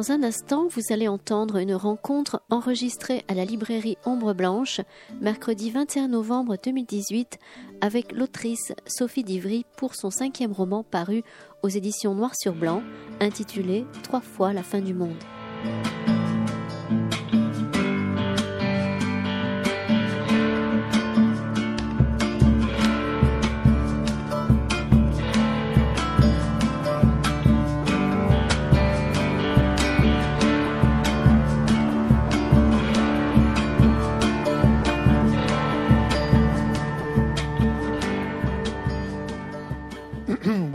Dans 0.00 0.12
un 0.12 0.22
instant, 0.22 0.66
vous 0.66 0.94
allez 0.94 1.08
entendre 1.08 1.58
une 1.58 1.74
rencontre 1.74 2.40
enregistrée 2.48 3.22
à 3.28 3.34
la 3.34 3.44
librairie 3.44 3.98
Ombre 4.06 4.32
Blanche, 4.32 4.80
mercredi 5.20 5.70
21 5.70 6.08
novembre 6.08 6.56
2018, 6.64 7.38
avec 7.82 8.12
l'autrice 8.12 8.72
Sophie 8.86 9.24
Divry 9.24 9.66
pour 9.76 9.94
son 9.94 10.08
cinquième 10.08 10.52
roman 10.52 10.84
paru 10.84 11.22
aux 11.62 11.68
éditions 11.68 12.14
Noir 12.14 12.34
sur 12.34 12.54
Blanc, 12.54 12.82
intitulé 13.20 13.84
Trois 14.02 14.22
fois 14.22 14.54
la 14.54 14.62
fin 14.62 14.80
du 14.80 14.94
monde. 14.94 15.22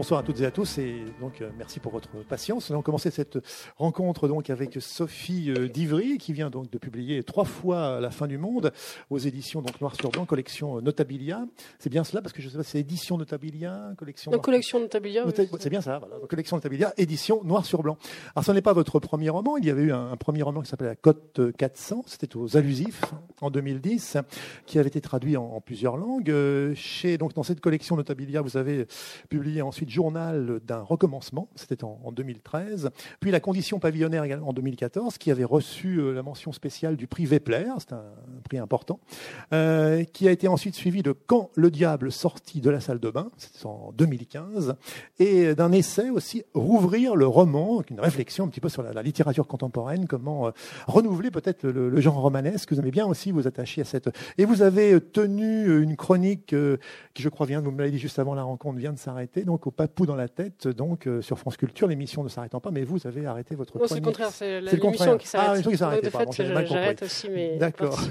Bonsoir 0.05 0.19
à 0.19 0.23
toutes 0.23 0.39
et 0.41 0.45
à 0.45 0.51
tous 0.51 0.77
et 0.77 1.03
donc 1.19 1.41
euh, 1.41 1.49
merci 1.57 1.79
pour 1.79 1.91
votre 1.91 2.09
patience. 2.29 2.69
Nous 2.69 2.75
allons 2.75 2.83
commencer 2.83 3.09
cette 3.09 3.39
rencontre 3.75 4.27
donc 4.27 4.51
avec 4.51 4.77
Sophie 4.79 5.49
euh, 5.49 5.67
Divry 5.67 6.19
qui 6.19 6.31
vient 6.31 6.51
donc 6.51 6.69
de 6.69 6.77
publier 6.77 7.23
trois 7.23 7.43
fois 7.43 7.99
La 7.99 8.11
fin 8.11 8.27
du 8.27 8.37
monde 8.37 8.71
aux 9.09 9.17
éditions 9.17 9.63
donc 9.63 9.81
Noir 9.81 9.95
sur 9.95 10.11
Blanc 10.11 10.25
collection 10.25 10.79
Notabilia. 10.79 11.47
C'est 11.79 11.89
bien 11.89 12.03
cela 12.03 12.21
parce 12.21 12.33
que 12.33 12.43
je 12.43 12.49
sais 12.49 12.57
pas 12.57 12.61
c'est 12.61 12.77
édition 12.77 13.17
Notabilia, 13.17 13.93
collection 13.97 14.29
Donc, 14.29 14.43
collection 14.43 14.79
Notabilia. 14.79 15.25
c'est 15.57 15.71
bien 15.71 15.81
ça, 15.81 15.97
voilà. 15.97 16.17
collection 16.29 16.55
Notabilia, 16.57 16.93
édition 16.97 17.43
Noir 17.43 17.65
sur 17.65 17.81
Blanc. 17.81 17.97
Alors 18.35 18.45
ce 18.45 18.51
n'est 18.51 18.61
pas 18.61 18.73
votre 18.73 18.99
premier 18.99 19.31
roman, 19.31 19.57
il 19.57 19.65
y 19.65 19.71
avait 19.71 19.81
eu 19.81 19.91
un, 19.91 20.11
un 20.11 20.17
premier 20.17 20.43
roman 20.43 20.61
qui 20.61 20.69
s'appelait 20.69 20.89
La 20.89 20.95
Côte 20.95 21.41
400, 21.57 22.03
c'était 22.05 22.37
aux 22.37 22.55
Allusifs 22.55 23.01
en 23.41 23.49
2010 23.49 24.17
qui 24.67 24.77
avait 24.77 24.87
été 24.89 25.01
traduit 25.01 25.35
en, 25.35 25.45
en 25.45 25.61
plusieurs 25.61 25.97
langues. 25.97 26.29
Euh, 26.29 26.75
Chez 26.75 27.17
donc 27.17 27.33
dans 27.33 27.41
cette 27.41 27.59
collection 27.59 27.95
Notabilia, 27.95 28.41
vous 28.43 28.55
avez 28.55 28.85
publié 29.29 29.63
ensuite 29.63 29.94
Journal 29.95 30.59
d'un 30.67 30.81
recommencement, 30.81 31.47
c'était 31.55 31.85
en, 31.85 32.01
en 32.03 32.11
2013. 32.11 32.89
Puis 33.21 33.31
La 33.31 33.39
Condition 33.39 33.79
pavillonnaire 33.79 34.25
également 34.25 34.49
en 34.49 34.53
2014, 34.53 35.17
qui 35.17 35.31
avait 35.31 35.45
reçu 35.45 35.99
euh, 35.99 36.11
la 36.11 36.21
mention 36.21 36.51
spéciale 36.51 36.97
du 36.97 37.07
prix 37.07 37.25
Vepler, 37.25 37.69
c'est 37.79 37.93
un, 37.93 38.03
prix 38.43 38.57
important, 38.57 38.99
euh, 39.53 40.03
qui 40.03 40.27
a 40.27 40.31
été 40.31 40.49
ensuite 40.49 40.75
suivi 40.75 41.01
de 41.01 41.13
Quand 41.13 41.49
le 41.55 41.71
diable 41.71 42.11
sortit 42.11 42.59
de 42.59 42.69
la 42.69 42.81
salle 42.81 42.99
de 42.99 43.09
bain, 43.09 43.31
c'était 43.37 43.65
en 43.65 43.93
2015, 43.93 44.75
et 45.19 45.55
d'un 45.55 45.71
essai 45.71 46.09
aussi 46.09 46.43
Rouvrir 46.53 47.15
le 47.15 47.25
roman, 47.25 47.81
une 47.89 47.99
réflexion 48.01 48.45
un 48.45 48.47
petit 48.49 48.59
peu 48.59 48.69
sur 48.69 48.83
la, 48.83 49.01
littérature 49.01 49.47
contemporaine, 49.47 50.07
comment 50.07 50.47
euh, 50.47 50.51
renouveler 50.87 51.31
peut-être 51.31 51.65
le, 51.65 52.01
genre 52.01 52.15
romanesque. 52.15 52.73
Vous 52.73 52.79
aimez 52.79 52.91
bien 52.91 53.05
aussi 53.05 53.31
vous 53.31 53.47
attacher 53.47 53.81
à 53.81 53.85
cette. 53.85 54.09
Et 54.37 54.43
vous 54.43 54.61
avez 54.61 54.99
tenu 54.99 55.81
une 55.81 55.95
chronique 55.95 56.53
qui, 57.13 57.23
je 57.23 57.29
crois, 57.29 57.45
vient, 57.45 57.61
vous 57.61 57.71
me 57.71 57.79
l'avez 57.79 57.91
dit 57.91 57.99
juste 57.99 58.19
avant 58.19 58.35
la 58.35 58.43
rencontre, 58.43 58.77
vient 58.77 58.91
de 58.91 58.99
s'arrêter, 58.99 59.43
donc 59.43 59.67
au 59.67 59.71
Papou 59.85 60.07
dans 60.07 60.15
la 60.15 60.27
tête, 60.27 60.67
donc 60.67 61.05
euh, 61.05 61.21
sur 61.21 61.37
France 61.37 61.57
Culture, 61.57 61.87
l'émission 61.87 62.23
ne 62.23 62.29
s'arrêtant 62.29 62.59
pas, 62.59 62.71
mais 62.71 62.83
vous 62.83 63.05
avez 63.05 63.27
arrêté 63.27 63.53
votre 63.53 63.77
Non, 63.77 63.85
c'est 63.87 63.95
le 63.97 64.01
contraire, 64.01 64.31
c'est 64.31 64.59
l'émission 64.59 65.15
qui 65.15 65.27
s'arrête. 65.27 65.47
Ah, 65.47 65.51
l'émission 65.51 65.71
qui 65.71 65.77
s'arrête, 65.77 66.67
j'arrête 66.67 67.03
aussi 67.03 67.29
mes 67.29 67.57
D'accord. 67.57 68.01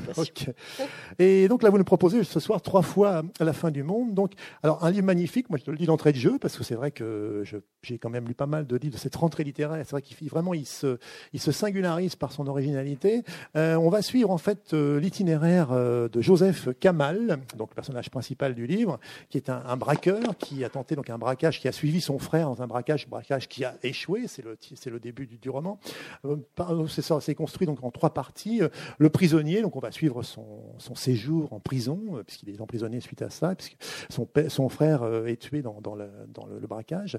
Et 1.18 1.48
donc 1.48 1.64
là, 1.64 1.70
vous 1.70 1.78
nous 1.78 1.82
proposez 1.82 2.22
ce 2.22 2.38
soir 2.38 2.62
trois 2.62 2.82
fois 2.82 3.22
à 3.40 3.44
la 3.44 3.52
fin 3.52 3.72
du 3.72 3.82
monde. 3.82 4.14
Donc, 4.14 4.34
alors 4.62 4.84
un 4.84 4.90
livre 4.92 5.04
magnifique. 5.04 5.50
Moi, 5.50 5.58
je 5.58 5.64
te 5.64 5.72
le 5.72 5.76
dis 5.76 5.86
d'entrée 5.86 6.12
de 6.12 6.16
jeu 6.16 6.38
parce 6.40 6.56
que 6.56 6.62
c'est 6.62 6.76
vrai 6.76 6.92
que 6.92 7.42
j'ai 7.82 7.98
quand 7.98 8.10
même 8.10 8.28
lu 8.28 8.34
pas 8.34 8.46
mal 8.46 8.68
de 8.68 8.76
livres 8.76 8.94
de 8.94 9.00
cette 9.00 9.16
rentrée 9.16 9.42
littéraire. 9.42 9.82
C'est 9.84 9.90
vrai 9.90 10.02
qu'il 10.02 10.28
vraiment 10.28 10.54
il 10.54 10.66
se, 10.66 10.98
il 11.32 11.40
se 11.40 11.50
singularise 11.50 12.14
par 12.14 12.30
son 12.30 12.46
originalité. 12.46 13.24
Euh, 13.56 13.74
on 13.74 13.88
va 13.88 14.00
suivre 14.00 14.30
en 14.30 14.38
fait 14.38 14.74
euh, 14.74 15.00
l'itinéraire 15.00 15.70
de 15.72 16.20
Joseph 16.20 16.68
Kamal, 16.78 17.40
donc 17.56 17.70
le 17.70 17.74
personnage 17.74 18.10
principal 18.10 18.54
du 18.54 18.68
livre, 18.68 19.00
qui 19.28 19.38
est 19.38 19.50
un, 19.50 19.62
un 19.66 19.76
braqueur 19.76 20.36
qui 20.38 20.64
a 20.64 20.68
tenté 20.68 20.94
donc 20.94 21.10
un 21.10 21.18
braquage, 21.18 21.60
qui 21.64 21.68
a 21.68 21.72
suivi 21.72 22.02
son 22.02 22.18
frère 22.18 22.46
dans 22.50 22.60
un 22.60 22.66
braquage, 22.66 23.08
braquage 23.08 23.48
qui 23.48 23.64
a 23.64 23.74
échoué. 23.82 24.26
C'est 24.26 24.44
le, 24.44 24.58
le 24.90 25.00
début 25.00 25.26
du, 25.26 25.38
du 25.38 25.48
roman. 25.48 25.78
Euh, 26.26 26.36
par- 26.56 26.74
C'est 26.90 27.34
construit 27.34 27.66
donc 27.66 27.82
en 27.82 27.90
trois 27.90 28.12
parties. 28.12 28.60
Euh, 28.62 28.68
Le 28.98 29.08
prisonnier, 29.08 29.62
donc 29.62 29.74
on 29.74 29.78
va 29.80 29.90
suivre 29.90 30.22
son, 30.22 30.44
son 30.76 30.94
séjour 30.94 31.54
en 31.54 31.60
prison, 31.60 31.98
euh, 32.16 32.22
puisqu'il 32.22 32.50
est 32.50 32.60
emprisonné 32.60 33.00
suite 33.00 33.22
à 33.22 33.30
ça, 33.30 33.54
puisque 33.54 33.78
son, 34.10 34.28
son 34.48 34.68
frère 34.68 35.04
euh, 35.04 35.24
est 35.24 35.40
tué 35.40 35.62
dans, 35.62 35.80
dans 35.80 35.94
le, 35.94 36.10
dans 36.28 36.44
le- 36.44 36.58
braquage. 36.66 37.18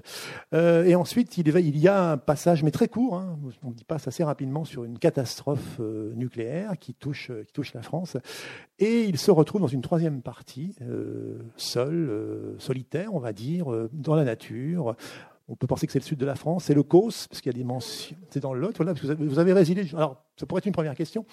Euh, 0.54 0.84
et 0.84 0.94
ensuite, 0.94 1.38
il, 1.38 1.48
il 1.48 1.78
y 1.78 1.88
a 1.88 2.12
un 2.12 2.16
passage, 2.18 2.62
mais 2.62 2.70
très 2.70 2.86
court, 2.86 3.16
hein, 3.16 3.36
on 3.64 3.72
passe 3.88 4.06
assez 4.06 4.22
rapidement 4.22 4.64
sur 4.64 4.84
une 4.84 5.00
catastrophe 5.00 5.78
euh, 5.80 6.12
nucléaire 6.14 6.78
qui 6.78 6.94
touche, 6.94 7.30
euh, 7.30 7.42
qui 7.42 7.52
touche 7.52 7.74
la 7.74 7.82
France. 7.82 8.16
Et 8.78 9.04
il 9.04 9.18
se 9.18 9.30
retrouve 9.32 9.60
dans 9.62 9.66
une 9.66 9.80
troisième 9.82 10.20
partie, 10.22 10.76
euh, 10.82 11.38
seul, 11.56 11.94
euh, 12.10 12.58
solitaire, 12.58 13.12
on 13.14 13.18
va 13.18 13.32
dire, 13.32 13.72
euh, 13.72 13.88
dans 13.92 14.14
la 14.14 14.22
nature. 14.24 14.35
On 15.48 15.54
peut 15.54 15.68
penser 15.68 15.86
que 15.86 15.92
c'est 15.92 16.00
le 16.00 16.04
sud 16.04 16.18
de 16.18 16.26
la 16.26 16.34
France, 16.34 16.64
c'est 16.64 16.74
le 16.74 16.82
Causse, 16.82 17.28
parce 17.28 17.40
qu'il 17.40 17.52
y 17.52 17.54
a 17.54 17.58
des 17.58 17.64
mentions. 17.64 18.16
C'est 18.30 18.40
dans 18.40 18.52
que 18.52 19.24
vous 19.24 19.38
avez, 19.38 19.52
résidé. 19.52 19.88
Alors, 19.94 20.24
ça 20.36 20.44
pourrait 20.44 20.58
être 20.58 20.66
une 20.66 20.72
première 20.72 20.96
question. 20.96 21.24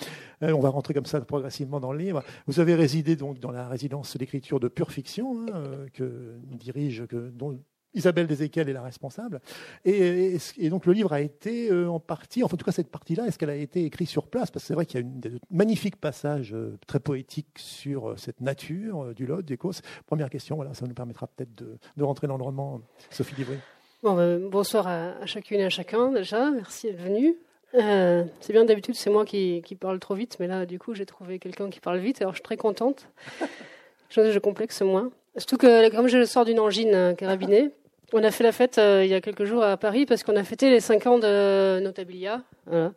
Euh, 0.43 0.53
on 0.53 0.59
va 0.59 0.69
rentrer 0.69 0.93
comme 0.93 1.07
ça 1.07 1.19
progressivement 1.21 1.79
dans 1.79 1.91
le 1.91 1.97
livre. 1.97 2.23
Vous 2.45 2.59
avez 2.59 2.75
résidé 2.75 3.15
donc 3.15 3.39
dans 3.39 3.49
la 3.49 3.67
résidence 3.67 4.15
d'écriture 4.15 4.59
de 4.59 4.67
Pure 4.67 4.91
Fiction, 4.91 5.41
hein, 5.41 5.45
euh, 5.55 5.87
que 5.93 6.35
dirige, 6.51 7.03
dont 7.33 7.59
Isabelle 7.93 8.27
Deséquel 8.27 8.69
est 8.69 8.73
la 8.73 8.81
responsable. 8.81 9.39
Et, 9.85 10.35
et- 10.35 10.37
et 10.57 10.69
donc 10.69 10.85
le 10.85 10.93
livre 10.93 11.13
a 11.13 11.21
été 11.21 11.69
euh, 11.71 11.87
en 11.89 11.99
partie, 11.99 12.43
enfin, 12.43 12.55
en 12.55 12.57
tout 12.57 12.65
cas 12.65 12.71
cette 12.71 12.89
partie-là, 12.89 13.25
est-ce 13.27 13.37
qu'elle 13.37 13.49
a 13.49 13.55
été 13.55 13.83
écrite 13.85 14.09
sur 14.09 14.27
place? 14.27 14.49
Parce 14.51 14.63
que 14.63 14.67
c'est 14.67 14.73
vrai 14.73 14.85
qu'il 14.85 14.99
y 14.99 15.03
a 15.03 15.05
une, 15.05 15.19
des 15.19 15.31
magnifiques 15.51 15.97
passages 15.97 16.53
euh, 16.53 16.77
très 16.87 16.99
poétiques 16.99 17.47
sur 17.57 18.09
euh, 18.11 18.15
cette 18.17 18.41
nature 18.41 19.13
du 19.13 19.25
Lot, 19.25 19.41
des 19.43 19.57
Causses. 19.57 19.81
Première 20.07 20.29
question, 20.29 20.55
voilà, 20.55 20.73
ça 20.73 20.85
nous 20.87 20.93
permettra 20.93 21.27
peut-être 21.27 21.53
de, 21.55 21.77
de 21.97 22.03
rentrer 22.03 22.27
dans 22.27 22.37
le 22.37 22.43
roman. 22.43 22.81
Sophie 23.09 23.35
Livry. 23.35 23.57
Bon, 24.01 24.15
ben, 24.15 24.49
bonsoir 24.49 24.87
à, 24.87 25.11
à 25.21 25.25
chacune 25.25 25.59
et 25.59 25.65
à 25.65 25.69
chacun 25.69 26.11
déjà. 26.11 26.51
Merci 26.51 26.87
d'être 26.87 27.01
venu. 27.01 27.35
C'est 27.73 28.51
bien 28.53 28.65
d'habitude, 28.65 28.93
c'est 28.95 29.09
moi 29.09 29.25
qui, 29.25 29.61
qui 29.65 29.75
parle 29.75 29.97
trop 29.99 30.13
vite, 30.13 30.37
mais 30.39 30.45
là, 30.47 30.65
du 30.67 30.77
coup, 30.77 30.93
j'ai 30.93 31.05
trouvé 31.07 31.39
quelqu'un 31.39 31.69
qui 31.71 31.79
parle 31.79 31.97
vite, 31.99 32.21
alors 32.21 32.33
je 32.33 32.37
suis 32.37 32.43
très 32.43 32.57
contente. 32.57 33.07
je, 34.09 34.31
je 34.31 34.39
complexe 34.39 34.81
moins. 34.81 35.09
Surtout 35.37 35.57
que, 35.57 35.89
comme 35.89 36.07
je 36.07 36.23
sors 36.25 36.45
d'une 36.45 36.59
angine 36.59 37.15
carabinée, 37.17 37.71
on 38.13 38.23
a 38.23 38.31
fait 38.31 38.43
la 38.43 38.51
fête 38.51 38.77
euh, 38.77 39.03
il 39.03 39.09
y 39.09 39.13
a 39.13 39.21
quelques 39.21 39.45
jours 39.45 39.63
à 39.63 39.75
Paris 39.77 40.05
parce 40.05 40.23
qu'on 40.23 40.35
a 40.35 40.43
fêté 40.43 40.69
les 40.69 40.79
5 40.79 41.07
ans 41.07 41.19
de 41.19 41.79
Notabilia, 41.79 42.41
voilà. 42.65 42.91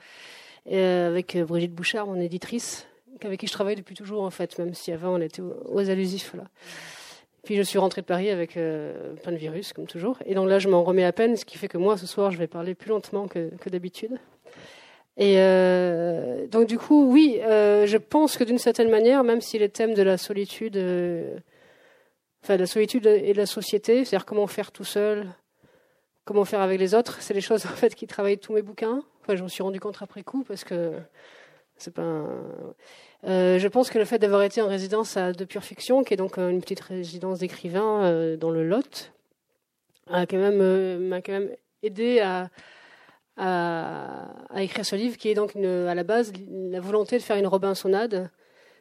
Euh, 0.70 1.08
avec 1.08 1.36
euh, 1.36 1.44
Brigitte 1.44 1.72
Bouchard, 1.72 2.06
mon 2.06 2.20
éditrice, 2.20 2.86
avec 3.24 3.40
qui 3.40 3.46
je 3.46 3.52
travaille 3.52 3.76
depuis 3.76 3.94
toujours 3.94 4.22
en 4.22 4.30
fait, 4.30 4.58
même 4.58 4.74
si 4.74 4.92
avant 4.92 5.14
on 5.14 5.20
était 5.20 5.42
aux, 5.42 5.90
allusifs. 5.90 6.34
Là. 6.34 6.44
Puis 7.44 7.56
je 7.56 7.62
suis 7.62 7.78
rentrée 7.78 8.00
de 8.00 8.06
Paris 8.06 8.28
avec 8.30 8.54
plein 8.54 9.32
de 9.32 9.36
virus, 9.36 9.72
comme 9.72 9.86
toujours. 9.86 10.18
Et 10.26 10.34
donc 10.34 10.48
là, 10.48 10.58
je 10.58 10.68
m'en 10.68 10.82
remets 10.82 11.04
à 11.04 11.12
peine, 11.12 11.36
ce 11.36 11.44
qui 11.44 11.56
fait 11.58 11.68
que 11.68 11.78
moi, 11.78 11.96
ce 11.96 12.04
soir, 12.04 12.32
je 12.32 12.38
vais 12.38 12.48
parler 12.48 12.74
plus 12.74 12.88
lentement 12.90 13.28
que, 13.28 13.50
que 13.60 13.70
d'habitude. 13.70 14.18
Et 15.16 15.36
donc 16.50 16.66
du 16.66 16.76
coup, 16.76 17.08
oui, 17.08 17.38
je 17.40 17.96
pense 17.96 18.36
que 18.36 18.42
d'une 18.42 18.58
certaine 18.58 18.90
manière, 18.90 19.22
même 19.22 19.40
si 19.40 19.60
les 19.60 19.68
thèmes 19.68 19.94
de 19.94 20.02
la 20.02 20.18
solitude, 20.18 20.76
enfin 22.46 22.56
la 22.56 22.66
solitude 22.66 23.06
et 23.06 23.34
la 23.34 23.44
société, 23.46 24.04
c'est-à-dire 24.04 24.24
comment 24.24 24.46
faire 24.46 24.70
tout 24.70 24.84
seul, 24.84 25.26
comment 26.24 26.44
faire 26.44 26.60
avec 26.60 26.78
les 26.78 26.94
autres, 26.94 27.20
c'est 27.20 27.34
les 27.34 27.40
choses 27.40 27.66
en 27.66 27.70
fait 27.70 27.94
qui 27.96 28.06
travaillent 28.06 28.38
tous 28.38 28.52
mes 28.52 28.62
bouquins. 28.62 29.02
Enfin, 29.22 29.34
je 29.34 29.42
me 29.42 29.48
suis 29.48 29.64
rendu 29.64 29.80
compte 29.80 29.96
après 30.00 30.22
coup 30.22 30.44
parce 30.44 30.62
que 30.64 30.92
c'est 31.76 31.92
pas. 31.92 32.02
un- 32.02 32.74
Euh, 33.24 33.58
je 33.58 33.66
pense 33.66 33.90
que 33.90 33.98
le 33.98 34.04
fait 34.04 34.18
d'avoir 34.20 34.42
été 34.42 34.62
en 34.62 34.68
résidence 34.68 35.16
à 35.16 35.32
De 35.32 35.44
Pure 35.44 35.64
Fiction, 35.64 36.04
qui 36.04 36.14
est 36.14 36.16
donc 36.16 36.38
euh, 36.38 36.50
une 36.50 36.60
petite 36.60 36.80
résidence 36.80 37.40
d'écrivains 37.40 38.04
euh, 38.04 38.36
dans 38.36 38.50
le 38.50 38.62
Lot, 38.62 39.10
a 40.08 40.26
quand 40.26 40.36
même 40.36 40.98
m'a 41.08 41.20
quand 41.22 41.32
même 41.32 41.50
aidé 41.82 42.20
à, 42.20 42.50
à, 43.36 44.62
écrire 44.62 44.84
ce 44.86 44.94
livre, 44.94 45.16
qui 45.16 45.28
est 45.30 45.34
donc 45.34 45.56
à 45.56 45.94
la 45.94 46.04
base 46.04 46.32
la 46.48 46.78
volonté 46.78 47.18
de 47.18 47.22
faire 47.22 47.36
une 47.36 47.46
Robinsonade, 47.48 48.30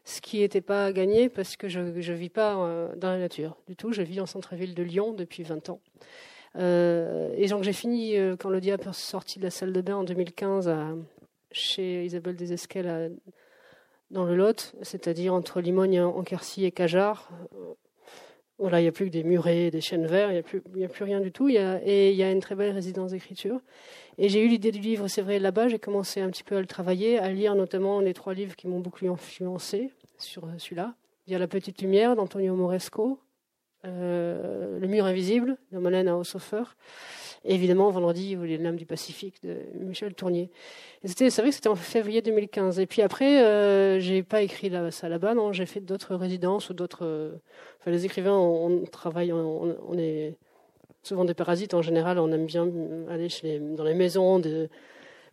ce 0.05 0.21
qui 0.21 0.39
n'était 0.39 0.61
pas 0.61 0.93
gagné 0.93 1.29
parce 1.29 1.57
que 1.57 1.67
je 1.67 1.79
ne 1.79 1.89
vis 1.89 2.29
pas 2.29 2.55
euh, 2.55 2.95
dans 2.95 3.09
la 3.09 3.17
nature 3.17 3.57
du 3.67 3.75
tout. 3.75 3.91
Je 3.91 4.03
vis 4.03 4.21
en 4.21 4.27
centre-ville 4.27 4.75
de 4.75 4.83
Lyon 4.83 5.13
depuis 5.13 5.43
20 5.43 5.69
ans. 5.69 5.81
Euh, 6.57 7.33
et 7.35 7.47
donc 7.47 7.63
j'ai 7.63 7.73
fini, 7.73 8.15
euh, 8.17 8.35
quand 8.37 8.49
le 8.49 8.61
diable 8.61 8.85
sorti 8.93 9.39
de 9.39 9.43
la 9.43 9.49
salle 9.49 9.73
de 9.73 9.81
bain 9.81 9.95
en 9.95 10.03
2015 10.03 10.69
à, 10.69 10.93
chez 11.51 12.05
Isabelle 12.05 12.35
Desesquelles 12.35 13.13
dans 14.11 14.23
le 14.23 14.35
Lot, 14.35 14.75
c'est-à-dire 14.83 15.33
entre 15.33 15.59
Limogne, 15.59 15.99
Anquercy 16.01 16.65
et 16.65 16.71
Cajar. 16.71 17.29
Voilà, 18.57 18.79
il 18.79 18.83
n'y 18.83 18.87
a 18.87 18.91
plus 18.93 19.07
que 19.07 19.11
des 19.11 19.23
murets, 19.23 19.69
des 19.69 19.81
chênes 19.81 20.07
verts, 20.07 20.29
il 20.29 20.33
n'y 20.33 20.39
a, 20.85 20.87
plus- 20.87 21.03
rien 21.03 21.19
du 21.19 21.31
tout. 21.31 21.49
Et 21.49 22.11
il 22.11 22.15
y 22.15 22.23
a 22.23 22.31
une 22.31 22.39
très 22.39 22.55
belle 22.55 22.71
résidence 22.71 23.11
d'écriture. 23.11 23.59
Et 24.17 24.29
j'ai 24.29 24.41
eu 24.41 24.47
l'idée 24.47 24.71
du 24.71 24.79
livre, 24.79 25.09
c'est 25.09 25.21
vrai, 25.21 25.39
là-bas. 25.39 25.67
J'ai 25.67 25.79
commencé 25.79 26.21
un 26.21 26.29
petit 26.29 26.43
peu 26.43 26.55
à 26.55 26.61
le 26.61 26.67
travailler, 26.67 27.19
à 27.19 27.29
lire 27.31 27.53
notamment 27.55 27.99
les 27.99 28.13
trois 28.13 28.33
livres 28.33 28.55
qui 28.55 28.67
m'ont 28.67 28.79
beaucoup 28.79 29.05
influencé 29.07 29.91
sur 30.17 30.45
euh, 30.45 30.51
celui-là. 30.57 30.95
Il 31.27 31.33
y 31.33 31.35
a 31.35 31.39
La 31.39 31.47
Petite 31.47 31.81
Lumière 31.81 32.15
d'Antonio 32.15 32.55
Moresco, 32.55 33.19
Le 33.83 34.87
mur 34.87 35.05
invisible 35.05 35.57
de 35.71 35.79
Malène 35.79 36.07
Haushofer, 36.09 36.63
évidemment 37.45 37.89
vendredi 37.89 38.35
Les 38.35 38.57
Lames 38.57 38.75
du 38.75 38.85
Pacifique 38.85 39.41
de 39.43 39.57
Michel 39.79 40.13
Tournier. 40.13 40.49
C'est 41.03 41.29
vrai 41.37 41.49
que 41.49 41.55
c'était 41.55 41.69
en 41.69 41.75
février 41.75 42.21
2015. 42.21 42.79
Et 42.79 42.85
puis 42.85 43.01
après, 43.01 43.43
euh, 43.43 43.99
j'ai 43.99 44.23
pas 44.23 44.41
écrit 44.41 44.71
ça 44.91 45.09
là-bas, 45.09 45.33
non, 45.33 45.53
j'ai 45.53 45.65
fait 45.65 45.79
d'autres 45.79 46.15
résidences 46.15 46.69
ou 46.69 46.73
d'autres. 46.73 47.33
enfin, 47.79 47.91
les 47.91 48.05
écrivains, 48.05 48.37
on, 48.37 48.85
travaille, 48.85 49.31
on, 49.31 49.97
est 49.97 50.35
souvent 51.03 51.25
des 51.25 51.33
parasites 51.33 51.73
en 51.73 51.81
général, 51.81 52.19
on 52.19 52.31
aime 52.31 52.45
bien 52.45 52.67
aller 53.09 53.29
chez 53.29 53.59
dans 53.59 53.83
les 53.83 53.93
maisons 53.93 54.41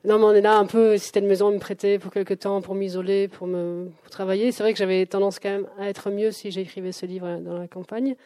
non, 0.05 0.19
mais 0.19 0.25
on 0.25 0.33
est 0.33 0.41
là 0.41 0.57
un 0.59 0.67
peu, 0.67 0.99
si 0.99 1.17
une 1.17 1.27
maison, 1.27 1.53
me 1.53 1.59
prêter 1.61 2.01
pour 2.01 2.13
quelques 2.13 2.41
temps, 2.41 2.61
pour 2.61 2.75
m'isoler, 2.75 3.29
pour 3.29 3.47
me 3.47 3.89
travailler. 4.11 4.51
C'est 4.51 4.65
vrai 4.65 4.73
que 4.73 4.79
j'avais 4.79 5.07
tendance 5.07 5.39
quand 5.39 5.51
même 5.51 5.69
à 5.79 5.89
être 5.89 6.11
mieux 6.11 6.33
si 6.33 6.51
j'écrivais 6.51 6.91
ce 6.91 7.07
livre 7.07 7.39
dans 7.39 7.57
la 7.57 7.69
campagne, 7.69 8.17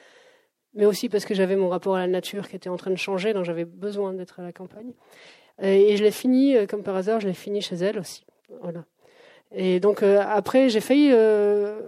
mais 0.76 0.86
aussi 0.86 1.08
parce 1.08 1.24
que 1.24 1.34
j'avais 1.34 1.56
mon 1.56 1.68
rapport 1.68 1.96
à 1.96 2.00
la 2.00 2.06
nature 2.06 2.48
qui 2.48 2.54
était 2.54 2.68
en 2.68 2.76
train 2.76 2.90
de 2.92 2.96
changer, 2.96 3.32
donc 3.32 3.44
j'avais 3.44 3.64
besoin 3.64 4.12
d'être 4.12 4.38
à 4.38 4.42
la 4.44 4.52
campagne. 4.52 4.92
Et 5.60 5.96
je 5.96 6.04
l'ai 6.04 6.10
fini, 6.10 6.54
euh, 6.54 6.66
comme 6.66 6.82
par 6.82 6.94
hasard, 6.94 7.20
je 7.20 7.26
l'ai 7.26 7.34
fini 7.34 7.62
chez 7.62 7.76
elle 7.76 7.98
aussi. 7.98 8.24
Et 9.52 9.80
donc 9.80 10.02
euh, 10.02 10.22
après, 10.24 10.68
j'ai 10.68 10.80
failli... 10.80 11.10
Euh, 11.12 11.80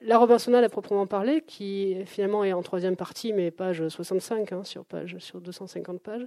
la 0.00 0.16
Robinsonade 0.16 0.64
à 0.64 0.68
proprement 0.70 1.06
parler, 1.06 1.42
qui 1.46 1.96
finalement 2.06 2.44
est 2.44 2.54
en 2.54 2.62
troisième 2.62 2.96
partie, 2.96 3.34
mais 3.34 3.50
page 3.50 3.86
65 3.86 4.52
hein, 4.52 4.64
sur, 4.64 4.86
page, 4.86 5.16
sur 5.18 5.40
250 5.40 6.00
pages. 6.00 6.26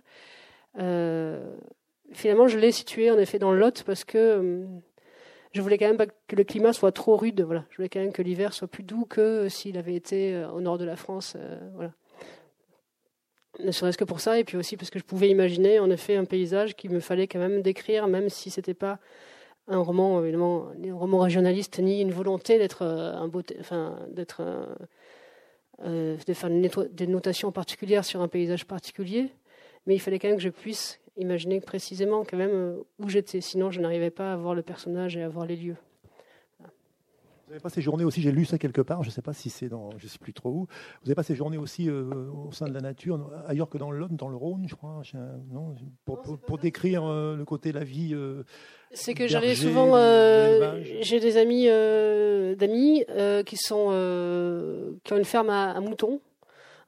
Euh, 0.79 1.55
finalement, 2.11 2.47
je 2.47 2.57
l'ai 2.57 2.71
situé 2.71 3.09
en 3.11 3.17
effet 3.17 3.39
dans 3.39 3.51
le 3.51 3.59
Lot 3.59 3.83
parce 3.83 4.03
que 4.03 4.17
euh, 4.17 4.65
je 5.53 5.61
voulais 5.61 5.77
quand 5.77 5.87
même 5.87 5.97
pas 5.97 6.05
que 6.05 6.35
le 6.35 6.43
climat 6.43 6.73
soit 6.73 6.91
trop 6.91 7.17
rude. 7.17 7.41
Voilà. 7.41 7.65
Je 7.71 7.77
voulais 7.77 7.89
quand 7.89 7.99
même 7.99 8.11
que 8.11 8.21
l'hiver 8.21 8.53
soit 8.53 8.67
plus 8.67 8.83
doux 8.83 9.05
que 9.05 9.49
s'il 9.49 9.77
avait 9.77 9.95
été 9.95 10.35
euh, 10.35 10.49
au 10.51 10.61
nord 10.61 10.77
de 10.77 10.85
la 10.85 10.95
France. 10.95 11.33
Euh, 11.37 11.57
voilà. 11.75 11.91
Ne 13.63 13.71
serait-ce 13.71 13.97
que 13.97 14.05
pour 14.05 14.19
ça, 14.21 14.39
et 14.39 14.43
puis 14.43 14.55
aussi 14.55 14.77
parce 14.77 14.89
que 14.89 14.99
je 14.99 15.03
pouvais 15.03 15.29
imaginer 15.29 15.79
en 15.79 15.89
effet 15.89 16.15
un 16.15 16.23
paysage 16.23 16.75
qu'il 16.75 16.91
me 16.91 16.99
fallait 16.99 17.27
quand 17.27 17.39
même 17.39 17.61
décrire, 17.61 18.07
même 18.07 18.29
si 18.29 18.49
c'était 18.51 18.73
pas 18.73 18.99
un 19.67 19.79
roman, 19.79 20.21
évidemment, 20.21 20.67
un 20.81 20.95
roman 20.95 21.19
régionaliste, 21.19 21.79
ni 21.79 21.99
une 21.99 22.11
volonté 22.11 22.57
d'être 22.57 22.83
un 22.83 23.27
beau, 23.27 23.41
enfin, 23.59 23.99
d'être 24.11 24.41
de 25.83 26.33
faire 26.33 26.49
des 26.49 27.07
notations 27.07 27.51
particulières 27.51 28.05
sur 28.05 28.21
un 28.21 28.29
paysage 28.29 28.65
particulier, 28.65 29.29
mais 29.85 29.95
il 29.95 29.99
fallait 29.99 30.19
quand 30.19 30.29
même 30.29 30.37
que 30.37 30.43
je 30.43 30.49
puisse 30.49 30.98
imaginer 31.19 31.59
précisément 31.59 32.23
quand 32.23 32.37
même 32.37 32.51
euh, 32.53 32.83
où 32.99 33.09
j'étais. 33.09 33.41
Sinon, 33.41 33.71
je 33.71 33.81
n'arrivais 33.81 34.09
pas 34.09 34.33
à 34.33 34.37
voir 34.37 34.55
le 34.55 34.61
personnage 34.61 35.17
et 35.17 35.23
à 35.23 35.29
voir 35.29 35.45
les 35.45 35.55
lieux. 35.55 35.75
Vous 37.47 37.55
avez 37.55 37.61
passé 37.63 37.81
journée 37.81 38.03
aussi, 38.03 38.21
j'ai 38.21 38.31
lu 38.31 38.45
ça 38.45 38.59
quelque 38.59 38.81
part, 38.81 39.01
je 39.01 39.09
ne 39.09 39.11
sais 39.11 39.23
pas 39.23 39.33
si 39.33 39.49
c'est 39.49 39.69
dans, 39.69 39.89
je 39.97 40.07
sais 40.07 40.19
plus 40.19 40.33
trop 40.33 40.49
où. 40.51 40.67
Vous 41.01 41.09
avez 41.09 41.15
passé 41.15 41.33
journée 41.33 41.57
aussi 41.57 41.89
euh, 41.89 42.29
au 42.47 42.51
sein 42.51 42.67
de 42.67 42.73
la 42.75 42.79
nature, 42.79 43.27
ailleurs 43.47 43.69
que 43.69 43.79
dans 43.79 43.89
Lot, 43.89 44.11
dans 44.11 44.29
le 44.29 44.35
Rhône, 44.35 44.67
je 44.67 44.75
crois, 44.75 45.01
non, 45.51 45.73
pour, 46.05 46.59
décrire 46.59 47.03
euh, 47.05 47.35
le 47.35 47.45
côté 47.45 47.71
de 47.71 47.79
la 47.79 47.83
vie. 47.83 48.15
c'est 48.91 49.15
que 49.15 49.27
j'allais 49.27 49.55
souvent, 49.55 49.95
j'ai 51.01 51.19
des 51.19 51.37
amis 51.37 51.65
d'amis 52.55 53.03
qui 53.47 53.57
sont 53.57 53.89
qui 55.03 55.13
ont 55.13 55.17
une 55.17 55.25
ferme 55.25 55.49
à 55.49 55.79
moutons 55.81 56.21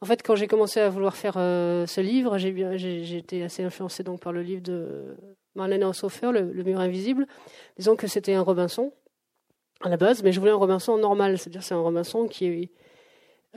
en 0.02 0.08
fait, 0.08 0.24
quand 0.24 0.36
j'ai 0.36 0.48
commencé 0.48 0.80
à 0.80 0.90
vouloir 0.90 1.16
faire 1.16 1.36
euh, 1.38 1.86
ce 1.86 2.02
livre, 2.02 2.40
j'ai 2.40 3.18
été 3.18 3.44
assez 3.44 3.64
influencé 3.64 4.04
donc 4.04 4.20
par 4.20 4.34
le 4.34 4.42
livre 4.42 4.64
de 4.64 5.16
Marlène 5.54 5.84
Haushofer, 5.84 6.32
le, 6.32 6.64
mur 6.64 6.80
invisible. 6.80 7.28
Disons 7.78 7.96
que 7.96 8.08
c'était 8.08 8.34
un 8.34 8.42
Robinson 8.42 8.92
à 9.82 9.90
la 9.90 9.98
base, 9.98 10.24
mais 10.24 10.32
je 10.32 10.40
voulais 10.40 10.52
un 10.52 10.56
Robinson 10.56 10.98
normal, 10.98 11.38
c'est-à-dire 11.38 11.62
c'est 11.62 11.76
un 11.76 11.82
Robinson 11.82 12.28
qui 12.28 12.46
est, 12.46 12.72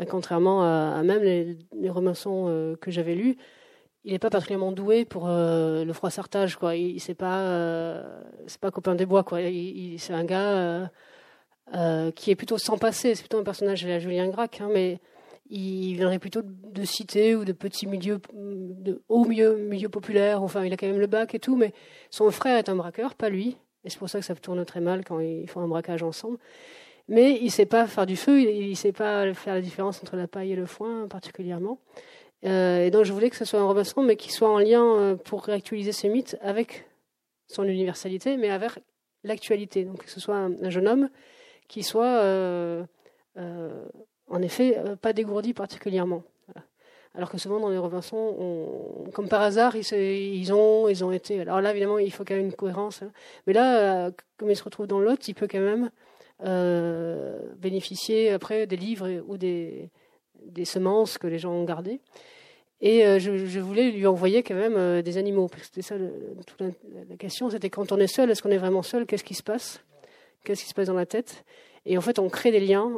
contrairement 0.06 0.62
à, 0.62 1.02
même 1.02 1.22
les, 1.22 1.56
Robinsons 1.88 2.46
euh, 2.48 2.76
que 2.76 2.90
j'avais 2.90 3.14
lus, 3.14 3.36
il 4.04 4.12
n'est 4.12 4.18
pas 4.18 4.28
particulièrement 4.28 4.72
doué 4.72 5.06
pour 5.06 5.28
euh, 5.28 5.86
le 5.86 5.92
froissartage, 5.94 6.56
quoi. 6.56 6.76
Il, 6.76 7.00
c'est 7.00 7.14
pas, 7.14 8.02
c'est 8.46 8.60
pas 8.60 8.70
copain 8.70 8.94
des 8.94 9.06
bois, 9.06 9.24
quoi. 9.24 9.40
Il, 9.40 9.98
c'est 9.98 10.12
un 10.12 10.24
gars 10.24 10.90
qui 12.14 12.30
est 12.30 12.36
plutôt 12.36 12.58
sans 12.58 12.76
passé. 12.76 13.14
C'est 13.14 13.22
plutôt 13.22 13.38
un 13.38 13.44
personnage 13.44 13.86
à 13.86 13.98
Julien 13.98 14.28
Gracq, 14.28 14.60
hein, 14.60 14.68
mais 14.70 15.00
il 15.50 15.94
viendrait 15.96 16.18
plutôt 16.18 16.42
de 16.42 16.84
cités 16.84 17.36
ou 17.36 17.44
de 17.44 17.52
petits 17.52 17.86
milieux, 17.86 18.20
de 18.32 19.02
hauts 19.08 19.24
milieux, 19.24 19.56
milieux 19.56 19.88
populaires. 19.88 20.42
Enfin, 20.42 20.64
il 20.64 20.72
a 20.72 20.76
quand 20.76 20.86
même 20.86 20.98
le 20.98 21.06
bac 21.06 21.34
et 21.34 21.38
tout, 21.38 21.56
mais 21.56 21.72
son 22.10 22.30
frère 22.30 22.56
est 22.56 22.68
un 22.68 22.76
braqueur, 22.76 23.14
pas 23.14 23.28
lui. 23.28 23.56
Et 23.84 23.90
c'est 23.90 23.98
pour 23.98 24.08
ça 24.08 24.18
que 24.18 24.24
ça 24.24 24.34
tourne 24.34 24.64
très 24.64 24.80
mal 24.80 25.04
quand 25.04 25.20
ils 25.20 25.48
font 25.48 25.60
un 25.60 25.68
braquage 25.68 26.02
ensemble. 26.02 26.38
Mais 27.08 27.36
il 27.36 27.44
ne 27.44 27.50
sait 27.50 27.66
pas 27.66 27.86
faire 27.86 28.06
du 28.06 28.16
feu, 28.16 28.40
il 28.40 28.70
ne 28.70 28.74
sait 28.74 28.92
pas 28.92 29.32
faire 29.34 29.54
la 29.54 29.60
différence 29.60 30.02
entre 30.02 30.16
la 30.16 30.26
paille 30.26 30.52
et 30.52 30.56
le 30.56 30.64
foin 30.64 31.06
particulièrement. 31.06 31.78
Euh, 32.46 32.84
et 32.84 32.90
donc 32.90 33.04
je 33.04 33.12
voulais 33.12 33.30
que 33.30 33.36
ce 33.36 33.44
soit 33.44 33.60
un 33.60 33.66
Robinson, 33.66 34.02
mais 34.02 34.16
qui 34.16 34.32
soit 34.32 34.50
en 34.50 34.58
lien 34.58 34.82
euh, 34.82 35.16
pour 35.16 35.44
réactualiser 35.44 35.92
ce 35.92 36.06
mythe 36.06 36.38
avec 36.40 36.86
son 37.46 37.64
universalité, 37.64 38.38
mais 38.38 38.50
avec 38.50 38.72
l'actualité. 39.22 39.84
Donc 39.84 40.04
que 40.04 40.10
ce 40.10 40.20
soit 40.20 40.36
un, 40.36 40.70
jeune 40.70 40.88
homme 40.88 41.10
qui 41.68 41.82
soit 41.82 42.06
euh, 42.22 42.84
en 44.28 44.42
effet, 44.42 44.78
euh, 44.78 44.96
pas 44.96 45.12
dégourdi 45.12 45.54
particulièrement. 45.54 46.22
Alors 47.16 47.30
que 47.30 47.38
souvent 47.38 47.60
dans 47.60 47.68
les 47.68 47.78
Robinson, 47.78 49.06
comme 49.12 49.28
par 49.28 49.40
hasard, 49.40 49.76
ils, 49.76 50.52
ont, 50.52 50.88
ils 50.88 51.04
ont 51.04 51.12
été. 51.12 51.40
Alors 51.40 51.60
là, 51.60 51.70
évidemment, 51.70 51.98
il 51.98 52.10
faut 52.10 52.24
quand 52.24 52.34
même 52.34 52.46
une 52.46 52.52
cohérence. 52.52 53.02
Hein. 53.02 53.12
Mais 53.46 53.52
là, 53.52 54.06
euh, 54.06 54.10
comme 54.36 54.50
il 54.50 54.56
se 54.56 54.64
retrouve 54.64 54.88
dans 54.88 54.98
l'autre, 54.98 55.22
il 55.28 55.34
peut 55.34 55.46
quand 55.48 55.60
même 55.60 55.90
euh, 56.44 57.38
bénéficier 57.56 58.30
après 58.30 58.66
des 58.66 58.74
livres 58.74 59.22
ou 59.28 59.36
des, 59.36 59.90
semences 60.64 61.16
que 61.16 61.28
les 61.28 61.38
gens 61.38 61.52
ont 61.52 61.62
gardées. 61.62 62.00
Et 62.80 63.02
je, 63.20 63.60
voulais 63.60 63.92
lui 63.92 64.08
envoyer 64.08 64.42
quand 64.42 64.56
même 64.56 65.00
des 65.00 65.16
animaux. 65.16 65.48
C'était 65.62 65.82
ça 65.82 65.94
toute 66.46 66.60
la, 66.60 67.16
question. 67.16 67.48
C'était 67.48 67.70
quand 67.70 67.92
on 67.92 67.98
est 67.98 68.08
seul, 68.08 68.28
est-ce 68.28 68.42
qu'on 68.42 68.50
est 68.50 68.58
vraiment 68.58 68.82
seul 68.82 69.06
Qu'est-ce 69.06 69.24
qui 69.24 69.34
se 69.34 69.44
passe 69.44 69.80
Qu'est-ce 70.42 70.64
qui 70.64 70.68
se 70.68 70.74
passe 70.74 70.88
dans 70.88 70.94
la 70.94 71.06
tête? 71.06 71.44
Et 71.86 71.98
en 71.98 72.00
fait, 72.00 72.18
on 72.18 72.28
crée 72.28 72.50
des 72.50 72.60
liens 72.60 72.90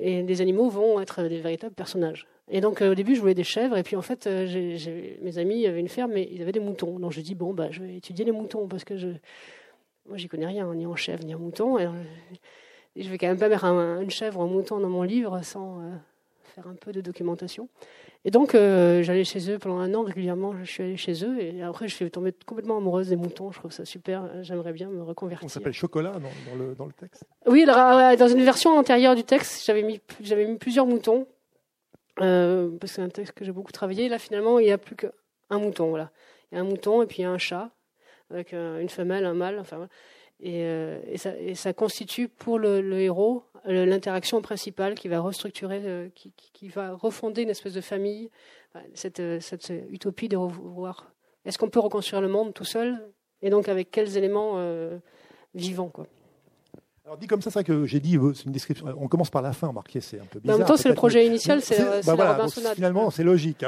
et 0.00 0.22
les 0.22 0.40
animaux 0.40 0.68
vont 0.68 1.00
être 1.00 1.22
des 1.22 1.40
véritables 1.40 1.74
personnages. 1.74 2.26
Et 2.50 2.60
donc, 2.60 2.82
euh, 2.82 2.92
au 2.92 2.94
début, 2.94 3.14
je 3.14 3.20
voulais 3.20 3.34
des 3.34 3.44
chèvres. 3.44 3.76
Et 3.76 3.82
puis, 3.82 3.96
en 3.96 4.02
fait, 4.02 4.26
euh, 4.26 4.76
mes 5.22 5.38
amis 5.38 5.66
avaient 5.66 5.80
une 5.80 5.88
ferme, 5.88 6.12
mais 6.12 6.28
ils 6.30 6.42
avaient 6.42 6.52
des 6.52 6.60
moutons. 6.60 6.98
Donc, 6.98 7.12
je 7.12 7.20
dis, 7.20 7.34
bon, 7.34 7.54
bah, 7.54 7.68
je 7.70 7.82
vais 7.82 7.96
étudier 7.96 8.24
les 8.24 8.32
moutons 8.32 8.66
parce 8.68 8.84
que 8.84 8.96
je, 8.96 9.08
moi, 10.06 10.18
j'y 10.18 10.28
connais 10.28 10.46
rien, 10.46 10.72
ni 10.74 10.86
en 10.86 10.96
chèvre, 10.96 11.24
ni 11.24 11.34
en 11.34 11.38
mouton. 11.38 11.78
Et, 11.78 11.88
je 12.96 13.08
vais 13.08 13.18
quand 13.18 13.26
même 13.26 13.38
pas 13.38 13.48
mettre 13.48 13.64
une 13.64 14.10
chèvre 14.10 14.38
ou 14.38 14.42
un 14.42 14.46
mouton 14.46 14.78
dans 14.78 14.88
mon 14.88 15.02
livre 15.02 15.42
sans 15.42 15.80
euh, 15.80 15.94
faire 16.54 16.68
un 16.68 16.74
peu 16.74 16.92
de 16.92 17.00
documentation. 17.00 17.68
Et 18.24 18.30
donc, 18.30 18.54
euh, 18.54 19.02
j'allais 19.02 19.24
chez 19.24 19.50
eux 19.50 19.58
pendant 19.58 19.78
un 19.78 19.92
an 19.94 20.02
régulièrement. 20.02 20.54
Je 20.56 20.64
suis 20.64 20.82
allée 20.82 20.96
chez 20.96 21.24
eux 21.24 21.40
et 21.40 21.62
après, 21.62 21.88
je 21.88 21.94
suis 21.94 22.10
tombée 22.10 22.32
complètement 22.46 22.76
amoureuse 22.76 23.08
des 23.08 23.16
moutons. 23.16 23.50
Je 23.50 23.58
trouve 23.58 23.72
ça 23.72 23.84
super. 23.84 24.28
J'aimerais 24.42 24.72
bien 24.72 24.88
me 24.88 25.02
reconvertir. 25.02 25.44
On 25.44 25.48
s'appelle 25.48 25.72
Chocolat 25.72 26.12
dans, 26.12 26.56
le, 26.56 26.74
dans, 26.74 26.86
le, 26.86 26.92
texte 26.92 27.24
Oui, 27.46 27.64
ah 27.68 28.16
dans 28.16 28.28
une 28.28 28.42
version 28.42 28.76
antérieure 28.76 29.14
du 29.14 29.24
texte, 29.24 29.64
j'avais 29.66 29.82
mis, 29.82 30.00
j'avais 30.20 30.46
mis 30.46 30.56
plusieurs 30.56 30.86
moutons 30.86 31.26
euh, 32.20 32.70
parce 32.78 32.92
que 32.92 32.96
c'est 32.96 33.02
un 33.02 33.08
texte 33.08 33.34
que 33.34 33.44
j'ai 33.44 33.52
beaucoup 33.52 33.72
travaillé. 33.72 34.08
Là, 34.08 34.18
finalement, 34.18 34.58
il 34.58 34.66
n'y 34.66 34.72
a 34.72 34.78
plus 34.78 34.96
qu'un 34.96 35.58
mouton. 35.58 35.90
Voilà. 35.90 36.10
Il 36.52 36.56
y 36.56 36.58
a 36.58 36.60
un 36.60 36.64
mouton 36.64 37.02
et 37.02 37.06
puis 37.06 37.18
il 37.18 37.22
y 37.22 37.26
a 37.26 37.30
un 37.30 37.38
chat 37.38 37.70
avec 38.30 38.52
une 38.52 38.88
femelle, 38.88 39.24
un 39.24 39.34
mâle. 39.34 39.58
Enfin, 39.58 39.88
et, 40.44 40.62
euh, 40.64 41.00
et, 41.06 41.54
ça, 41.54 41.72
constitue 41.72 42.28
pour 42.28 42.58
le, 42.58 43.00
héros 43.00 43.44
l'interaction 43.64 44.42
principale 44.42 44.94
qui 44.94 45.08
va 45.08 45.20
restructurer, 45.20 45.80
euh, 45.84 46.10
qui, 46.14 46.68
va 46.68 46.92
refonder 46.92 47.42
une 47.42 47.48
espèce 47.48 47.72
de 47.72 47.80
famille, 47.80 48.30
cette, 48.92 49.20
euh, 49.20 49.40
cette 49.40 49.72
utopie 49.88 50.28
de 50.28 50.36
revoir. 50.36 51.10
Est-ce 51.46 51.56
qu'on 51.56 51.70
peut 51.70 51.80
reconstruire 51.80 52.20
le 52.20 52.28
monde 52.28 52.52
tout 52.52 52.66
seul? 52.66 53.10
Et 53.40 53.48
donc 53.48 53.70
avec 53.70 53.90
quels 53.90 54.18
éléments 54.18 54.58
vivants 55.54 55.88
quoi? 55.88 56.06
Alors 57.06 57.18
dit 57.18 57.26
comme 57.26 57.42
ça, 57.42 57.50
c'est 57.50 57.58
vrai 57.58 57.64
que 57.64 57.84
j'ai 57.84 58.00
dit, 58.00 58.16
euh, 58.16 58.32
c'est 58.32 58.46
une 58.46 58.52
description. 58.52 58.86
On 58.96 59.08
commence 59.08 59.28
par 59.28 59.42
la 59.42 59.52
fin, 59.52 59.66
remarquez, 59.66 60.00
c'est 60.00 60.18
un 60.18 60.24
peu 60.24 60.40
bizarre. 60.40 60.56
en 60.56 60.58
même 60.60 60.66
temps, 60.66 60.78
c'est 60.78 60.88
le 60.88 60.94
projet 60.94 61.26
initial, 61.26 61.60
c'est 61.60 62.02
bah 62.06 62.14
voilà, 62.14 62.46
Finalement, 62.74 63.10
c'est 63.10 63.24
logique. 63.24 63.62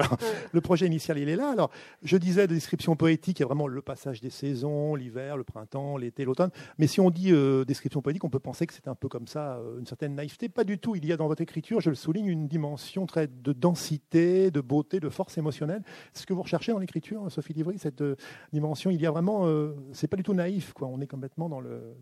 Le 0.53 0.61
projet 0.63 0.87
initial, 0.87 1.19
il 1.19 1.29
est 1.29 1.37
là. 1.37 1.51
Alors, 1.51 1.71
je 2.03 2.17
disais 2.17 2.47
de 2.47 2.55
description 2.55 2.97
poétique, 2.97 3.39
il 3.39 3.43
y 3.43 3.45
a 3.45 3.47
vraiment 3.47 3.67
le 3.67 3.83
passage 3.83 4.23
des 4.23 4.31
saisons, 4.31 4.95
l'hiver, 4.95 5.37
le 5.37 5.45
printemps, 5.45 5.99
l'été, 5.99 6.25
l'automne. 6.25 6.49
Mais 6.79 6.87
si 6.87 6.99
on 6.99 7.11
dit 7.11 7.31
euh, 7.31 7.67
description 7.67 8.01
poétique, 8.01 8.25
on 8.25 8.31
peut 8.31 8.39
penser 8.39 8.67
que 8.67 8.73
c'est 8.73 8.89
un 8.89 8.95
peu 8.95 9.09
comme 9.09 9.27
ça, 9.27 9.57
euh, 9.57 9.81
une 9.81 9.87
certaine 9.87 10.15
naïveté. 10.15 10.49
Pas 10.49 10.65
du 10.65 10.79
tout. 10.79 10.97
Il 10.97 11.05
y 11.05 11.13
a 11.13 11.19
dans 11.19 11.29
votre 11.29 11.43
écriture, 11.43 11.83
je 11.83 11.91
le 11.91 11.97
souligne, 11.97 12.29
une 12.29 12.49
dimension 12.49 13.05
très 13.05 13.27
de 13.27 13.53
densité, 13.53 14.51
de 14.51 14.63
beauté, 14.63 14.99
de 14.99 15.11
force 15.11 15.37
émotionnelle. 15.37 15.83
C'est 16.15 16.23
ce 16.23 16.27
que 16.27 16.33
vous 16.33 16.43
recherchez 16.43 16.73
dans 16.73 16.79
l'écriture, 16.79 17.31
Sophie 17.31 17.53
Livry, 17.53 17.79
cette 17.79 18.03
dimension. 18.55 18.91
Il 18.91 19.01
y 19.03 19.07
a 19.07 19.11
vraiment, 19.11 19.47
c'est 19.93 20.09
pas 20.09 20.17
du 20.17 20.23
tout 20.23 20.33
naïf, 20.33 20.73
quoi. 20.73 20.89
On 20.89 21.03
est 21.03 21.07
complètement 21.07 21.51
dans 21.51 21.61
le 21.61 21.97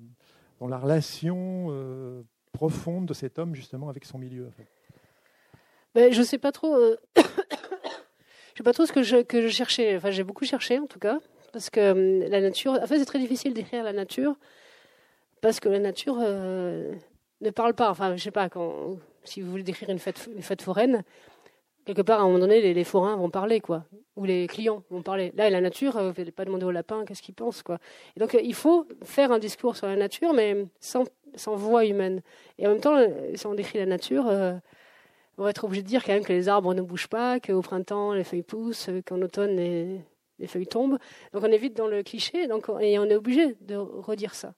dans 0.60 0.68
la 0.68 0.78
relation 0.78 1.66
euh, 1.70 2.22
profonde 2.52 3.06
de 3.06 3.14
cet 3.14 3.38
homme 3.38 3.54
justement 3.54 3.88
avec 3.88 4.04
son 4.04 4.18
milieu. 4.18 4.50
Ben, 5.94 6.12
je 6.12 6.18
ne 6.18 6.24
sais 6.24 6.38
pas 6.38 6.52
trop. 6.52 6.74
Euh, 6.74 6.96
je 7.16 7.22
sais 8.58 8.64
pas 8.64 8.72
trop 8.72 8.86
ce 8.86 8.92
que 8.92 9.02
je, 9.02 9.48
cherchais. 9.48 9.96
Enfin, 9.96 10.10
j'ai 10.10 10.24
beaucoup 10.24 10.44
cherché 10.44 10.78
en 10.78 10.86
tout 10.86 10.98
cas, 10.98 11.18
parce 11.52 11.70
que 11.70 11.80
euh, 11.80 12.28
la 12.28 12.40
nature. 12.40 12.72
En 12.72 12.86
fait, 12.86 12.98
c'est 12.98 13.04
très 13.04 13.18
difficile 13.18 13.54
d'écrire 13.54 13.84
la 13.84 13.92
nature, 13.92 14.36
parce 15.40 15.60
que 15.60 15.68
la 15.68 15.78
nature 15.78 16.16
ne 16.18 17.50
parle 17.54 17.74
pas. 17.74 17.90
Enfin, 17.90 18.16
je 18.16 18.22
sais 18.22 18.30
pas 18.30 18.48
quand. 18.48 18.96
Si 19.24 19.40
vous 19.40 19.50
voulez 19.50 19.62
décrire 19.62 19.88
une 19.88 19.98
fête, 19.98 20.28
une 20.34 20.42
fête 20.42 20.60
foraine, 20.60 21.02
quelque 21.84 22.02
part, 22.02 22.20
à 22.20 22.22
un 22.22 22.26
moment 22.26 22.38
donné, 22.38 22.72
les, 22.72 22.84
forains 22.84 23.16
vont 23.16 23.30
parler, 23.30 23.60
quoi, 23.60 23.84
ou 24.16 24.24
les 24.24 24.46
clients 24.46 24.82
vont 24.90 25.02
parler. 25.02 25.32
Là, 25.36 25.50
la 25.50 25.60
nature, 25.60 25.92
vous 25.92 26.12
n'allez 26.16 26.32
pas 26.32 26.44
demander 26.44 26.64
au 26.64 26.70
lapin 26.70 27.04
qu'est-ce 27.04 27.22
qu'il 27.22 27.34
pense, 27.34 27.62
quoi. 27.62 27.78
Et 28.16 28.20
donc, 28.20 28.36
il 28.42 28.54
faut 28.54 28.86
faire 29.02 29.32
un 29.32 29.38
discours 29.38 29.76
sur 29.76 29.86
la 29.86 29.96
nature, 29.96 30.32
mais 30.32 30.66
sans, 30.80 31.04
sans 31.34 31.56
voix 31.56 31.84
humaine. 31.84 32.22
Et 32.58 32.66
en 32.66 32.70
même 32.70 32.80
temps, 32.80 32.98
si 33.34 33.46
on 33.46 33.54
décrit 33.54 33.78
la 33.78 33.86
nature, 33.86 34.24
on 35.36 35.42
va 35.42 35.50
être 35.50 35.64
obligé 35.64 35.82
de 35.82 35.88
dire 35.88 36.04
quand 36.04 36.12
même 36.12 36.24
que 36.24 36.32
les 36.32 36.48
arbres 36.48 36.74
ne 36.74 36.82
bougent 36.82 37.08
pas, 37.08 37.40
qu'au 37.40 37.60
printemps, 37.60 38.12
les 38.12 38.24
feuilles 38.24 38.42
poussent, 38.42 38.90
qu'en 39.06 39.20
automne, 39.20 39.56
les, 39.56 40.00
les, 40.38 40.46
feuilles 40.46 40.66
tombent. 40.66 40.98
Donc, 41.32 41.42
on 41.42 41.52
est 41.52 41.58
vite 41.58 41.76
dans 41.76 41.88
le 41.88 42.02
cliché, 42.02 42.46
donc, 42.46 42.66
et 42.80 42.98
on 42.98 43.04
est 43.04 43.16
obligé 43.16 43.56
de 43.60 43.76
redire 43.76 44.34
ça. 44.34 44.54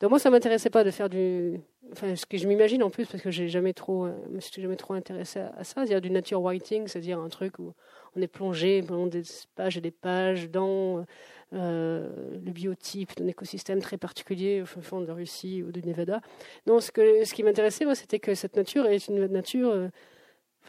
Donc, 0.00 0.10
moi, 0.10 0.18
ça 0.18 0.30
m'intéressait 0.30 0.70
pas 0.70 0.82
de 0.82 0.90
faire 0.90 1.10
du, 1.10 1.60
enfin, 1.92 2.16
ce 2.16 2.24
que 2.24 2.38
je 2.38 2.46
m'imagine 2.48 2.82
en 2.82 2.90
plus, 2.90 3.06
parce 3.06 3.22
que 3.22 3.30
j'ai 3.30 3.48
jamais 3.48 3.74
trop, 3.74 4.06
euh, 4.06 4.12
me 4.30 4.40
suis 4.40 4.62
jamais 4.62 4.76
trop 4.76 4.94
intéressé 4.94 5.40
à, 5.40 5.62
ça, 5.62 5.74
c'est-à-dire 5.74 6.00
du 6.00 6.10
nature 6.10 6.40
writing, 6.40 6.86
c'est-à-dire 6.86 7.18
un 7.18 7.28
truc 7.28 7.58
où 7.58 7.74
on 8.16 8.22
est 8.22 8.28
plongé 8.28 8.82
pendant 8.82 9.06
des 9.06 9.22
pages 9.54 9.76
et 9.76 9.80
des 9.82 9.90
pages 9.90 10.50
dans 10.50 11.04
euh, 11.52 12.08
le 12.44 12.50
biotype 12.50 13.14
d'un 13.16 13.26
écosystème 13.26 13.80
très 13.80 13.98
particulier 13.98 14.62
au 14.62 14.66
fond 14.66 15.02
de 15.02 15.12
Russie 15.12 15.62
ou 15.62 15.70
du 15.70 15.82
Nevada. 15.82 16.22
Non, 16.66 16.80
ce, 16.80 16.90
que, 16.92 17.24
ce 17.24 17.34
qui 17.34 17.42
m'intéressait, 17.42 17.84
moi, 17.84 17.94
c'était 17.94 18.20
que 18.20 18.34
cette 18.34 18.56
nature 18.56 18.86
est 18.86 19.06
une 19.08 19.26
nature 19.26 19.70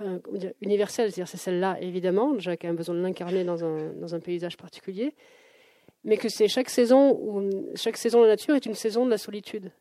euh, 0.02 0.20
dire, 0.34 0.52
universelle, 0.62 1.12
c'est-à-dire 1.12 1.30
c'est 1.30 1.38
celle-là, 1.38 1.78
évidemment, 1.80 2.34
déjà 2.34 2.58
qui 2.58 2.68
a 2.68 2.74
besoin 2.74 2.96
de 2.96 3.02
l'incarner 3.02 3.46
dans 3.46 3.64
un, 3.64 3.94
dans 3.94 4.14
un 4.14 4.20
paysage 4.20 4.58
particulier, 4.58 5.16
mais 6.04 6.18
que 6.18 6.30
c'est 6.30 6.48
chaque 6.48 6.70
saison, 6.70 7.12
où, 7.12 7.50
chaque 7.76 7.98
saison 7.98 8.20
de 8.20 8.26
la 8.26 8.32
nature 8.32 8.56
est 8.56 8.66
une 8.66 8.76
saison 8.76 9.06
de 9.06 9.12
la 9.12 9.18
solitude 9.18 9.72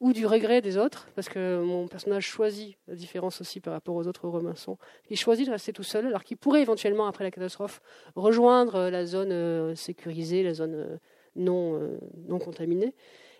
ou 0.00 0.14
du 0.14 0.26
regret 0.26 0.62
des 0.62 0.78
autres, 0.78 1.08
parce 1.14 1.28
que 1.28 1.60
mon 1.62 1.86
personnage 1.86 2.24
choisit, 2.24 2.76
la 2.88 2.94
différence 2.94 3.42
aussi 3.42 3.60
par 3.60 3.74
rapport 3.74 3.94
aux 3.94 4.06
autres 4.06 4.26
Robinson, 4.28 4.78
il 5.10 5.18
choisit 5.18 5.46
de 5.46 5.52
rester 5.52 5.74
tout 5.74 5.82
seul, 5.82 6.06
alors 6.06 6.24
qu'il 6.24 6.38
pourrait 6.38 6.62
éventuellement, 6.62 7.06
après 7.06 7.22
la 7.22 7.30
catastrophe, 7.30 7.82
rejoindre 8.16 8.88
la 8.88 9.04
zone 9.04 9.30
euh, 9.30 9.74
sécurisée, 9.74 10.42
la 10.42 10.54
zone 10.54 10.74
euh, 10.74 10.96
non, 11.36 11.78
euh, 11.78 11.98
non 12.28 12.38
contaminée. 12.38 12.94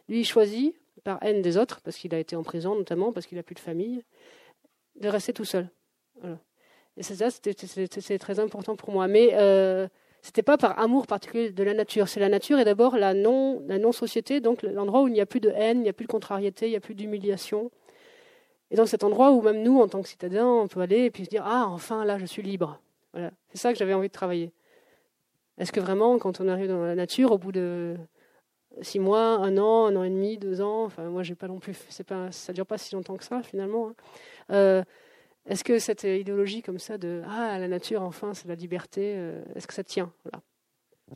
Lui, 0.08 0.20
il 0.20 0.25
choisit, 0.26 0.76
par 1.02 1.18
haine 1.22 1.40
des 1.40 1.56
autres, 1.56 1.80
parce 1.80 1.96
qu'il 1.96 2.14
a 2.14 2.18
été 2.18 2.37
en 2.37 2.42
prison 2.42 2.75
notamment, 2.75 3.10
parce 3.10 3.26
qu'il 3.26 3.38
n'a 3.38 3.42
plus 3.42 3.54
de 3.54 3.60
famille, 3.60 4.04
de 4.96 5.08
rester 5.08 5.32
tout 5.32 5.46
seul. 5.46 5.70
Et 6.99 7.02
c'est 7.02 7.14
ça, 7.14 7.30
c'était 7.30 8.18
très 8.18 8.38
important 8.38 8.76
pour 8.76 8.90
moi. 8.90 9.08
Mais 9.08 9.30
c'était 10.23 10.43
pas 10.43 10.59
par 10.59 10.79
amour 10.79 11.07
particulier 11.07 11.50
de 11.50 11.62
la 11.62 11.75
nature. 11.75 12.09
C'est 12.09 12.21
la 12.21 12.29
nature 12.29 12.59
et 12.59 12.65
d'abord 12.65 12.97
la 12.97 13.15
non, 13.15 13.62
la 13.67 13.79
non-société, 13.79 14.41
donc 14.41 14.62
l'endroit 14.62 15.03
où 15.03 15.09
il 15.09 15.15
n'y 15.15 15.21
a 15.21 15.27
plus 15.27 15.41
de 15.41 15.50
haine, 15.50 15.79
il 15.79 15.83
n'y 15.83 15.89
a 15.89 15.93
plus 15.93 16.07
de 16.07 16.11
contrariété, 16.11 16.67
il 16.67 16.71
n'y 16.71 16.77
a 16.77 16.81
plus 16.81 16.95
d'humiliation. 16.95 17.71
Et 18.71 18.77
donc 18.77 18.89
cet 18.89 19.03
endroit 19.03 19.33
où 19.33 19.43
même 19.43 19.62
nous, 19.62 19.81
en 19.81 19.89
tant 19.89 20.03
que 20.03 20.09
citadins, 20.09 20.47
on 20.47 20.69
peut 20.69 20.81
aller 20.81 21.05
et 21.05 21.11
puis 21.11 21.25
se 21.25 21.31
dire 21.31 21.43
Ah, 21.45 21.67
enfin, 21.69 22.05
là, 22.05 22.19
je 22.19 22.27
suis 22.27 22.43
libre. 22.43 22.81
Voilà. 23.12 23.31
C'est 23.50 23.59
ça 23.59 23.73
que 23.73 23.79
j'avais 23.79 23.95
envie 23.95 24.09
de 24.09 24.12
travailler. 24.12 24.53
Est-ce 25.59 25.73
que 25.73 25.81
vraiment, 25.81 26.19
quand 26.19 26.41
on 26.41 26.49
arrive 26.49 26.69
dans 26.69 26.85
la 26.85 26.95
nature, 26.95 27.33
au 27.33 27.39
bout 27.39 27.53
de 27.53 27.97
six 28.83 28.99
mois, 28.99 29.37
un 29.37 29.59
an, 29.59 29.87
un 29.87 29.97
an 29.97 30.05
et 30.05 30.11
demi, 30.11 30.39
deux 30.39 30.61
ans, 30.61 30.85
enfin, 30.85 31.05
moi, 31.05 31.23
j'ai 31.23 31.35
pas 31.35 31.49
non 31.49 31.59
plus, 31.59 31.77
c'est 31.89 32.07
pas, 32.07 32.31
ça 32.31 32.53
dure 32.53 32.67
pas 32.67 32.79
si 32.79 32.95
longtemps 32.95 33.17
que 33.17 33.25
ça, 33.25 33.43
finalement. 33.43 33.89
Hein. 33.89 33.95
Euh, 34.53 34.83
est-ce 35.47 35.64
que 35.64 35.78
cette 35.78 36.04
idéologie 36.04 36.62
comme 36.62 36.78
ça 36.78 36.99
de 36.99 37.23
ah 37.26 37.59
la 37.59 37.68
nature 37.68 38.02
enfin 38.02 38.35
c'est 38.35 38.49
la 38.49 38.54
liberté, 38.54 39.14
euh, 39.16 39.42
est-ce 39.54 39.66
que 39.66 39.75
ça 39.75 39.85
tient 39.85 40.12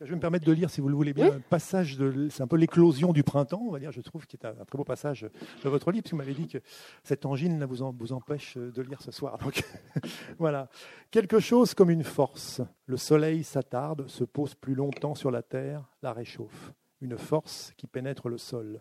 Je 0.01 0.07
vais 0.07 0.17
me 0.17 0.21
permettre 0.21 0.47
de 0.47 0.53
lire, 0.53 0.71
si 0.71 0.81
vous 0.81 0.89
le 0.89 0.97
voulez 0.97 1.13
bien, 1.13 1.35
un 1.35 1.41
passage 1.41 1.99
de, 1.99 2.29
c'est 2.31 2.43
un 2.43 2.47
peu 2.47 2.57
l'éclosion 2.57 3.13
du 3.13 3.23
printemps, 3.23 3.63
on 3.67 3.71
va 3.71 3.79
dire. 3.79 3.93
Je 3.93 4.01
trouve 4.01 4.27
qui 4.27 4.37
est 4.37 4.47
un, 4.47 4.53
très 4.53 4.79
beau 4.79 4.85
passage 4.85 5.27
de 5.63 5.69
votre 5.69 5.91
livre, 5.93 6.03
parce 6.03 6.11
que 6.11 6.17
vous 6.17 6.23
m'avez 6.23 6.35
dit 6.35 6.49
que 6.49 6.59
cette 7.03 7.27
angine 7.27 7.65
vous, 7.65 7.93
vous 7.93 8.13
empêche 8.13 8.57
de 8.57 8.83
lire 8.83 9.03
ce 9.03 9.13
soir. 9.13 9.39
Donc 9.39 9.63
voilà, 10.39 10.69
quelque 11.11 11.39
chose 11.39 11.75
comme 11.75 11.91
une 11.91 12.05
force. 12.05 12.63
Le 12.87 12.97
soleil 12.97 13.45
s'attarde, 13.45 14.09
se 14.09 14.25
pose 14.25 14.55
plus 14.55 14.75
longtemps 14.75 15.15
sur 15.15 15.31
la 15.31 15.43
terre, 15.43 15.85
la 16.03 16.13
réchauffe. 16.13 16.73
Une 17.01 17.19
force 17.19 17.73
qui 17.77 17.87
pénètre 17.87 18.29
le 18.29 18.39
sol. 18.39 18.81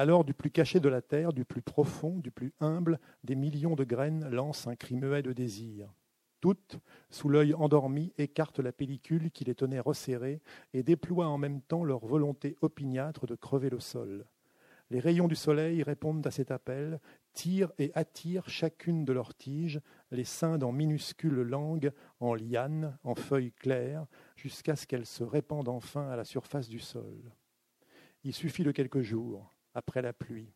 Alors, 0.00 0.24
du 0.24 0.32
plus 0.32 0.52
caché 0.52 0.78
de 0.78 0.88
la 0.88 1.02
terre, 1.02 1.32
du 1.32 1.44
plus 1.44 1.60
profond, 1.60 2.20
du 2.20 2.30
plus 2.30 2.52
humble, 2.60 3.00
des 3.24 3.34
millions 3.34 3.74
de 3.74 3.82
graines 3.82 4.28
lancent 4.30 4.68
un 4.68 4.76
cri 4.76 4.94
muet 4.94 5.22
de 5.22 5.32
désir. 5.32 5.92
Toutes, 6.40 6.78
sous 7.10 7.28
l'œil 7.28 7.52
endormi, 7.52 8.12
écartent 8.16 8.60
la 8.60 8.70
pellicule 8.70 9.32
qui 9.32 9.42
les 9.42 9.56
tenait 9.56 9.80
resserrées 9.80 10.40
et 10.72 10.84
déploient 10.84 11.26
en 11.26 11.36
même 11.36 11.60
temps 11.62 11.82
leur 11.82 12.06
volonté 12.06 12.54
opiniâtre 12.60 13.26
de 13.26 13.34
crever 13.34 13.70
le 13.70 13.80
sol. 13.80 14.24
Les 14.90 15.00
rayons 15.00 15.26
du 15.26 15.34
soleil 15.34 15.82
répondent 15.82 16.24
à 16.28 16.30
cet 16.30 16.52
appel, 16.52 17.00
tirent 17.32 17.72
et 17.80 17.90
attirent 17.96 18.48
chacune 18.48 19.04
de 19.04 19.12
leurs 19.12 19.34
tiges, 19.34 19.80
les 20.12 20.22
scindent 20.22 20.62
en 20.62 20.70
minuscules 20.70 21.42
langues, 21.42 21.90
en 22.20 22.36
lianes, 22.36 22.96
en 23.02 23.16
feuilles 23.16 23.50
claires, 23.50 24.06
jusqu'à 24.36 24.76
ce 24.76 24.86
qu'elles 24.86 25.06
se 25.06 25.24
répandent 25.24 25.68
enfin 25.68 26.08
à 26.08 26.14
la 26.14 26.24
surface 26.24 26.68
du 26.68 26.78
sol. 26.78 27.34
Il 28.22 28.32
suffit 28.32 28.62
de 28.62 28.70
quelques 28.70 29.02
jours 29.02 29.57
après 29.74 30.02
la 30.02 30.12
pluie. 30.12 30.52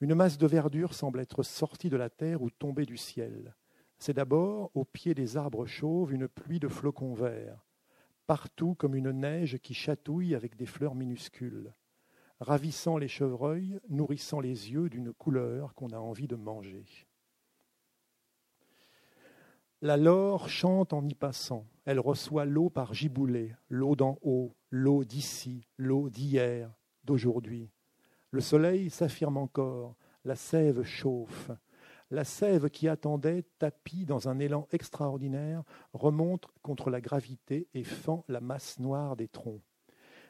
Une 0.00 0.14
masse 0.14 0.38
de 0.38 0.46
verdure 0.46 0.94
semble 0.94 1.20
être 1.20 1.42
sortie 1.42 1.90
de 1.90 1.96
la 1.96 2.10
terre 2.10 2.42
ou 2.42 2.50
tombée 2.50 2.86
du 2.86 2.96
ciel. 2.96 3.54
C'est 3.98 4.14
d'abord, 4.14 4.70
au 4.74 4.84
pied 4.84 5.14
des 5.14 5.36
arbres 5.36 5.66
chauves, 5.66 6.12
une 6.12 6.28
pluie 6.28 6.60
de 6.60 6.68
flocons 6.68 7.14
verts, 7.14 7.66
partout 8.26 8.74
comme 8.74 8.94
une 8.94 9.10
neige 9.10 9.58
qui 9.58 9.74
chatouille 9.74 10.34
avec 10.34 10.56
des 10.56 10.66
fleurs 10.66 10.94
minuscules, 10.94 11.72
ravissant 12.40 12.98
les 12.98 13.08
chevreuils, 13.08 13.80
nourrissant 13.88 14.40
les 14.40 14.70
yeux 14.70 14.90
d'une 14.90 15.12
couleur 15.12 15.74
qu'on 15.74 15.90
a 15.90 15.98
envie 15.98 16.28
de 16.28 16.36
manger. 16.36 16.84
La 19.82 19.96
laure 19.96 20.48
chante 20.48 20.92
en 20.92 21.06
y 21.06 21.14
passant. 21.14 21.66
Elle 21.84 22.00
reçoit 22.00 22.46
l'eau 22.46 22.70
par 22.70 22.94
giboulet, 22.94 23.54
l'eau 23.68 23.94
d'en 23.94 24.18
haut, 24.22 24.56
l'eau 24.70 25.04
d'ici, 25.04 25.68
l'eau 25.76 26.08
d'hier, 26.08 26.74
d'aujourd'hui. 27.04 27.70
Le 28.36 28.42
soleil 28.42 28.90
s'affirme 28.90 29.38
encore, 29.38 29.96
la 30.26 30.36
sève 30.36 30.82
chauffe. 30.82 31.50
La 32.10 32.22
sève 32.22 32.68
qui 32.68 32.86
attendait, 32.86 33.46
tapie 33.58 34.04
dans 34.04 34.28
un 34.28 34.38
élan 34.38 34.68
extraordinaire, 34.72 35.62
remonte 35.94 36.46
contre 36.60 36.90
la 36.90 37.00
gravité 37.00 37.66
et 37.72 37.82
fend 37.82 38.26
la 38.28 38.42
masse 38.42 38.78
noire 38.78 39.16
des 39.16 39.28
troncs. 39.28 39.62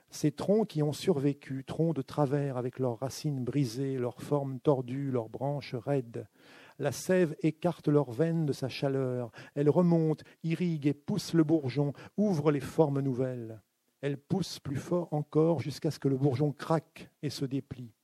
Ces 0.09 0.31
troncs 0.31 0.69
qui 0.69 0.85
ont 0.85 0.93
survécu, 0.93 1.65
troncs 1.65 1.97
de 1.97 2.03
travers 2.03 2.57
avec 2.57 2.79
leurs 2.79 3.01
racines 3.01 3.43
brisées, 3.43 3.99
leurs 3.99 4.23
formes 4.23 4.61
tordues, 4.61 5.11
leurs 5.11 5.29
branches 5.29 5.75
raides. 5.75 6.29
La 6.79 6.93
sève 6.93 7.35
écarte 7.43 7.89
leurs 7.89 8.13
veines 8.13 8.47
de 8.47 8.53
sa 8.53 8.69
chaleur, 8.69 9.33
elle 9.57 9.69
remonte, 9.69 10.23
irrigue 10.45 10.87
et 10.87 10.95
pousse 10.95 11.35
le 11.35 11.43
bourgeon, 11.43 11.93
ouvre 12.17 12.53
les 12.53 12.61
formes 12.61 13.01
nouvelles. 13.01 13.61
Elle 14.01 14.19
pousse 14.19 14.61
plus 14.61 14.77
fort 14.77 15.13
encore 15.13 15.59
jusqu'à 15.59 15.91
ce 15.91 15.99
que 15.99 16.07
le 16.07 16.17
bourgeon 16.17 16.53
craque 16.53 17.11
et 17.25 17.31
se 17.31 17.45
déplie. 17.45 17.96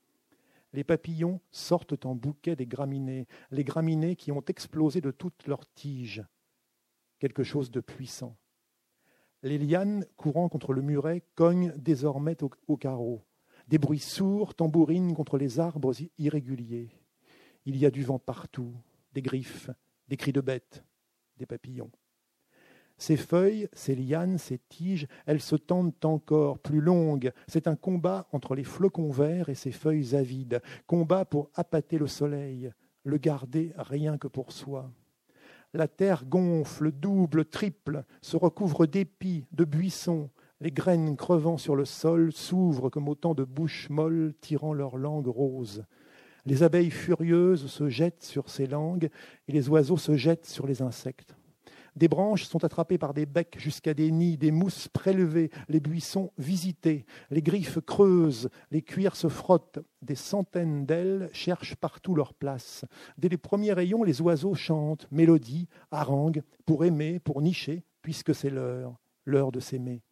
Les 0.72 0.84
papillons 0.84 1.40
sortent 1.50 2.06
en 2.06 2.14
bouquet 2.14 2.56
des 2.56 2.66
graminées, 2.66 3.26
les 3.50 3.64
graminées 3.64 4.16
qui 4.16 4.32
ont 4.32 4.44
explosé 4.46 5.00
de 5.00 5.10
toutes 5.10 5.46
leurs 5.46 5.66
tiges. 5.74 6.24
Quelque 7.18 7.42
chose 7.42 7.70
de 7.70 7.80
puissant. 7.80 8.36
Les 9.42 9.58
lianes 9.58 10.06
courant 10.16 10.48
contre 10.48 10.72
le 10.72 10.82
muret 10.82 11.24
cognent 11.34 11.72
désormais 11.76 12.36
au, 12.68 12.76
carreau. 12.76 13.22
Des 13.68 13.78
bruits 13.78 13.98
sourds 13.98 14.54
tambourinent 14.54 15.14
contre 15.14 15.36
les 15.36 15.60
arbres 15.60 15.94
irréguliers. 16.18 16.90
Il 17.64 17.76
y 17.76 17.84
a 17.84 17.90
du 17.90 18.02
vent 18.02 18.18
partout, 18.18 18.74
des 19.12 19.22
griffes, 19.22 19.70
des 20.08 20.16
cris 20.16 20.32
de 20.32 20.40
bêtes, 20.40 20.84
des 21.36 21.46
papillons. 21.46 21.90
Ces 23.02 23.16
feuilles, 23.16 23.68
ces 23.72 23.96
lianes, 23.96 24.38
ces 24.38 24.58
tiges, 24.68 25.08
elles 25.26 25.40
se 25.40 25.56
tendent 25.56 25.92
encore, 26.04 26.60
plus 26.60 26.80
longues. 26.80 27.32
C'est 27.48 27.66
un 27.66 27.74
combat 27.74 28.28
entre 28.30 28.54
les 28.54 28.62
flocons 28.62 29.10
verts 29.10 29.48
et 29.48 29.56
ces 29.56 29.72
feuilles 29.72 30.14
avides, 30.14 30.62
combat 30.86 31.24
pour 31.24 31.50
appâter 31.56 31.98
le 31.98 32.06
soleil, 32.06 32.70
le 33.02 33.16
garder 33.16 33.72
rien 33.76 34.18
que 34.18 34.28
pour 34.28 34.52
soi. 34.52 34.88
La 35.74 35.88
terre 35.88 36.26
gonfle, 36.26 36.92
double, 36.92 37.44
triple, 37.44 38.04
se 38.20 38.36
recouvre 38.36 38.86
d'épis, 38.86 39.46
de 39.50 39.64
buissons. 39.64 40.30
Les 40.60 40.70
graines 40.70 41.16
crevant 41.16 41.58
sur 41.58 41.74
le 41.74 41.84
sol 41.84 42.32
s'ouvrent 42.32 42.88
comme 42.88 43.08
autant 43.08 43.34
de 43.34 43.42
bouches 43.42 43.90
molles 43.90 44.32
tirant 44.40 44.74
leur 44.74 44.96
langue 44.96 45.26
rose. 45.26 45.84
Les 46.46 46.62
abeilles 46.62 46.92
furieuses 46.92 47.66
se 47.66 47.88
jettent 47.88 48.22
sur 48.22 48.48
ces 48.48 48.68
langues 48.68 49.10
et 49.48 49.52
les 49.52 49.68
oiseaux 49.68 49.96
se 49.96 50.16
jettent 50.16 50.46
sur 50.46 50.68
les 50.68 50.82
insectes. 50.82 51.34
Des 51.94 52.08
branches 52.08 52.44
sont 52.44 52.64
attrapées 52.64 52.96
par 52.96 53.12
des 53.12 53.26
becs 53.26 53.58
jusqu'à 53.58 53.92
des 53.92 54.10
nids, 54.10 54.38
des 54.38 54.50
mousses 54.50 54.88
prélevées, 54.88 55.50
les 55.68 55.80
buissons 55.80 56.32
visités, 56.38 57.04
les 57.30 57.42
griffes 57.42 57.80
creuses, 57.80 58.48
les 58.70 58.80
cuirs 58.80 59.14
se 59.14 59.28
frottent, 59.28 59.80
des 60.00 60.14
centaines 60.14 60.86
d'ailes 60.86 61.28
cherchent 61.32 61.76
partout 61.76 62.14
leur 62.14 62.32
place. 62.32 62.86
Dès 63.18 63.28
les 63.28 63.36
premiers 63.36 63.74
rayons, 63.74 64.04
les 64.04 64.22
oiseaux 64.22 64.54
chantent, 64.54 65.06
mélodient, 65.10 65.68
haranguent, 65.90 66.42
pour 66.64 66.84
aimer, 66.86 67.18
pour 67.18 67.42
nicher, 67.42 67.84
puisque 68.00 68.34
c'est 68.34 68.50
l'heure, 68.50 68.98
l'heure 69.26 69.52
de 69.52 69.60
s'aimer. 69.60 70.02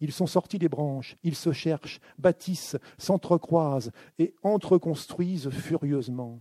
Ils 0.00 0.12
sont 0.12 0.26
sortis 0.26 0.58
des 0.58 0.70
branches, 0.70 1.16
ils 1.22 1.36
se 1.36 1.52
cherchent, 1.52 2.00
bâtissent, 2.18 2.76
s'entrecroisent 2.98 3.92
et 4.18 4.34
entreconstruisent 4.42 5.50
furieusement. 5.50 6.40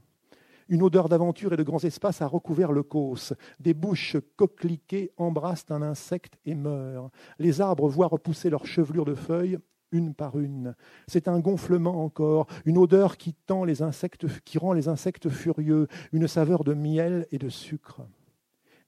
Une 0.71 0.83
odeur 0.83 1.09
d'aventure 1.09 1.51
et 1.51 1.57
de 1.57 1.63
grands 1.63 1.83
espaces 1.83 2.21
a 2.21 2.27
recouvert 2.27 2.71
le 2.71 2.81
causse. 2.81 3.33
Des 3.59 3.73
bouches 3.73 4.15
coqueliquées 4.37 5.11
embrassent 5.17 5.69
un 5.69 5.81
insecte 5.81 6.39
et 6.45 6.55
meurent. 6.55 7.11
Les 7.39 7.59
arbres 7.59 7.89
voient 7.89 8.07
repousser 8.07 8.49
leurs 8.49 8.65
chevelures 8.65 9.03
de 9.03 9.13
feuilles 9.13 9.59
une 9.91 10.13
par 10.13 10.39
une. 10.39 10.73
C'est 11.07 11.27
un 11.27 11.41
gonflement 11.41 12.05
encore, 12.05 12.47
une 12.63 12.77
odeur 12.77 13.17
qui, 13.17 13.33
tend 13.33 13.65
les 13.65 13.81
insectes, 13.81 14.25
qui 14.45 14.57
rend 14.57 14.71
les 14.71 14.87
insectes 14.87 15.27
furieux, 15.27 15.89
une 16.13 16.29
saveur 16.29 16.63
de 16.63 16.73
miel 16.73 17.27
et 17.33 17.37
de 17.37 17.49
sucre. 17.49 17.99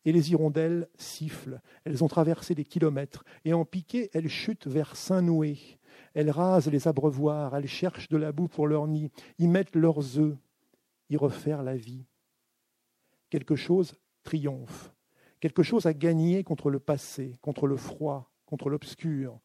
Et 0.05 0.13
les 0.13 0.31
hirondelles 0.31 0.87
sifflent. 0.95 1.59
Elles 1.83 2.01
ont 2.01 2.07
traversé 2.07 2.55
des 2.55 2.63
kilomètres, 2.63 3.25
et 3.43 3.51
en 3.51 3.65
piqué, 3.65 4.09
elles 4.13 4.29
chutent 4.29 4.67
vers 4.67 4.95
Saint-Noué. 4.95 5.57
Elles 6.13 6.31
rasent 6.31 6.71
les 6.71 6.87
abreuvoirs, 6.87 7.57
elles 7.57 7.67
cherchent 7.67 8.07
de 8.07 8.15
la 8.15 8.31
boue 8.31 8.47
pour 8.47 8.67
leur 8.67 8.87
nid, 8.87 9.11
y 9.37 9.47
mettent 9.47 9.75
leurs 9.75 10.17
œufs, 10.17 10.37
y 11.09 11.17
refaire 11.17 11.63
la 11.63 11.75
vie. 11.75 12.05
Quelque 13.29 13.55
chose 13.55 13.95
triomphe, 14.23 14.93
quelque 15.39 15.63
chose 15.63 15.85
a 15.85 15.93
gagné 15.93 16.43
contre 16.43 16.69
le 16.69 16.79
passé, 16.79 17.35
contre 17.41 17.67
le 17.67 17.77
froid, 17.77 18.31
contre 18.45 18.69
l'obscur. 18.69 19.39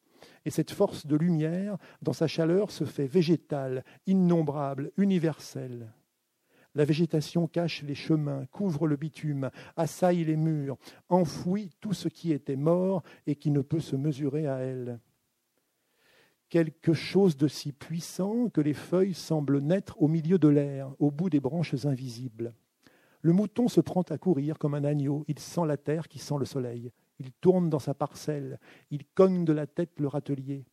Et 0.45 0.49
cette 0.49 0.71
force 0.71 1.05
de 1.05 1.15
lumière, 1.15 1.77
dans 2.01 2.13
sa 2.13 2.27
chaleur, 2.27 2.71
se 2.71 2.83
fait 2.85 3.07
végétale, 3.07 3.83
innombrable, 4.05 4.91
universelle. 4.97 5.93
La 6.75 6.85
végétation 6.85 7.47
cache 7.47 7.83
les 7.83 7.95
chemins, 7.95 8.45
couvre 8.45 8.87
le 8.87 8.95
bitume, 8.95 9.49
assaille 9.75 10.23
les 10.23 10.37
murs, 10.37 10.77
enfouit 11.09 11.71
tout 11.81 11.93
ce 11.93 12.07
qui 12.07 12.31
était 12.31 12.55
mort 12.55 13.01
et 13.25 13.35
qui 13.35 13.49
ne 13.49 13.61
peut 13.61 13.79
se 13.79 13.95
mesurer 13.95 14.47
à 14.47 14.57
elle. 14.59 14.99
Quelque 16.49 16.93
chose 16.93 17.37
de 17.37 17.47
si 17.47 17.71
puissant 17.71 18.49
que 18.49 18.61
les 18.61 18.73
feuilles 18.73 19.13
semblent 19.13 19.59
naître 19.59 20.01
au 20.01 20.07
milieu 20.07 20.39
de 20.39 20.47
l'air, 20.47 20.91
au 20.97 21.11
bout 21.11 21.29
des 21.29 21.39
branches 21.39 21.85
invisibles. 21.85 22.55
Le 23.21 23.33
mouton 23.33 23.67
se 23.67 23.81
prend 23.81 24.01
à 24.03 24.17
courir 24.17 24.57
comme 24.57 24.73
un 24.73 24.83
agneau, 24.83 25.25
il 25.27 25.37
sent 25.37 25.67
la 25.67 25.77
terre 25.77 26.07
qui 26.07 26.17
sent 26.17 26.35
le 26.39 26.45
soleil. 26.45 26.91
Il 27.19 27.31
tourne 27.33 27.69
dans 27.69 27.79
sa 27.79 27.93
parcelle, 27.93 28.59
il 28.89 29.05
cogne 29.13 29.45
de 29.45 29.53
la 29.53 29.67
tête 29.67 29.99
le 29.99 30.07
râtelier. 30.07 30.65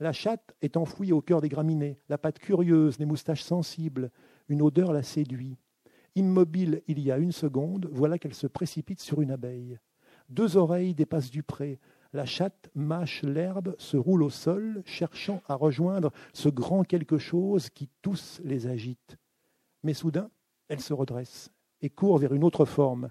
La 0.00 0.12
chatte 0.12 0.54
est 0.60 0.76
enfouie 0.76 1.12
au 1.12 1.22
cœur 1.22 1.40
des 1.40 1.48
graminées, 1.48 1.98
la 2.10 2.18
patte 2.18 2.38
curieuse, 2.38 2.98
les 2.98 3.06
moustaches 3.06 3.44
sensibles, 3.44 4.10
une 4.48 4.60
odeur 4.60 4.92
la 4.92 5.02
séduit. 5.02 5.56
Immobile 6.14 6.82
il 6.88 6.98
y 6.98 7.10
a 7.10 7.16
une 7.16 7.32
seconde, 7.32 7.88
voilà 7.90 8.18
qu'elle 8.18 8.34
se 8.34 8.48
précipite 8.48 9.00
sur 9.00 9.22
une 9.22 9.30
abeille. 9.30 9.78
Deux 10.28 10.56
oreilles 10.56 10.94
dépassent 10.94 11.30
du 11.30 11.42
pré, 11.42 11.78
la 12.12 12.26
chatte 12.26 12.70
mâche 12.74 13.22
l'herbe, 13.22 13.74
se 13.78 13.96
roule 13.96 14.22
au 14.22 14.30
sol, 14.30 14.82
cherchant 14.84 15.42
à 15.46 15.54
rejoindre 15.54 16.12
ce 16.32 16.48
grand 16.48 16.84
quelque 16.84 17.18
chose 17.18 17.70
qui 17.70 17.88
tous 18.02 18.40
les 18.44 18.66
agite. 18.66 19.16
Mais 19.82 19.94
soudain, 19.94 20.30
elle 20.68 20.80
se 20.80 20.92
redresse 20.92 21.50
et 21.82 21.90
court 21.90 22.18
vers 22.18 22.32
une 22.32 22.44
autre 22.44 22.64
forme. 22.64 23.10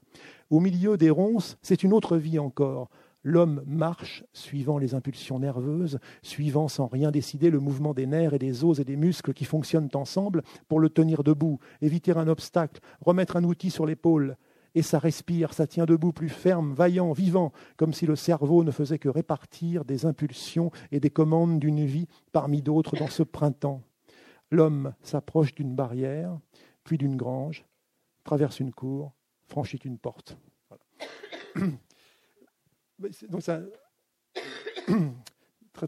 Au 0.49 0.59
milieu 0.59 0.97
des 0.97 1.09
ronces, 1.09 1.57
c'est 1.61 1.83
une 1.83 1.93
autre 1.93 2.17
vie 2.17 2.39
encore. 2.39 2.89
L'homme 3.23 3.61
marche, 3.67 4.23
suivant 4.33 4.79
les 4.79 4.95
impulsions 4.95 5.37
nerveuses, 5.37 5.99
suivant 6.23 6.67
sans 6.67 6.87
rien 6.87 7.11
décider 7.11 7.51
le 7.51 7.59
mouvement 7.59 7.93
des 7.93 8.07
nerfs 8.07 8.33
et 8.33 8.39
des 8.39 8.63
os 8.63 8.79
et 8.79 8.83
des 8.83 8.95
muscles 8.95 9.33
qui 9.33 9.45
fonctionnent 9.45 9.89
ensemble 9.93 10.41
pour 10.67 10.79
le 10.79 10.89
tenir 10.89 11.23
debout, 11.23 11.59
éviter 11.81 12.13
un 12.13 12.27
obstacle, 12.27 12.81
remettre 12.99 13.35
un 13.35 13.43
outil 13.43 13.69
sur 13.69 13.85
l'épaule. 13.85 14.37
Et 14.73 14.81
ça 14.81 14.99
respire, 14.99 15.53
ça 15.53 15.67
tient 15.67 15.85
debout 15.85 16.13
plus 16.13 16.29
ferme, 16.29 16.73
vaillant, 16.73 17.11
vivant, 17.11 17.51
comme 17.75 17.93
si 17.93 18.05
le 18.05 18.15
cerveau 18.15 18.63
ne 18.63 18.71
faisait 18.71 18.99
que 18.99 19.09
répartir 19.09 19.83
des 19.83 20.05
impulsions 20.05 20.71
et 20.91 20.99
des 20.99 21.09
commandes 21.09 21.59
d'une 21.59 21.85
vie 21.85 22.07
parmi 22.31 22.61
d'autres 22.61 22.95
dans 22.95 23.07
ce 23.07 23.23
printemps. 23.23 23.81
L'homme 24.49 24.93
s'approche 25.01 25.53
d'une 25.55 25.75
barrière, 25.75 26.37
puis 26.83 26.97
d'une 26.97 27.17
grange, 27.17 27.65
traverse 28.23 28.59
une 28.59 28.73
cour, 28.73 29.13
franchit 29.47 29.79
une 29.83 29.97
porte. 29.97 30.37
Donc 33.29 33.41
ça, 33.41 33.61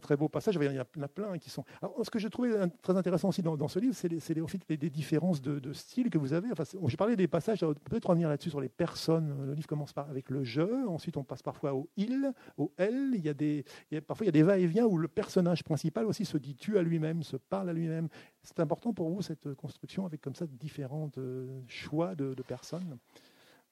très 0.00 0.16
beau 0.16 0.28
passage. 0.28 0.58
Il 0.60 0.72
y 0.72 0.78
en 0.78 1.02
a 1.02 1.08
plein 1.08 1.38
qui 1.38 1.50
sont. 1.50 1.64
Alors, 1.80 1.94
ce 2.02 2.10
que 2.10 2.18
j'ai 2.18 2.30
trouvé 2.30 2.52
très 2.82 2.96
intéressant 2.96 3.28
aussi 3.28 3.42
dans, 3.42 3.68
ce 3.68 3.78
livre, 3.78 3.94
c'est 3.94 4.08
les, 4.08 4.20
les, 4.68 4.90
différences 4.90 5.40
de, 5.40 5.72
style 5.72 6.10
que 6.10 6.18
vous 6.18 6.32
avez. 6.32 6.50
Enfin, 6.50 6.64
j'ai 6.86 6.96
parlé 6.96 7.16
des 7.16 7.28
passages, 7.28 7.60
peut-être 7.60 8.08
revenir 8.08 8.28
là-dessus 8.28 8.50
sur 8.50 8.60
les 8.60 8.68
personnes. 8.68 9.46
Le 9.46 9.54
livre 9.54 9.68
commence 9.68 9.92
par, 9.92 10.08
avec 10.10 10.30
le 10.30 10.42
je, 10.42 10.86
ensuite 10.88 11.16
on 11.16 11.24
passe 11.24 11.42
parfois 11.42 11.74
au 11.74 11.88
il, 11.96 12.32
au 12.56 12.72
elle. 12.76 13.12
Il 13.14 13.24
y 13.24 13.28
a 13.28 13.34
des, 13.34 13.64
parfois 14.06 14.24
il 14.24 14.28
y 14.28 14.30
a 14.30 14.32
des 14.32 14.42
va-et-vient 14.42 14.86
où 14.86 14.98
le 14.98 15.08
personnage 15.08 15.62
principal 15.62 16.06
aussi 16.06 16.24
se 16.24 16.38
dit 16.38 16.56
tu 16.56 16.78
à 16.78 16.82
lui-même, 16.82 17.22
se 17.22 17.36
parle 17.36 17.70
à 17.70 17.72
lui-même. 17.72 18.08
C'est 18.42 18.60
important 18.60 18.92
pour 18.92 19.08
vous 19.10 19.22
cette 19.22 19.54
construction 19.54 20.06
avec 20.06 20.20
comme 20.20 20.34
ça 20.34 20.46
différents 20.46 21.10
euh, 21.18 21.60
choix 21.68 22.14
de, 22.14 22.34
personnes? 22.46 22.98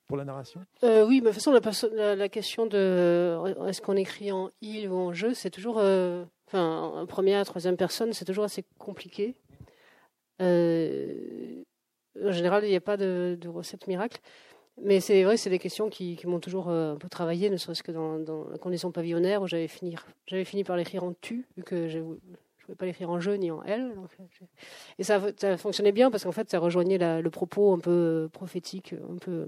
Pour 0.07 0.17
la 0.17 0.25
narration? 0.25 0.61
Euh, 0.85 1.07
Oui, 1.07 1.21
de 1.21 1.27
toute 1.27 1.35
façon, 1.35 1.53
la, 1.95 2.29
question 2.29 2.67
de 2.67 2.77
euh, 2.77 3.67
est-ce 3.67 3.81
qu'on 3.81 3.97
écrit 3.97 4.33
en 4.33 4.51
il 4.61 4.88
ou 4.88 4.97
en 4.97 5.12
je, 5.12 5.33
c'est 5.33 5.51
toujours, 5.51 5.79
euh, 5.79 6.25
enfin, 6.47 6.81
en 6.81 7.07
première, 7.07 7.45
troisième 7.45 7.77
personne, 7.77 8.12
c'est 8.12 8.25
toujours 8.25 8.45
assez 8.45 8.65
compliqué. 8.79 9.37
en 10.41 10.45
général, 12.31 12.65
il 12.65 12.71
n'y 12.71 12.77
a 12.77 12.81
pas 12.81 12.97
de, 12.97 13.38
recette 13.47 13.87
miracle. 13.87 14.21
Mais 14.83 15.01
c'est 15.01 15.23
vrai, 15.23 15.37
c'est 15.37 15.51
des 15.51 15.59
questions 15.59 15.91
qui, 15.91 16.19
m'ont 16.25 16.41
toujours 16.41 16.69
un 16.69 16.97
peu 16.97 17.09
travaillé, 17.09 17.51
ne 17.51 17.59
serait-ce 17.59 17.83
que 17.83 17.93
dans, 17.93 18.19
dans, 18.19 18.49
la 18.49 18.59
condition 18.59 18.91
pavillonnaire 18.91 19.43
où 19.43 19.47
j'avais 19.47 19.69
fini, 19.69 19.97
j'avais 20.27 20.45
fini 20.45 20.65
par 20.65 20.77
l'écrire 20.77 21.05
en 21.05 21.12
tu, 21.12 21.47
vu 21.57 21.62
que 21.62 21.88
je 21.88 21.99
ne 21.99 22.17
pouvais 22.65 22.77
pas 22.77 22.87
l'écrire 22.87 23.11
en 23.11 23.21
je 23.21 23.33
ni 23.33 23.51
en 23.51 23.62
elle. 23.65 23.93
et 24.99 25.05
ça, 25.05 25.21
ça 25.37 25.57
fonctionnait 25.59 25.93
bien 25.93 26.11
parce 26.11 26.25
qu'en 26.25 26.33
fait, 26.33 26.51
ça 26.51 26.59
rejoignait 26.59 26.99
le 27.21 27.31
propos 27.31 27.73
un 27.75 27.79
peu 27.79 28.31
prophétique, 28.33 28.95
un 29.11 29.19
peu 29.19 29.47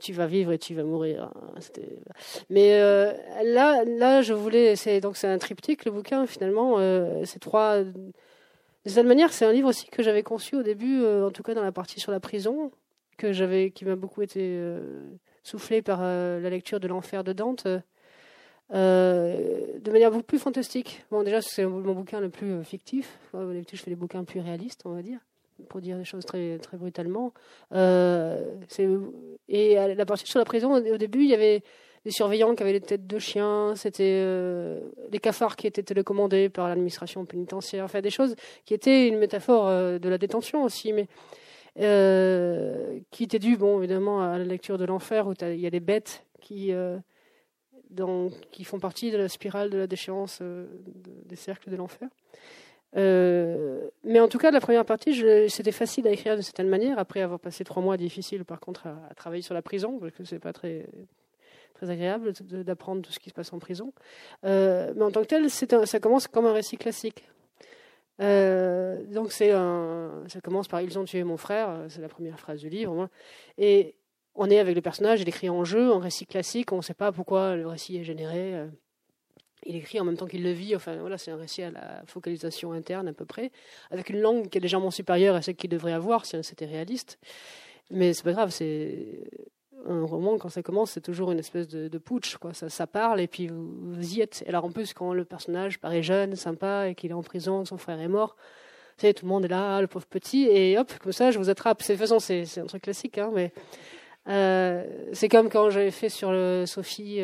tu 0.00 0.12
vas 0.12 0.26
vivre 0.26 0.52
et 0.52 0.58
tu 0.58 0.74
vas 0.74 0.84
mourir. 0.84 1.32
Mais 2.50 2.80
euh, 2.80 3.12
là, 3.42 3.84
là, 3.84 4.22
je 4.22 4.32
voulais. 4.32 4.76
C'est 4.76 5.00
donc 5.00 5.16
c'est 5.16 5.26
un 5.26 5.38
triptyque 5.38 5.84
le 5.84 5.90
bouquin 5.90 6.26
finalement. 6.26 6.76
Euh, 6.78 7.22
c'est 7.24 7.38
trois. 7.38 7.82
De 7.82 8.90
cette 8.90 9.06
manière, 9.06 9.32
c'est 9.32 9.46
un 9.46 9.52
livre 9.52 9.68
aussi 9.68 9.86
que 9.88 10.02
j'avais 10.02 10.22
conçu 10.22 10.56
au 10.56 10.62
début, 10.62 11.02
euh, 11.02 11.26
en 11.26 11.30
tout 11.30 11.42
cas 11.42 11.54
dans 11.54 11.62
la 11.62 11.72
partie 11.72 12.00
sur 12.00 12.12
la 12.12 12.20
prison, 12.20 12.70
que 13.16 13.32
j'avais, 13.32 13.70
qui 13.70 13.84
m'a 13.86 13.96
beaucoup 13.96 14.20
été 14.22 14.58
soufflé 15.42 15.80
par 15.82 16.02
la 16.02 16.50
lecture 16.50 16.80
de 16.80 16.88
l'enfer 16.88 17.24
de 17.24 17.32
Dante. 17.32 17.66
de 18.70 19.90
manière 19.90 20.10
beaucoup 20.10 20.24
plus 20.24 20.38
fantastique. 20.38 21.04
Bon, 21.10 21.22
déjà, 21.22 21.40
c'est 21.40 21.64
mon 21.64 21.94
bouquin 21.94 22.20
le 22.20 22.28
plus 22.28 22.62
fictif. 22.64 23.18
D'habitude, 23.32 23.78
je 23.78 23.84
fais 23.84 23.90
des 23.90 23.96
bouquins 23.96 24.24
plus 24.24 24.40
réalistes, 24.40 24.82
on 24.84 24.92
va 24.92 25.02
dire 25.02 25.20
pour 25.68 25.80
dire 25.80 25.96
des 25.96 26.04
choses 26.04 26.24
très, 26.24 26.58
très 26.58 26.76
brutalement. 26.76 27.32
Euh, 27.72 28.56
et 29.48 29.74
la 29.74 30.06
partie 30.06 30.26
sur 30.26 30.38
la 30.38 30.44
prison, 30.44 30.74
au 30.74 30.98
début, 30.98 31.22
il 31.22 31.30
y 31.30 31.34
avait 31.34 31.62
des 32.04 32.10
surveillants 32.10 32.54
qui 32.54 32.62
avaient 32.62 32.72
des 32.72 32.80
têtes 32.80 33.06
de 33.06 33.18
chiens, 33.18 33.74
c'était 33.76 34.20
euh, 34.24 34.80
cafards 35.22 35.56
qui 35.56 35.66
étaient 35.66 35.82
télécommandés 35.82 36.50
par 36.50 36.68
l'administration 36.68 37.24
pénitentiaire, 37.24 37.84
enfin 37.84 38.02
des 38.02 38.10
choses 38.10 38.36
qui 38.66 38.74
étaient 38.74 39.08
une 39.08 39.18
métaphore 39.18 39.68
euh, 39.68 39.98
de 39.98 40.08
la 40.10 40.18
détention 40.18 40.64
aussi, 40.64 40.92
mais 40.92 41.08
qui 43.10 43.24
étaient 43.24 43.38
dues, 43.38 43.56
bon, 43.56 43.78
évidemment, 43.78 44.22
à 44.22 44.38
la 44.38 44.44
lecture 44.44 44.78
de 44.78 44.84
l'enfer, 44.84 45.26
où 45.26 45.32
il 45.42 45.60
y 45.60 45.66
a 45.66 45.70
des 45.70 45.80
bêtes 45.80 46.24
qui 46.40 46.72
font 48.64 48.78
partie 48.78 49.10
de 49.10 49.16
la 49.16 49.28
spirale 49.28 49.70
de 49.70 49.78
la 49.78 49.86
déchéance 49.86 50.40
des 50.40 51.36
cercles 51.36 51.70
de 51.70 51.76
l'enfer. 51.76 52.08
Euh, 52.96 53.88
mais 54.04 54.20
en 54.20 54.28
tout 54.28 54.38
cas, 54.38 54.50
la 54.50 54.60
première 54.60 54.84
partie, 54.84 55.14
c'était 55.48 55.72
facile 55.72 56.06
à 56.06 56.12
écrire 56.12 56.36
de 56.36 56.42
certaine 56.42 56.68
manière, 56.68 56.98
après 56.98 57.20
avoir 57.20 57.40
passé 57.40 57.64
trois 57.64 57.82
mois 57.82 57.96
difficiles, 57.96 58.44
par 58.44 58.60
contre, 58.60 58.86
à, 58.86 59.14
travailler 59.14 59.42
sur 59.42 59.54
la 59.54 59.62
prison, 59.62 59.98
parce 59.98 60.12
que 60.12 60.24
c'est 60.24 60.38
pas 60.38 60.52
très 60.52 60.86
très 61.74 61.90
agréable 61.90 62.32
d'apprendre 62.62 63.02
tout 63.02 63.10
ce 63.10 63.18
qui 63.18 63.30
se 63.30 63.34
passe 63.34 63.52
en 63.52 63.58
prison. 63.58 63.92
Euh, 64.44 64.92
mais 64.94 65.02
en 65.02 65.10
tant 65.10 65.22
que 65.22 65.26
tel, 65.26 65.50
ça 65.50 65.98
commence 65.98 66.28
comme 66.28 66.46
un 66.46 66.52
récit 66.52 66.76
classique. 66.76 67.28
Euh, 68.20 69.02
donc 69.06 69.32
ça 69.32 70.40
commence 70.44 70.68
par 70.68 70.80
ils 70.82 70.96
ont 71.00 71.04
tué 71.04 71.24
mon 71.24 71.36
frère, 71.36 71.86
c'est 71.88 72.00
la 72.00 72.08
première 72.08 72.38
phrase 72.38 72.60
du 72.60 72.68
livre, 72.68 73.08
et 73.58 73.96
on 74.36 74.48
est 74.50 74.60
avec 74.60 74.76
le 74.76 74.82
personnage, 74.82 75.20
il 75.20 75.28
écrit 75.28 75.50
en 75.50 75.64
jeu, 75.64 75.90
en 75.90 75.98
récit 75.98 76.26
classique, 76.26 76.70
on 76.70 76.76
ne 76.76 76.82
sait 76.82 76.94
pas 76.94 77.10
pourquoi 77.10 77.56
le 77.56 77.66
récit 77.66 77.96
est 77.96 78.04
généré 78.04 78.68
il 79.66 79.76
écrit 79.76 80.00
en 80.00 80.04
même 80.04 80.16
temps 80.16 80.26
qu'il 80.26 80.42
le 80.42 80.52
vit. 80.52 80.74
Enfin, 80.76 80.96
voilà, 80.96 81.18
c'est 81.18 81.30
un 81.30 81.36
récit 81.36 81.62
à 81.62 81.70
la 81.70 82.02
focalisation 82.06 82.72
interne 82.72 83.08
à 83.08 83.12
peu 83.12 83.24
près, 83.24 83.50
avec 83.90 84.10
une 84.10 84.20
langue 84.20 84.48
qui 84.48 84.58
est 84.58 84.60
légèrement 84.60 84.90
supérieure 84.90 85.34
à 85.34 85.42
celle 85.42 85.56
qu'il 85.56 85.70
devrait 85.70 85.92
avoir 85.92 86.26
si 86.26 86.36
c'était 86.42 86.66
réaliste. 86.66 87.18
Mais 87.90 88.12
c'est 88.12 88.22
pas 88.22 88.32
grave, 88.32 88.50
c'est 88.50 89.24
un 89.86 90.04
roman 90.04 90.38
quand 90.38 90.48
ça 90.48 90.62
commence, 90.62 90.92
c'est 90.92 91.00
toujours 91.00 91.30
une 91.32 91.38
espèce 91.38 91.68
de, 91.68 91.98
putsch. 91.98 92.36
Ça, 92.52 92.86
parle 92.86 93.20
et 93.20 93.26
puis 93.26 93.48
vous, 93.48 94.14
y 94.14 94.20
êtes. 94.20 94.42
Et 94.46 94.48
alors 94.48 94.64
en 94.64 94.70
plus, 94.70 94.94
quand 94.94 95.12
le 95.12 95.24
personnage 95.24 95.78
paraît 95.78 96.02
jeune, 96.02 96.36
sympa 96.36 96.88
et 96.88 96.94
qu'il 96.94 97.10
est 97.10 97.14
en 97.14 97.22
prison, 97.22 97.64
son 97.64 97.76
frère 97.76 98.00
est 98.00 98.08
mort, 98.08 98.36
tout 98.98 99.06
le 99.22 99.28
monde 99.28 99.44
est 99.44 99.48
là, 99.48 99.80
le 99.80 99.86
pauvre 99.86 100.06
petit, 100.06 100.46
et 100.48 100.78
hop, 100.78 100.92
comme 101.02 101.12
ça, 101.12 101.30
je 101.30 101.38
vous 101.38 101.50
attrape. 101.50 101.82
Toute 101.82 101.96
façon, 101.96 102.18
c'est 102.18 102.58
un 102.58 102.66
truc 102.66 102.82
classique, 102.82 103.18
hein, 103.18 103.30
mais 103.34 103.52
c'est 104.26 105.28
comme 105.28 105.48
quand 105.48 105.70
j'avais 105.70 105.90
fait 105.90 106.08
sur 106.08 106.32
Sophie, 106.66 107.20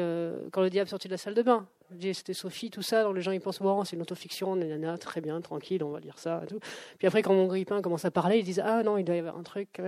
quand 0.53 0.61
le 0.61 0.71
diable 0.71 0.89
sortit 0.89 1.09
de 1.09 1.15
la 1.15 1.19
salle 1.19 1.35
de 1.35 1.43
bain. 1.43 1.67
C'était 2.13 2.35
Sophie, 2.35 2.71
tout 2.71 2.83
ça, 2.83 3.03
donc 3.03 3.17
les 3.17 3.21
gens 3.21 3.33
ils 3.33 3.41
pensent 3.41 3.61
bon, 3.61 3.83
c'est 3.85 3.97
une 3.97 4.03
autofiction, 4.03 4.55
nana, 4.55 4.97
très 4.97 5.21
bien, 5.21 5.41
tranquille, 5.41 5.83
on 5.83 5.91
va 5.91 5.99
lire 5.99 6.19
ça 6.19 6.41
et 6.45 6.47
tout. 6.47 6.61
Puis 6.99 7.09
après, 7.09 7.23
quand 7.23 7.35
mon 7.35 7.47
grippin 7.47 7.83
commence 7.83 8.05
à 8.05 8.13
parler, 8.13 8.39
ils 8.39 8.45
disent 8.45 8.63
ah 8.65 8.85
non, 8.85 8.97
il 8.97 9.05
doit 9.05 9.17
y 9.17 9.19
avoir 9.19 9.37
un 9.37 9.43
truc. 9.43 9.81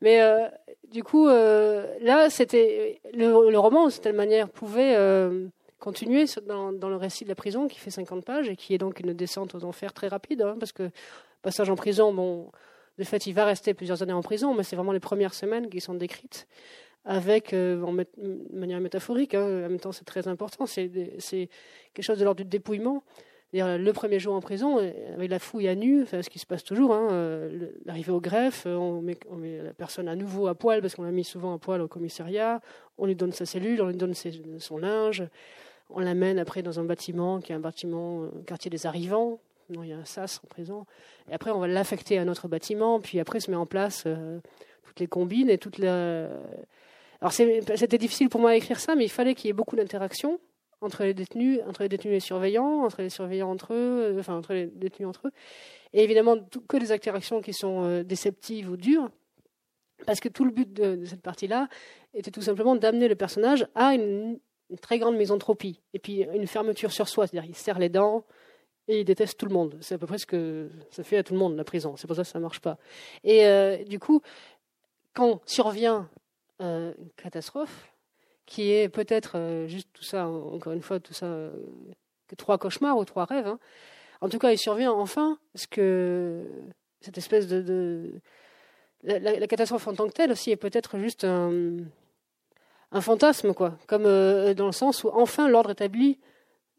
Mais 0.00 0.20
du 0.92 1.02
coup, 1.02 1.26
là, 1.26 2.30
c'était 2.30 3.00
le, 3.12 3.50
le, 3.50 3.58
roman, 3.58 3.86
de 3.86 3.90
cette 3.90 4.14
manière, 4.14 4.48
pouvait 4.48 4.96
continuer 5.78 6.24
dans, 6.46 6.70
le 6.70 6.96
récit 6.96 7.24
de 7.24 7.28
la 7.28 7.34
prison 7.34 7.68
qui 7.68 7.78
fait 7.78 7.90
50 7.90 8.24
pages 8.24 8.48
et 8.48 8.56
qui 8.56 8.74
est 8.74 8.78
donc 8.78 9.00
une 9.00 9.12
descente 9.12 9.54
aux 9.54 9.64
enfers 9.64 9.92
très 9.92 10.08
rapide, 10.08 10.42
hein, 10.42 10.56
parce 10.58 10.72
que 10.72 10.90
passage 11.42 11.70
en 11.70 11.76
prison, 11.76 12.12
bon, 12.12 12.50
de 12.98 13.04
fait, 13.04 13.26
il 13.26 13.32
va 13.32 13.44
rester 13.44 13.74
plusieurs 13.74 14.02
années 14.02 14.12
en 14.12 14.22
prison, 14.22 14.54
mais 14.54 14.64
c'est 14.64 14.76
vraiment 14.76 14.92
les 14.92 15.00
premières 15.00 15.34
semaines 15.34 15.68
qui 15.68 15.80
sont 15.80 15.94
décrites 15.94 16.48
avec, 17.04 17.54
euh, 17.54 17.82
en 17.82 17.96
manière 18.52 18.80
métaphorique, 18.80 19.34
hein, 19.34 19.42
en 19.42 19.68
même 19.68 19.80
temps 19.80 19.92
c'est 19.92 20.04
très 20.04 20.28
important, 20.28 20.66
c'est 20.66 20.90
quelque 21.94 22.04
chose 22.04 22.18
de 22.18 22.24
l'ordre 22.24 22.42
du 22.42 22.48
dépouillement. 22.48 23.02
Le 23.54 23.90
premier 23.92 24.18
jour 24.18 24.34
en 24.34 24.40
prison, 24.40 24.78
euh, 24.78 25.14
avec 25.14 25.30
la 25.30 25.38
fouille 25.38 25.68
à 25.68 25.74
nu, 25.74 26.04
ce 26.06 26.28
qui 26.28 26.38
se 26.38 26.44
passe 26.44 26.64
toujours, 26.64 26.92
hein, 26.92 27.08
euh, 27.12 27.70
l'arrivée 27.86 28.12
au 28.12 28.20
greffe, 28.20 28.66
on 28.66 29.00
met, 29.00 29.16
la 29.62 29.72
personne 29.72 30.06
à 30.06 30.16
nouveau 30.16 30.48
à 30.48 30.54
poil, 30.54 30.82
parce 30.82 30.94
qu'on 30.94 31.04
l'a 31.04 31.10
mis 31.10 31.24
souvent 31.24 31.54
à 31.54 31.58
poil 31.58 31.80
au 31.80 31.88
commissariat, 31.88 32.60
on 32.98 33.06
lui 33.06 33.14
donne 33.14 33.32
sa 33.32 33.46
cellule, 33.46 33.80
on 33.80 33.86
lui 33.86 33.96
donne 33.96 34.12
son 34.12 34.76
linge, 34.76 35.24
on 35.88 36.00
l'amène 36.00 36.38
après 36.38 36.62
dans 36.62 36.78
un 36.78 36.84
bâtiment 36.84 37.40
qui 37.40 37.52
est 37.52 37.54
un 37.54 37.60
bâtiment, 37.60 38.28
quartier 38.44 38.70
des 38.70 38.86
arrivants. 38.86 39.40
Il 39.70 39.84
y 39.84 39.92
a 39.92 39.98
un 39.98 40.04
SAS 40.04 40.40
en 40.44 40.48
présent. 40.48 40.86
Et 41.30 41.34
après, 41.34 41.50
on 41.50 41.58
va 41.58 41.66
l'affecter 41.66 42.18
à 42.18 42.24
notre 42.24 42.48
bâtiment. 42.48 43.00
Puis 43.00 43.20
après, 43.20 43.40
se 43.40 43.50
met 43.50 43.56
en 43.56 43.66
place 43.66 44.04
euh, 44.06 44.40
toutes 44.82 45.00
les 45.00 45.06
combines 45.06 45.50
et 45.50 45.58
toutes 45.58 45.78
les. 45.78 45.88
Alors, 47.20 47.32
c'était 47.32 47.98
difficile 47.98 48.28
pour 48.28 48.40
moi 48.40 48.52
d'écrire 48.52 48.80
ça, 48.80 48.94
mais 48.94 49.04
il 49.04 49.10
fallait 49.10 49.34
qu'il 49.34 49.48
y 49.48 49.50
ait 49.50 49.54
beaucoup 49.54 49.76
d'interactions 49.76 50.40
entre 50.80 51.02
les 51.02 51.12
détenus, 51.12 51.58
entre 51.66 51.82
les 51.82 51.88
détenus 51.88 52.12
et 52.12 52.16
les 52.16 52.20
surveillants, 52.20 52.84
entre 52.84 53.02
les 53.02 53.10
surveillants 53.10 53.50
entre 53.50 53.74
eux, 53.74 54.14
euh, 54.16 54.20
enfin 54.20 54.36
entre 54.36 54.54
les 54.54 54.66
détenus 54.66 55.08
entre 55.08 55.28
eux. 55.28 55.32
Et 55.92 56.04
évidemment, 56.04 56.36
que 56.68 56.76
des 56.76 56.92
interactions 56.92 57.40
qui 57.40 57.52
sont 57.52 58.02
déceptives 58.02 58.70
ou 58.70 58.76
dures. 58.76 59.10
Parce 60.06 60.20
que 60.20 60.28
tout 60.28 60.44
le 60.44 60.52
but 60.52 60.72
de 60.72 61.04
cette 61.04 61.22
partie-là 61.22 61.68
était 62.14 62.30
tout 62.30 62.42
simplement 62.42 62.76
d'amener 62.76 63.08
le 63.08 63.16
personnage 63.16 63.66
à 63.74 63.94
une 63.94 64.38
une 64.70 64.78
très 64.78 64.98
grande 64.98 65.16
misanthropie, 65.16 65.80
et 65.94 65.98
puis 65.98 66.26
une 66.34 66.46
fermeture 66.46 66.92
sur 66.92 67.08
soi, 67.08 67.26
c'est-à-dire 67.26 67.48
il 67.48 67.54
serre 67.54 67.78
les 67.78 67.88
dents 67.88 68.24
et 68.88 69.00
il 69.00 69.04
déteste 69.04 69.38
tout 69.38 69.46
le 69.46 69.52
monde. 69.52 69.76
C'est 69.80 69.94
à 69.94 69.98
peu 69.98 70.06
près 70.06 70.18
ce 70.18 70.26
que 70.26 70.70
ça 70.90 71.04
fait 71.04 71.18
à 71.18 71.22
tout 71.22 71.34
le 71.34 71.38
monde, 71.38 71.56
la 71.56 71.64
prison. 71.64 71.94
C'est 71.96 72.06
pour 72.06 72.16
ça 72.16 72.22
que 72.22 72.28
ça 72.28 72.38
ne 72.38 72.42
marche 72.42 72.60
pas. 72.60 72.78
Et 73.22 73.46
euh, 73.46 73.84
du 73.84 73.98
coup, 73.98 74.22
quand 75.12 75.40
survient 75.44 76.08
euh, 76.62 76.94
une 76.98 77.10
catastrophe, 77.10 77.92
qui 78.46 78.72
est 78.72 78.88
peut-être 78.88 79.36
euh, 79.36 79.66
juste 79.68 79.90
tout 79.92 80.02
ça, 80.02 80.26
encore 80.26 80.72
une 80.72 80.80
fois, 80.80 80.98
tout 81.00 81.12
ça, 81.12 81.50
trois 82.38 82.56
cauchemars 82.56 82.96
ou 82.96 83.04
trois 83.04 83.26
rêves, 83.26 83.46
hein. 83.46 83.58
en 84.22 84.30
tout 84.30 84.38
cas, 84.38 84.52
il 84.52 84.58
survient 84.58 84.90
enfin 84.90 85.38
ce 85.54 85.66
que 85.66 86.46
cette 87.00 87.18
espèce 87.18 87.46
de. 87.46 88.10
La, 89.04 89.46
catastrophe 89.46 89.86
en 89.86 89.94
tant 89.94 90.08
que 90.08 90.12
telle 90.12 90.32
aussi 90.32 90.50
est 90.50 90.56
peut-être 90.56 90.98
juste 90.98 91.22
un 91.22 91.76
un 92.90 93.00
fantasme, 93.02 93.52
quoi. 93.52 93.78
Comme 93.86 94.04
dans 94.04 94.66
le 94.66 94.72
sens 94.72 95.04
où 95.04 95.10
enfin 95.12 95.46
l'ordre 95.46 95.70
établi 95.70 96.18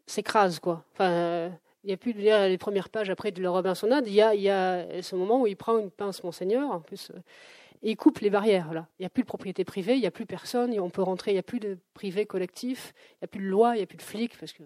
s'écrase, 0.06 0.58
quoi. 0.58 0.84
Enfin, 0.92 1.52
il 1.84 1.88
n'y 1.88 1.92
a 1.92 1.96
plus 1.96 2.12
de 2.12 2.18
lire 2.18 2.46
les 2.46 2.58
premières 2.58 2.88
pages 2.90 3.10
après 3.10 3.30
de 3.32 3.42
la 3.42 3.50
Robinsonade. 3.50 4.06
Il 4.06 4.12
y 4.12 4.20
a, 4.20 4.34
il 4.34 4.42
y 4.42 4.50
a 4.50 5.02
ce 5.02 5.16
moment 5.16 5.42
où 5.42 5.46
il 5.46 5.56
prend 5.56 5.78
une 5.78 5.90
pince, 5.90 6.22
monseigneur, 6.22 6.70
en 6.70 6.80
plus, 6.80 7.10
euh, 7.10 7.18
et 7.82 7.92
il 7.92 7.96
coupe 7.96 8.18
les 8.18 8.28
barrières. 8.28 8.68
Il 8.98 9.02
n'y 9.02 9.06
a 9.06 9.10
plus 9.10 9.22
de 9.22 9.28
propriété 9.28 9.64
privée, 9.64 9.94
il 9.94 10.00
n'y 10.00 10.06
a 10.06 10.10
plus 10.10 10.26
personne, 10.26 10.78
on 10.78 10.90
peut 10.90 11.02
rentrer. 11.02 11.30
Il 11.30 11.34
n'y 11.34 11.40
a 11.40 11.44
plus 11.44 11.60
de 11.60 11.78
privé 11.94 12.26
collectif, 12.26 12.92
il 12.96 13.16
n'y 13.22 13.24
a 13.24 13.28
plus 13.28 13.40
de 13.40 13.48
loi, 13.48 13.74
il 13.74 13.78
n'y 13.78 13.84
a 13.84 13.86
plus 13.86 13.96
de 13.96 14.02
flics 14.02 14.36
parce 14.38 14.52
que 14.52 14.62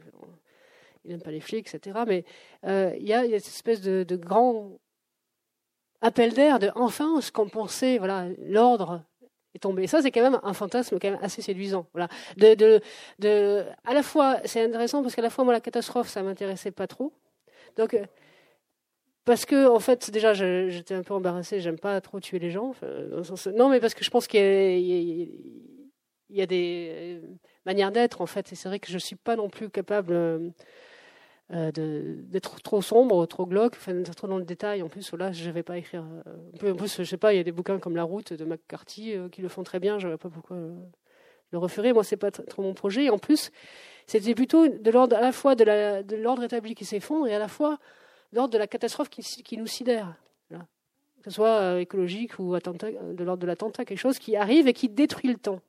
il 1.04 1.10
n'aime 1.10 1.22
pas 1.22 1.30
les 1.30 1.40
flics, 1.40 1.72
etc. 1.72 2.00
Mais 2.08 2.24
il 2.64 3.06
y, 3.06 3.12
a, 3.12 3.22
cette 3.22 3.46
espèce 3.46 3.82
de, 3.82 4.02
de 4.02 4.16
grand 4.16 4.72
appel 6.00 6.34
d'air 6.34 6.58
de 6.58 6.70
enfin 6.74 7.20
ce 7.20 7.30
qu'on 7.30 7.48
pensait, 7.48 7.98
voilà, 7.98 8.26
l'ordre 8.38 9.02
est 9.54 9.58
tombé. 9.58 9.86
Ça, 9.86 10.02
c'est 10.02 10.10
quand 10.10 10.22
même 10.22 10.40
un 10.42 10.52
fantasme 10.52 10.98
quand 11.00 11.10
même 11.10 11.20
assez 11.22 11.42
séduisant. 11.42 11.86
Voilà. 11.92 12.08
À 13.84 13.94
la 13.94 14.02
fois, 14.02 14.38
c'est 14.44 14.62
intéressant 14.62 15.02
parce 15.02 15.14
qu'à 15.14 15.22
la 15.22 15.30
fois, 15.30 15.44
moi, 15.44 15.52
la 15.52 15.60
catastrophe, 15.60 16.08
ça 16.08 16.22
m'intéressait 16.22 16.70
pas 16.70 16.86
trop. 16.86 17.12
Donc, 17.76 17.94
euh, 17.94 18.04
parce 19.24 19.46
que, 19.46 19.68
en 19.68 19.80
fait, 19.80 20.10
déjà, 20.10 20.34
j'étais 20.34 20.94
un 20.94 21.02
peu 21.02 21.14
embarrassée, 21.14 21.60
j'aime 21.60 21.78
pas 21.78 22.00
trop 22.00 22.20
tuer 22.20 22.38
les 22.38 22.50
gens. 22.50 22.74
non, 23.54 23.68
mais 23.68 23.80
parce 23.80 23.94
que 23.94 24.04
je 24.04 24.10
pense 24.10 24.26
qu'il 24.26 24.40
y, 26.30 26.42
a 26.42 26.46
des 26.46 26.88
euh, 26.92 27.20
manières 27.64 27.92
d'être, 27.92 28.20
en 28.20 28.26
fait. 28.26 28.52
Et 28.52 28.56
c'est 28.56 28.68
vrai 28.68 28.78
que 28.78 28.90
je 28.90 28.98
suis 28.98 29.16
pas 29.16 29.36
non 29.36 29.48
plus 29.48 29.70
capable. 29.70 30.52
Euh, 31.52 31.70
d'être 31.74 32.62
trop 32.62 32.80
sombre, 32.80 33.26
trop 33.26 33.44
glauque, 33.44 33.74
enfin, 33.76 33.92
d'être 33.92 34.14
trop 34.14 34.26
dans 34.26 34.38
le 34.38 34.44
détail. 34.44 34.82
En 34.82 34.88
plus, 34.88 35.12
là, 35.12 35.30
je 35.30 35.46
ne 35.46 35.52
vais 35.52 35.62
pas 35.62 35.76
écrire. 35.76 36.02
Euh, 36.26 36.72
en 36.72 36.74
plus, 36.74 36.96
je 36.96 37.04
sais 37.04 37.18
pas, 37.18 37.34
il 37.34 37.36
y 37.36 37.40
a 37.40 37.42
des 37.42 37.52
bouquins 37.52 37.78
comme 37.78 37.96
La 37.96 38.02
Route 38.02 38.32
de 38.32 38.44
McCarthy 38.46 39.14
euh, 39.14 39.28
qui 39.28 39.42
le 39.42 39.48
font 39.48 39.62
très 39.62 39.78
bien. 39.78 39.98
Je 39.98 40.06
ne 40.06 40.12
vois 40.12 40.18
pas 40.18 40.30
pourquoi 40.30 40.56
le 41.50 41.58
referer. 41.58 41.92
Moi, 41.92 42.02
c'est 42.02 42.16
pas 42.16 42.30
trop 42.30 42.62
mon 42.62 42.72
projet. 42.72 43.04
Et 43.04 43.10
en 43.10 43.18
plus, 43.18 43.50
c'était 44.06 44.34
plutôt 44.34 44.68
de 44.68 44.90
l'ordre 44.90 45.16
à 45.16 45.20
la 45.20 45.32
fois 45.32 45.54
de 45.54 46.16
l'ordre 46.16 46.42
établi 46.44 46.74
qui 46.74 46.86
s'effondre 46.86 47.26
et 47.26 47.34
à 47.34 47.38
la 47.38 47.48
fois 47.48 47.78
l'ordre 48.32 48.54
de 48.54 48.58
la 48.58 48.66
catastrophe 48.66 49.10
qui, 49.10 49.22
qui 49.22 49.58
nous 49.58 49.66
sidère. 49.66 50.14
Que 50.50 51.30
ce 51.30 51.36
soit 51.36 51.80
écologique 51.80 52.38
ou 52.38 52.54
de 52.54 53.24
l'ordre 53.24 53.40
de 53.40 53.46
l'attentat, 53.46 53.86
quelque 53.86 53.98
chose 53.98 54.18
qui 54.18 54.36
arrive 54.36 54.68
et 54.68 54.74
qui 54.74 54.90
détruit 54.90 55.30
le 55.30 55.38
temps 55.38 55.60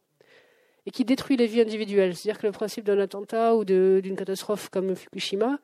et 0.85 0.91
qui 0.91 1.05
détruit 1.05 1.37
les 1.37 1.47
vies 1.47 1.61
individuelles. 1.61 2.15
C'est-à-dire 2.15 2.39
que 2.39 2.47
le 2.47 2.51
principe 2.51 2.85
d'un 2.85 2.99
attentat 2.99 3.55
ou 3.55 3.65
d'une 3.65 4.15
catastrophe 4.15 4.69
comme 4.69 4.95
Fukushima, 4.95 5.59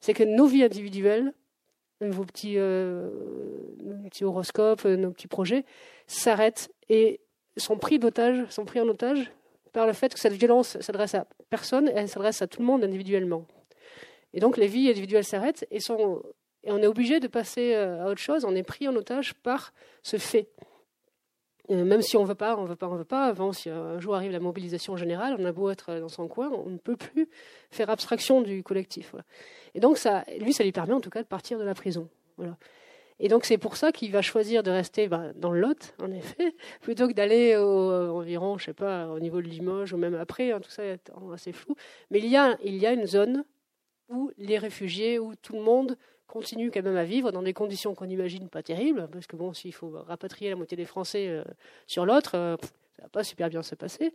c'est 0.00 0.14
que 0.14 0.22
nos 0.22 0.46
vies 0.46 0.64
individuelles, 0.64 1.32
vos 2.00 2.24
petits, 2.24 2.54
euh, 2.56 3.10
nos 3.82 4.08
petits 4.08 4.24
horoscopes, 4.24 4.84
nos 4.84 5.10
petits 5.10 5.26
projets, 5.26 5.64
s'arrêtent 6.06 6.70
et 6.88 7.20
sont 7.56 7.76
pris 7.76 7.98
d'otage, 7.98 8.46
en 8.58 8.88
otage 8.88 9.30
par 9.72 9.86
le 9.86 9.92
fait 9.92 10.12
que 10.12 10.20
cette 10.20 10.32
violence 10.32 10.78
s'adresse 10.80 11.14
à 11.14 11.26
personne 11.48 11.88
et 11.88 11.92
elle 11.94 12.08
s'adresse 12.08 12.42
à 12.42 12.46
tout 12.46 12.60
le 12.60 12.66
monde 12.66 12.84
individuellement. 12.84 13.46
Et 14.32 14.40
donc 14.40 14.56
les 14.56 14.66
vies 14.66 14.88
individuelles 14.88 15.24
s'arrêtent 15.24 15.66
et 15.70 15.78
on 15.90 16.78
est 16.78 16.86
obligé 16.86 17.20
de 17.20 17.28
passer 17.28 17.74
euh, 17.74 18.02
à 18.02 18.06
autre 18.06 18.20
chose, 18.20 18.44
on 18.44 18.54
est 18.54 18.62
pris 18.62 18.88
en 18.88 18.96
otage 18.96 19.34
par 19.34 19.72
ce 20.02 20.16
fait. 20.16 20.48
Euh, 21.70 21.84
même 21.84 22.02
si 22.02 22.16
on 22.16 22.24
veut 22.24 22.34
pas, 22.34 22.56
on 22.58 22.64
veut 22.64 22.76
pas, 22.76 22.88
on 22.88 22.96
veut 22.96 23.04
pas. 23.04 23.26
Avant, 23.26 23.52
si 23.52 23.70
un 23.70 24.00
jour 24.00 24.14
arrive 24.14 24.32
la 24.32 24.40
mobilisation 24.40 24.96
générale, 24.96 25.36
on 25.38 25.44
a 25.44 25.52
beau 25.52 25.70
être 25.70 25.98
dans 26.00 26.08
son 26.08 26.28
coin, 26.28 26.50
on 26.50 26.70
ne 26.70 26.78
peut 26.78 26.96
plus 26.96 27.28
faire 27.70 27.90
abstraction 27.90 28.42
du 28.42 28.62
collectif. 28.62 29.14
Et 29.74 29.80
donc, 29.80 29.98
ça, 29.98 30.24
lui, 30.38 30.52
ça 30.52 30.64
lui 30.64 30.72
permet 30.72 30.92
en 30.92 31.00
tout 31.00 31.10
cas 31.10 31.22
de 31.22 31.28
partir 31.28 31.58
de 31.58 31.64
la 31.64 31.74
prison. 31.74 32.08
Et 33.18 33.28
donc, 33.28 33.44
c'est 33.44 33.58
pour 33.58 33.76
ça 33.76 33.92
qu'il 33.92 34.10
va 34.12 34.22
choisir 34.22 34.62
de 34.62 34.70
rester 34.70 35.06
bah, 35.06 35.32
dans 35.36 35.52
le 35.52 35.60
Lot, 35.60 35.94
en 36.02 36.10
effet, 36.10 36.54
plutôt 36.80 37.06
que 37.06 37.12
d'aller 37.12 37.56
environ, 37.56 38.58
je 38.58 38.66
sais 38.66 38.74
pas, 38.74 39.08
au 39.08 39.20
niveau 39.20 39.42
de 39.42 39.46
Limoges 39.46 39.92
ou 39.92 39.98
même 39.98 40.14
après. 40.14 40.52
Hein, 40.52 40.60
tout 40.60 40.70
ça 40.70 40.84
est 40.84 41.10
assez 41.32 41.52
flou. 41.52 41.76
Mais 42.10 42.18
il 42.18 42.26
y 42.26 42.36
a, 42.36 42.56
il 42.64 42.76
y 42.76 42.86
a 42.86 42.92
une 42.92 43.06
zone 43.06 43.44
où 44.08 44.32
les 44.38 44.58
réfugiés, 44.58 45.18
où 45.18 45.34
tout 45.36 45.54
le 45.54 45.62
monde 45.62 45.96
continue 46.30 46.70
quand 46.70 46.82
même 46.82 46.96
à 46.96 47.04
vivre 47.04 47.32
dans 47.32 47.42
des 47.42 47.52
conditions 47.52 47.94
qu'on 47.94 48.06
n'imagine 48.06 48.48
pas 48.48 48.62
terribles, 48.62 49.08
parce 49.12 49.26
que 49.26 49.36
bon, 49.36 49.52
s'il 49.52 49.74
faut 49.74 49.90
rapatrier 49.90 50.48
la 50.48 50.56
moitié 50.56 50.76
des 50.76 50.84
Français 50.84 51.28
euh, 51.28 51.44
sur 51.86 52.06
l'autre, 52.06 52.36
euh, 52.36 52.56
ça 52.96 53.02
va 53.02 53.08
pas 53.08 53.24
super 53.24 53.50
bien 53.50 53.62
se 53.62 53.74
passer. 53.74 54.14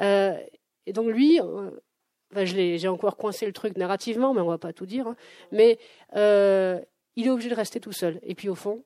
Euh, 0.00 0.38
et 0.86 0.92
donc 0.92 1.08
lui, 1.08 1.40
j'ai 2.34 2.88
encore 2.88 3.16
coincé 3.16 3.44
le 3.44 3.52
truc 3.52 3.76
narrativement, 3.76 4.32
mais 4.32 4.40
on 4.40 4.46
va 4.46 4.58
pas 4.58 4.72
tout 4.72 4.86
dire. 4.86 5.08
Hein. 5.08 5.16
mais 5.52 5.78
il 7.16 7.26
est 7.26 7.30
obligé 7.30 7.50
de 7.50 7.54
rester 7.54 7.80
tout 7.80 7.92
seul. 7.92 8.20
Et 8.22 8.34
puis 8.36 8.48
au 8.48 8.54
fond, 8.54 8.84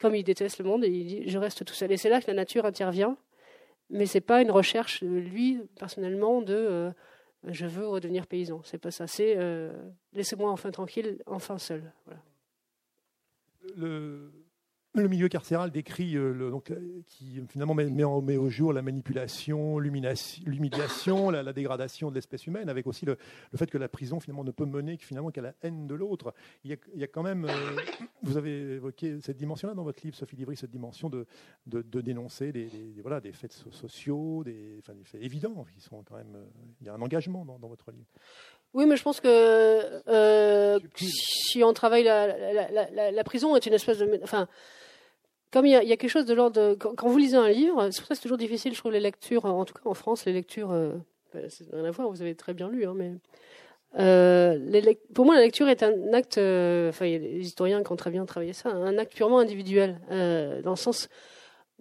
comme 0.00 0.14
il 0.14 0.24
déteste 0.24 0.58
le 0.58 0.64
monde, 0.64 0.84
il 0.84 1.06
dit 1.06 1.28
je 1.28 1.38
reste 1.38 1.64
tout 1.64 1.74
seul. 1.74 1.92
Et 1.92 1.98
c'est 1.98 2.08
là 2.08 2.20
que 2.20 2.26
la 2.26 2.34
nature 2.34 2.64
intervient. 2.64 3.16
Mais 3.90 4.06
c'est 4.06 4.22
pas 4.22 4.40
une 4.40 4.50
recherche, 4.50 5.02
lui 5.02 5.60
personnellement, 5.78 6.40
de 6.40 6.90
je 7.48 7.66
veux 7.66 7.86
redevenir 7.86 8.26
paysan. 8.26 8.60
C'est 8.64 8.78
pas 8.78 8.90
ça. 8.90 9.06
C'est 9.06 9.34
euh, 9.36 9.72
laissez-moi 10.12 10.50
enfin 10.50 10.70
tranquille, 10.70 11.22
enfin 11.26 11.58
seul. 11.58 11.92
Le 15.02 15.08
milieu 15.08 15.28
carcéral 15.28 15.70
décrit, 15.70 16.16
euh, 16.16 16.32
le, 16.32 16.50
donc, 16.50 16.70
euh, 16.70 17.02
qui 17.08 17.40
finalement 17.48 17.74
met, 17.74 17.86
met, 17.86 18.04
au 18.04 18.48
jour 18.48 18.72
la 18.72 18.82
manipulation, 18.82 19.78
l'humiliation, 19.78 21.30
la, 21.30 21.42
la, 21.42 21.52
dégradation 21.52 22.10
de 22.10 22.14
l'espèce 22.14 22.46
humaine, 22.46 22.68
avec 22.68 22.86
aussi 22.86 23.04
le, 23.04 23.16
le, 23.52 23.58
fait 23.58 23.70
que 23.70 23.78
la 23.78 23.88
prison 23.88 24.20
finalement 24.20 24.44
ne 24.44 24.52
peut 24.52 24.66
mener 24.66 24.96
que 24.96 25.04
finalement 25.04 25.30
qu'à 25.30 25.42
la 25.42 25.54
haine 25.62 25.86
de 25.86 25.94
l'autre. 25.94 26.32
Il, 26.64 26.76
il, 26.94 27.00
y 27.00 27.04
a 27.04 27.08
quand 27.08 27.22
même, 27.22 27.44
euh, 27.44 27.80
vous 28.22 28.36
avez 28.36 28.74
évoqué 28.74 29.20
cette 29.20 29.36
dimension-là 29.36 29.74
dans 29.74 29.82
votre 29.82 30.00
livre, 30.04 30.16
Sophie 30.16 30.36
Livry, 30.36 30.56
cette 30.56 30.70
dimension 30.70 31.08
de, 31.08 31.26
de, 31.66 31.82
de 31.82 32.00
dénoncer 32.00 32.52
des, 32.52 32.66
des, 32.66 33.02
voilà, 33.02 33.20
des 33.20 33.32
faits 33.32 33.52
sociaux, 33.52 34.44
des, 34.44 34.76
enfin, 34.78 34.94
des 34.94 35.04
faits 35.04 35.22
évidents, 35.22 35.64
qui 35.74 35.80
sont 35.80 36.02
quand 36.04 36.16
même, 36.16 36.36
il 36.80 36.86
y 36.86 36.90
a 36.90 36.94
un 36.94 37.02
engagement 37.02 37.44
dans, 37.44 37.58
dans 37.58 37.68
votre 37.68 37.90
livre. 37.90 38.06
Oui, 38.74 38.86
mais 38.86 38.96
je 38.96 39.02
pense 39.02 39.20
que 39.20 39.28
euh, 40.08 40.78
si 40.96 41.62
on 41.62 41.72
travaille 41.72 42.02
la, 42.02 42.26
la, 42.26 42.90
la, 42.90 43.10
la, 43.12 43.24
prison 43.24 43.54
est 43.54 43.66
une 43.66 43.72
espèce 43.72 43.98
de, 43.98 44.20
enfin, 44.24 44.48
comme 45.54 45.66
il 45.66 45.70
y, 45.70 45.76
a, 45.76 45.96
quelque 45.96 46.08
chose 46.08 46.26
de 46.26 46.34
l'ordre 46.34 46.60
de, 46.60 46.74
quand, 46.74 47.08
vous 47.08 47.16
lisez 47.16 47.36
un 47.36 47.48
livre, 47.48 47.88
c'est 47.92 48.00
pour 48.00 48.08
ça 48.08 48.14
que 48.14 48.16
c'est 48.16 48.22
toujours 48.22 48.38
difficile, 48.38 48.74
je 48.74 48.78
trouve, 48.78 48.90
les 48.90 48.98
lectures, 48.98 49.44
en 49.44 49.64
tout 49.64 49.72
cas 49.72 49.82
en 49.84 49.94
France, 49.94 50.24
les 50.24 50.32
lectures, 50.32 50.72
euh, 50.72 50.94
ben, 51.32 51.48
c'est 51.48 51.72
rien 51.72 51.84
à 51.84 51.92
voir, 51.92 52.10
vous 52.10 52.22
avez 52.22 52.34
très 52.34 52.54
bien 52.54 52.68
lu, 52.68 52.84
hein, 52.84 52.94
mais 52.96 53.12
euh, 54.00 54.82
pour 55.14 55.26
moi, 55.26 55.36
la 55.36 55.42
lecture 55.42 55.68
est 55.68 55.84
un 55.84 56.12
acte, 56.12 56.38
euh, 56.38 56.88
enfin, 56.88 57.06
il 57.06 57.12
y 57.12 57.14
a 57.14 57.20
des 57.20 57.38
historiens 57.38 57.84
qui 57.84 57.92
ont 57.92 57.96
très 57.96 58.10
bien 58.10 58.26
travaillé 58.26 58.52
ça, 58.52 58.70
un 58.70 58.98
acte 58.98 59.14
purement 59.14 59.38
individuel, 59.38 60.00
euh, 60.10 60.60
dans 60.62 60.72
le 60.72 60.76
sens, 60.76 61.08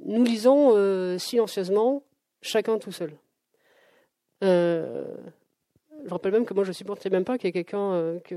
nous 0.05 0.23
lisons 0.23 0.73
euh, 0.75 1.17
silencieusement, 1.17 2.03
chacun 2.43 2.77
tout 2.77 2.91
seul. 2.91 3.15
je 4.43 5.03
rappelle 6.11 6.33
même 6.33 6.45
que 6.45 6.53
moi, 6.53 6.63
je 6.63 6.73
supportais 6.73 7.09
même 7.09 7.25
pas 7.25 7.39
qu'il 7.39 7.47
y 7.47 7.49
ait 7.49 7.53
quelqu'un 7.53 8.19
que 8.23 8.35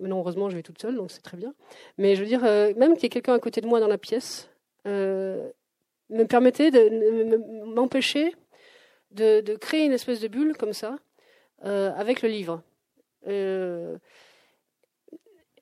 non, 0.00 0.20
heureusement, 0.20 0.50
je 0.50 0.56
vais 0.56 0.62
toute 0.62 0.80
seule, 0.80 0.96
donc 0.96 1.10
c'est 1.10 1.22
très 1.22 1.36
bien. 1.36 1.54
Mais 1.98 2.16
je 2.16 2.20
veux 2.20 2.26
dire, 2.26 2.44
euh, 2.44 2.72
même 2.76 2.94
qu'il 2.94 3.04
y 3.04 3.06
ait 3.06 3.10
quelqu'un 3.10 3.34
à 3.34 3.38
côté 3.38 3.60
de 3.60 3.66
moi 3.66 3.80
dans 3.80 3.88
la 3.88 3.98
pièce, 3.98 4.48
euh, 4.86 5.50
me 6.10 6.24
permettait 6.24 6.70
de 6.70 7.36
m'empêcher 7.66 8.34
de, 9.10 9.40
de, 9.40 9.54
créer 9.54 9.84
une 9.84 9.92
espèce 9.92 10.20
de 10.20 10.28
bulle 10.28 10.56
comme 10.56 10.72
ça, 10.72 10.98
euh, 11.64 11.92
avec 11.96 12.22
le 12.22 12.28
livre. 12.28 12.62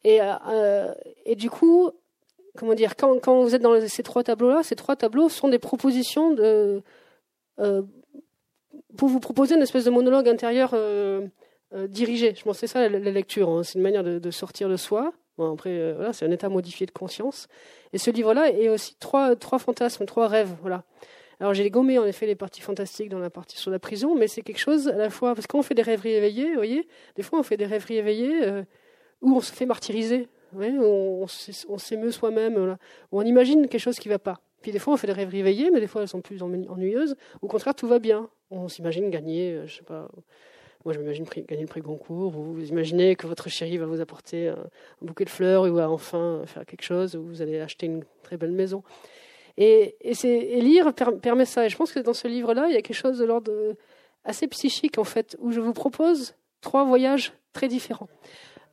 Et, 0.05 0.19
et, 1.25 1.37
du 1.37 1.49
coup, 1.49 1.91
comment 2.57 2.75
dire, 2.75 2.97
quand, 2.97 3.21
quand 3.21 3.43
vous 3.43 3.55
êtes 3.55 3.63
dans 3.63 3.87
ces 3.87 4.03
trois 4.03 4.25
tableaux-là, 4.25 4.65
ces 4.65 4.75
trois 4.75 4.97
tableaux 4.97 5.29
sont 5.29 5.49
des 5.49 5.61
propositions 5.61 6.33
de, 6.33 6.83
pour 8.97 9.09
vous 9.09 9.21
proposer 9.21 9.55
une 9.55 9.63
espèce 9.63 9.85
de 9.85 9.91
monologue 9.91 10.29
intérieur 10.29 10.71
euh, 10.75 11.27
diriger. 11.89 12.35
Je 12.35 12.43
pense 12.43 12.57
que 12.57 12.67
c'est 12.67 12.73
ça 12.73 12.89
la, 12.89 12.99
lecture. 12.99 13.49
Hein. 13.49 13.63
C'est 13.63 13.75
une 13.79 13.83
manière 13.83 14.05
de, 14.05 14.31
sortir 14.31 14.69
de 14.69 14.77
soi. 14.77 15.13
Après, 15.39 15.71
euh, 15.71 15.95
voilà, 15.97 16.13
c'est 16.13 16.27
un 16.27 16.31
état 16.31 16.49
modifié 16.49 16.87
de 16.87 16.93
conscience. 16.93 17.49
Et 17.93 17.99
ce 17.99 18.11
livre-là 18.11 18.51
est 18.51 18.69
aussi 18.69 18.97
trois, 18.97 19.35
trois 19.37 19.59
fantasmes, 19.59 20.05
trois 20.05 20.29
rêves. 20.29 20.55
Voilà. 20.61 20.85
Alors 21.41 21.55
j'ai 21.55 21.69
gommé 21.71 21.99
en 21.99 22.07
effet 22.07 22.27
les 22.27 22.37
parties 22.37 22.61
fantastiques 22.61 23.09
dans 23.09 23.19
la 23.19 23.31
partie 23.31 23.59
sur 23.59 23.71
la 23.71 23.81
prison, 23.81 24.15
mais 24.15 24.29
c'est 24.29 24.43
quelque 24.43 24.61
chose 24.61 24.87
à 24.87 24.97
la 24.97 25.11
fois 25.11 25.35
parce 25.35 25.49
qu'on 25.49 25.63
fait 25.63 25.75
des 25.75 25.83
rêveries 25.83 26.13
éveillées, 26.13 26.51
vous 26.51 26.55
voyez, 26.55 26.87
des 27.17 27.25
fois 27.25 27.41
on 27.41 27.43
fait 27.43 27.57
des 27.57 27.67
rêveries 27.67 27.97
éveillées 27.97 28.45
euh, 28.45 28.63
où 29.23 29.35
on 29.35 29.41
se 29.41 29.53
fait 29.53 29.67
martyriser, 29.67 30.29
on, 30.55 31.27
on 31.69 31.79
s'émeut 31.79 32.13
soi-même, 32.13 32.55
voilà. 32.55 32.79
on 33.11 33.23
imagine 33.23 33.67
quelque 33.67 33.81
chose 33.81 33.99
qui 33.99 34.07
ne 34.07 34.15
va 34.15 34.21
pas. 34.21 34.41
Puis 34.61 34.71
des 34.71 34.79
fois 34.79 34.95
on 34.95 34.97
fait 34.97 35.09
des 35.09 35.15
rêveries 35.15 35.41
éveillées, 35.41 35.73
mais 35.73 35.81
des 35.81 35.89
fois 35.89 36.03
elles 36.03 36.09
sont 36.09 36.21
plus 36.21 36.45
ennuyeuses. 36.45 37.17
Au 37.41 37.49
contraire, 37.49 37.75
tout 37.75 37.89
va 37.89 37.99
bien. 37.99 38.31
On 38.53 38.69
s'imagine 38.69 39.11
gagner, 39.11 39.63
je 39.67 39.79
sais 39.79 39.83
pas, 39.83 40.09
moi, 40.85 40.95
je 40.95 40.99
m'imagine 40.99 41.25
gagner 41.25 41.63
le 41.63 41.69
prix 41.69 41.81
Goncourt. 41.81 42.31
Vous, 42.31 42.55
vous 42.55 42.69
imaginez 42.69 43.15
que 43.17 43.27
votre 43.27 43.49
chéri 43.49 43.79
va 43.79 43.87
vous 43.87 44.01
apporter 44.01 44.49
un, 44.49 44.57
bouquet 45.01 45.25
de 45.25 45.31
fleurs 45.31 45.63
ou 45.63 45.75
va 45.75 45.91
enfin 45.91 46.43
faire 46.47 46.67
quelque 46.67 46.83
chose, 46.83 47.15
ou 47.15 47.25
vous 47.25 47.43
allez 47.43 47.61
acheter 47.61 47.87
une 47.87 48.05
très 48.23 48.37
belle 48.37 48.53
maison. 48.53 48.83
Et, 49.59 49.97
lire 50.61 50.93
permet 50.95 51.45
ça. 51.45 51.67
Et 51.67 51.69
je 51.69 51.77
pense 51.77 51.93
que 51.93 52.01
dans 52.01 52.15
ce 52.15 52.27
livre-là, 52.27 52.67
il 52.69 52.75
y 52.75 52.77
a 52.77 52.83
quelque 52.83 52.97
chose 52.97 53.19
de 53.19 53.25
l'ordre 53.25 53.53
assez 54.25 54.49
psychique, 54.49 54.99
en 54.99 55.05
fait, 55.05 55.37
où 55.41 55.53
je 55.53 55.61
vous 55.61 55.73
propose 55.73 56.35
trois 56.61 56.85
voyages 56.85 57.33
très 57.53 57.69
différents. 57.69 58.09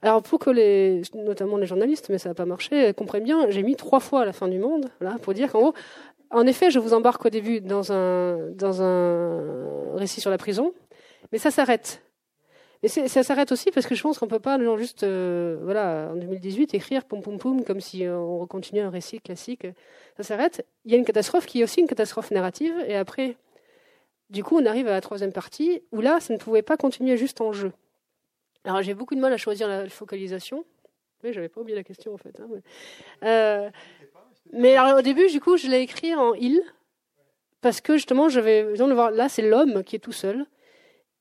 Alors 0.01 0.23
pour 0.23 0.39
que 0.39 0.49
les, 0.49 1.01
notamment 1.13 1.57
les 1.57 1.65
journalistes, 1.65 2.07
mais 2.09 2.17
ça 2.17 2.29
n'a 2.29 2.35
pas 2.35 2.45
marché, 2.45 2.93
comprennent 2.93 3.25
bien, 3.25 3.49
j'ai 3.49 3.63
mis 3.63 3.75
trois 3.75 3.99
fois 3.99 4.21
à 4.21 4.25
la 4.25 4.31
fin 4.31 4.47
du 4.47 4.57
monde, 4.57 4.89
là, 5.01 5.17
pour 5.21 5.33
dire 5.33 5.51
qu'en 5.51 5.59
gros, 5.59 5.73
en 6.31 6.45
effet, 6.47 6.69
je 6.69 6.79
vous 6.79 6.93
embarque 6.93 7.25
au 7.25 7.29
début 7.29 7.59
dans 7.59 7.91
un, 7.91 8.51
dans 8.51 8.81
un 8.81 9.95
récit 9.95 10.21
sur 10.21 10.29
la 10.29 10.37
prison, 10.37 10.73
mais 11.31 11.37
ça 11.37 11.51
s'arrête. 11.51 12.03
Et 12.81 12.87
ça 12.87 13.23
s'arrête 13.23 13.51
aussi 13.51 13.71
parce 13.71 13.85
que 13.85 13.93
je 13.93 14.01
pense 14.01 14.19
qu'on 14.19 14.27
peut 14.27 14.39
pas 14.39 14.57
juste, 14.77 15.03
euh, 15.03 15.59
voilà, 15.63 16.11
en 16.13 16.15
2018, 16.15 16.73
écrire 16.73 17.03
poum 17.03 17.21
poum 17.21 17.37
poum 17.37 17.65
comme 17.65 17.81
si 17.81 18.07
on 18.07 18.47
continuait 18.47 18.83
un 18.83 18.89
récit 18.89 19.19
classique. 19.19 19.67
Ça 20.15 20.23
s'arrête. 20.23 20.65
Il 20.85 20.91
y 20.91 20.95
a 20.95 20.97
une 20.97 21.03
catastrophe 21.03 21.45
qui 21.45 21.59
est 21.59 21.63
aussi 21.65 21.81
une 21.81 21.87
catastrophe 21.87 22.31
narrative. 22.31 22.73
Et 22.87 22.95
après, 22.95 23.35
du 24.29 24.45
coup, 24.45 24.57
on 24.57 24.65
arrive 24.65 24.87
à 24.87 24.91
la 24.91 25.01
troisième 25.01 25.33
partie 25.33 25.83
où 25.91 25.99
là, 25.99 26.21
ça 26.21 26.33
ne 26.33 26.39
pouvait 26.39 26.61
pas 26.61 26.77
continuer 26.77 27.17
juste 27.17 27.41
en 27.41 27.51
jeu. 27.51 27.73
Alors 28.63 28.81
j'ai 28.81 28.93
beaucoup 28.93 29.15
de 29.15 29.19
mal 29.19 29.33
à 29.33 29.37
choisir 29.37 29.67
la 29.67 29.89
focalisation. 29.89 30.63
Mais 31.21 31.33
j'avais 31.33 31.49
pas 31.49 31.59
oublié 31.59 31.75
la 31.75 31.83
question 31.83 32.13
en 32.13 32.17
fait. 32.17 32.39
Hein, 32.39 32.47
mais, 32.49 32.61
euh, 33.27 33.69
mais 34.53 34.79
au 34.79 35.01
début, 35.01 35.27
du 35.27 35.41
coup, 35.41 35.57
je 35.57 35.67
l'ai 35.67 35.81
écrit 35.81 36.15
en 36.15 36.33
il 36.33 36.61
parce 37.59 37.81
que 37.81 37.93
justement, 37.93 38.29
j'avais 38.29 38.63
besoin 38.63 38.87
de 38.87 38.93
voir. 38.93 39.11
Là, 39.11 39.27
c'est 39.27 39.41
l'homme 39.41 39.83
qui 39.83 39.97
est 39.97 39.99
tout 39.99 40.13
seul 40.13 40.45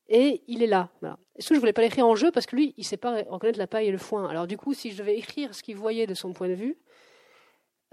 et 0.09 0.41
il 0.47 0.61
est 0.63 0.67
là. 0.67 0.89
Voilà. 1.01 1.17
Que 1.37 1.55
je 1.55 1.59
voulais 1.59 1.73
pas 1.73 1.81
l'écrire 1.81 2.05
en 2.05 2.15
jeu 2.15 2.31
parce 2.31 2.45
que 2.45 2.55
lui, 2.55 2.73
il 2.77 2.83
sait 2.83 2.97
pas 2.97 3.23
reconnaître 3.29 3.59
la 3.59 3.67
paille 3.67 3.87
et 3.87 3.91
le 3.91 3.97
foin? 3.97 4.27
Alors 4.27 4.47
du 4.47 4.57
coup, 4.57 4.73
si 4.73 4.91
je 4.91 4.97
devais 4.97 5.17
écrire 5.17 5.55
ce 5.55 5.63
qu'il 5.63 5.77
voyait 5.77 6.07
de 6.07 6.13
son 6.13 6.33
point 6.33 6.49
de 6.49 6.53
vue, 6.53 6.77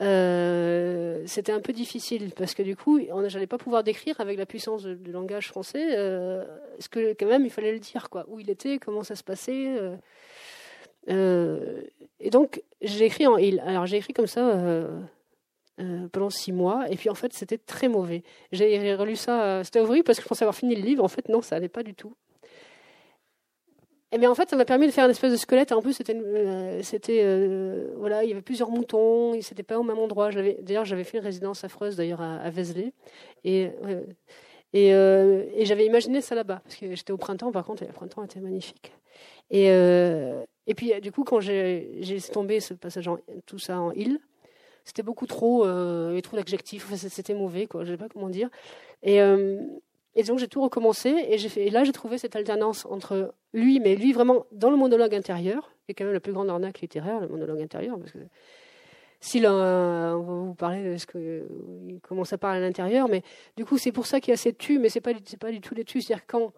euh, 0.03 1.23
c'était 1.27 1.53
un 1.53 1.61
peu 1.61 1.73
difficile 1.73 2.33
parce 2.37 2.55
que 2.55 2.63
du 2.63 2.77
coup, 2.77 3.01
j'allais 3.29 3.47
pas 3.47 3.59
pouvoir 3.59 3.85
décrire 3.85 4.21
avec 4.21 4.37
la 4.37 4.47
puissance 4.47 4.85
du 4.85 5.13
langage 5.13 5.49
français 5.49 5.97
euh, 5.97 6.45
ce 6.81 6.89
que 6.89 7.15
quand 7.15 7.27
même 7.27 7.45
il 7.45 7.51
fallait 7.51 7.73
le 7.73 7.79
dire 7.79 8.11
quoi, 8.11 8.25
où 8.29 8.41
il 8.41 8.51
était, 8.51 8.79
comment 8.79 9.05
ça 9.05 9.15
se 9.15 9.23
passait. 9.25 9.77
Euh 11.09 11.83
et 12.19 12.31
donc 12.31 12.63
j'ai 12.83 13.05
écrit 13.05 13.27
en 13.29 13.37
il. 13.37 13.61
Alors 13.61 13.87
j'ai 13.87 13.99
écrit 13.99 14.13
comme 14.13 14.27
ça 14.27 14.43
euh, 15.79 16.09
pendant 16.09 16.31
six 16.31 16.53
mois. 16.53 16.87
Et 16.91 16.97
puis 16.97 17.11
en 17.11 17.15
fait, 17.15 17.35
c'était 17.35 17.59
très 17.59 17.89
mauvais. 17.89 18.23
J'ai 18.51 18.95
relu 18.95 19.15
ça, 19.15 19.45
euh, 19.45 19.63
c'était 19.63 19.81
horrible 19.81 20.05
parce 20.05 20.17
que 20.19 20.25
je 20.25 20.29
pensais 20.29 20.45
avoir 20.45 20.55
fini 20.55 20.75
le 20.75 20.81
livre. 20.81 21.05
En 21.05 21.09
fait, 21.09 21.29
non, 21.29 21.43
ça 21.43 21.57
allait 21.57 21.69
pas 21.69 21.83
du 21.83 21.95
tout. 21.95 22.15
Et 24.11 24.17
bien 24.17 24.31
en 24.31 24.35
fait, 24.35 24.49
ça 24.49 24.57
m'a 24.57 24.65
permis 24.65 24.87
de 24.87 24.93
faire 24.93 25.05
une 25.05 25.11
espèce 25.11 25.33
de 25.33 25.37
squelette. 25.37 25.73
En 25.73 25.83
plus, 25.83 25.93
c'était, 25.93 26.17
euh, 26.17 26.83
c'était, 26.83 27.23
voilà, 27.97 28.25
il 28.25 28.31
y 28.31 28.33
avait 28.33 28.41
plusieurs 28.41 28.71
moutons. 28.71 29.35
Ils 29.35 29.39
n'étaient 29.39 29.63
pas 29.63 29.79
au 29.79 29.83
même 29.83 29.99
endroit. 29.99 30.31
d'ailleurs, 30.33 30.87
j'avais 30.87 31.05
fait 31.05 31.19
une 31.19 31.25
résidence 31.25 31.63
affreuse 31.63 31.95
d'ailleurs 31.97 32.23
à, 32.23 32.37
à 32.37 32.49
Vézelay. 32.49 32.95
Et 33.45 33.71
et, 34.73 34.89
et 34.89 35.65
j'avais 35.65 35.87
imaginé 35.87 36.21
ça 36.21 36.35
là-bas, 36.35 36.61
parce 36.63 36.77
que 36.77 36.95
j'étais 36.95 37.13
au 37.13 37.17
printemps, 37.17 37.51
par 37.51 37.65
contre, 37.65 37.83
et 37.83 37.87
le 37.87 37.93
printemps 37.93 38.23
était 38.25 38.41
magnifique. 38.41 38.93
Et, 39.51 39.69
et 39.69 40.75
puis, 40.75 40.99
du 41.01 41.13
coup, 41.13 41.25
quand 41.25 41.41
j'ai, 41.41 41.99
j'ai 42.01 42.21
tombé 42.21 42.61
ce 42.61 42.75
passage, 42.75 43.09
en, 43.09 43.19
tout 43.47 43.59
ça 43.59 43.81
en 43.81 43.93
île, 43.93 44.19
c'était 44.87 45.03
beaucoup 45.03 45.27
trop, 45.27 45.67
euh, 45.67 46.19
trop 46.21 46.37
d'adjectifs, 46.37 46.95
c'était 46.95 47.35
mauvais, 47.35 47.67
quoi, 47.67 47.85
je 47.85 47.91
sais 47.91 47.97
pas 47.97 48.09
comment 48.09 48.29
dire. 48.29 48.49
Et, 49.03 49.21
euh, 49.21 49.61
donc 50.27 50.39
j'ai 50.39 50.49
tout 50.49 50.63
recommencé, 50.63 51.11
et, 51.11 51.71
là 51.71 51.85
j'ai 51.85 51.93
trouvé 51.93 52.17
cette 52.17 52.37
alternance 52.37 52.87
entre 52.87 53.35
lui, 53.53 53.81
mais 53.81 53.97
lui 53.97 54.13
vraiment 54.13 54.47
dans 54.53 54.71
le 54.71 54.77
monologue 54.77 55.15
intérieur, 55.15 55.73
qui 55.85 55.91
est 55.91 55.95
quand 55.95 56.05
même 56.05 56.15
la 56.15 56.21
plus 56.21 56.33
grande 56.33 56.49
arnaque 56.49 56.81
littéraire, 56.81 57.21
le 57.21 57.29
monologue 57.29 57.61
intérieur, 57.61 57.99
parce 57.99 58.13
que 58.13 58.19
si 59.21 59.43
on 59.45 59.51
va 59.51 60.15
vous 60.15 60.55
parler 60.55 60.93
de 60.93 60.97
ce 60.97 61.07
que, 61.07 61.47
comment 62.03 62.25
ça 62.25 62.39
parle 62.39 62.59
à 62.59 62.61
l'intérieur, 62.61 63.09
mais 63.09 63.23
du 63.57 63.65
coup 63.65 63.77
c'est 63.77 63.93
pour 63.93 64.07
ça 64.07 64.21
qu'il 64.21 64.31
y 64.31 64.35
a 64.35 64.39
cette 64.39 64.57
tu, 64.57 64.79
mais 64.79 64.89
c'est 64.89 65.01
pas, 65.01 65.13
pas 65.41 65.51
du 65.51 65.61
tout 65.61 65.75
les 65.75 65.85
tu, 65.85 66.01
c'est-à-dire 66.01 66.27
quand 66.27 66.53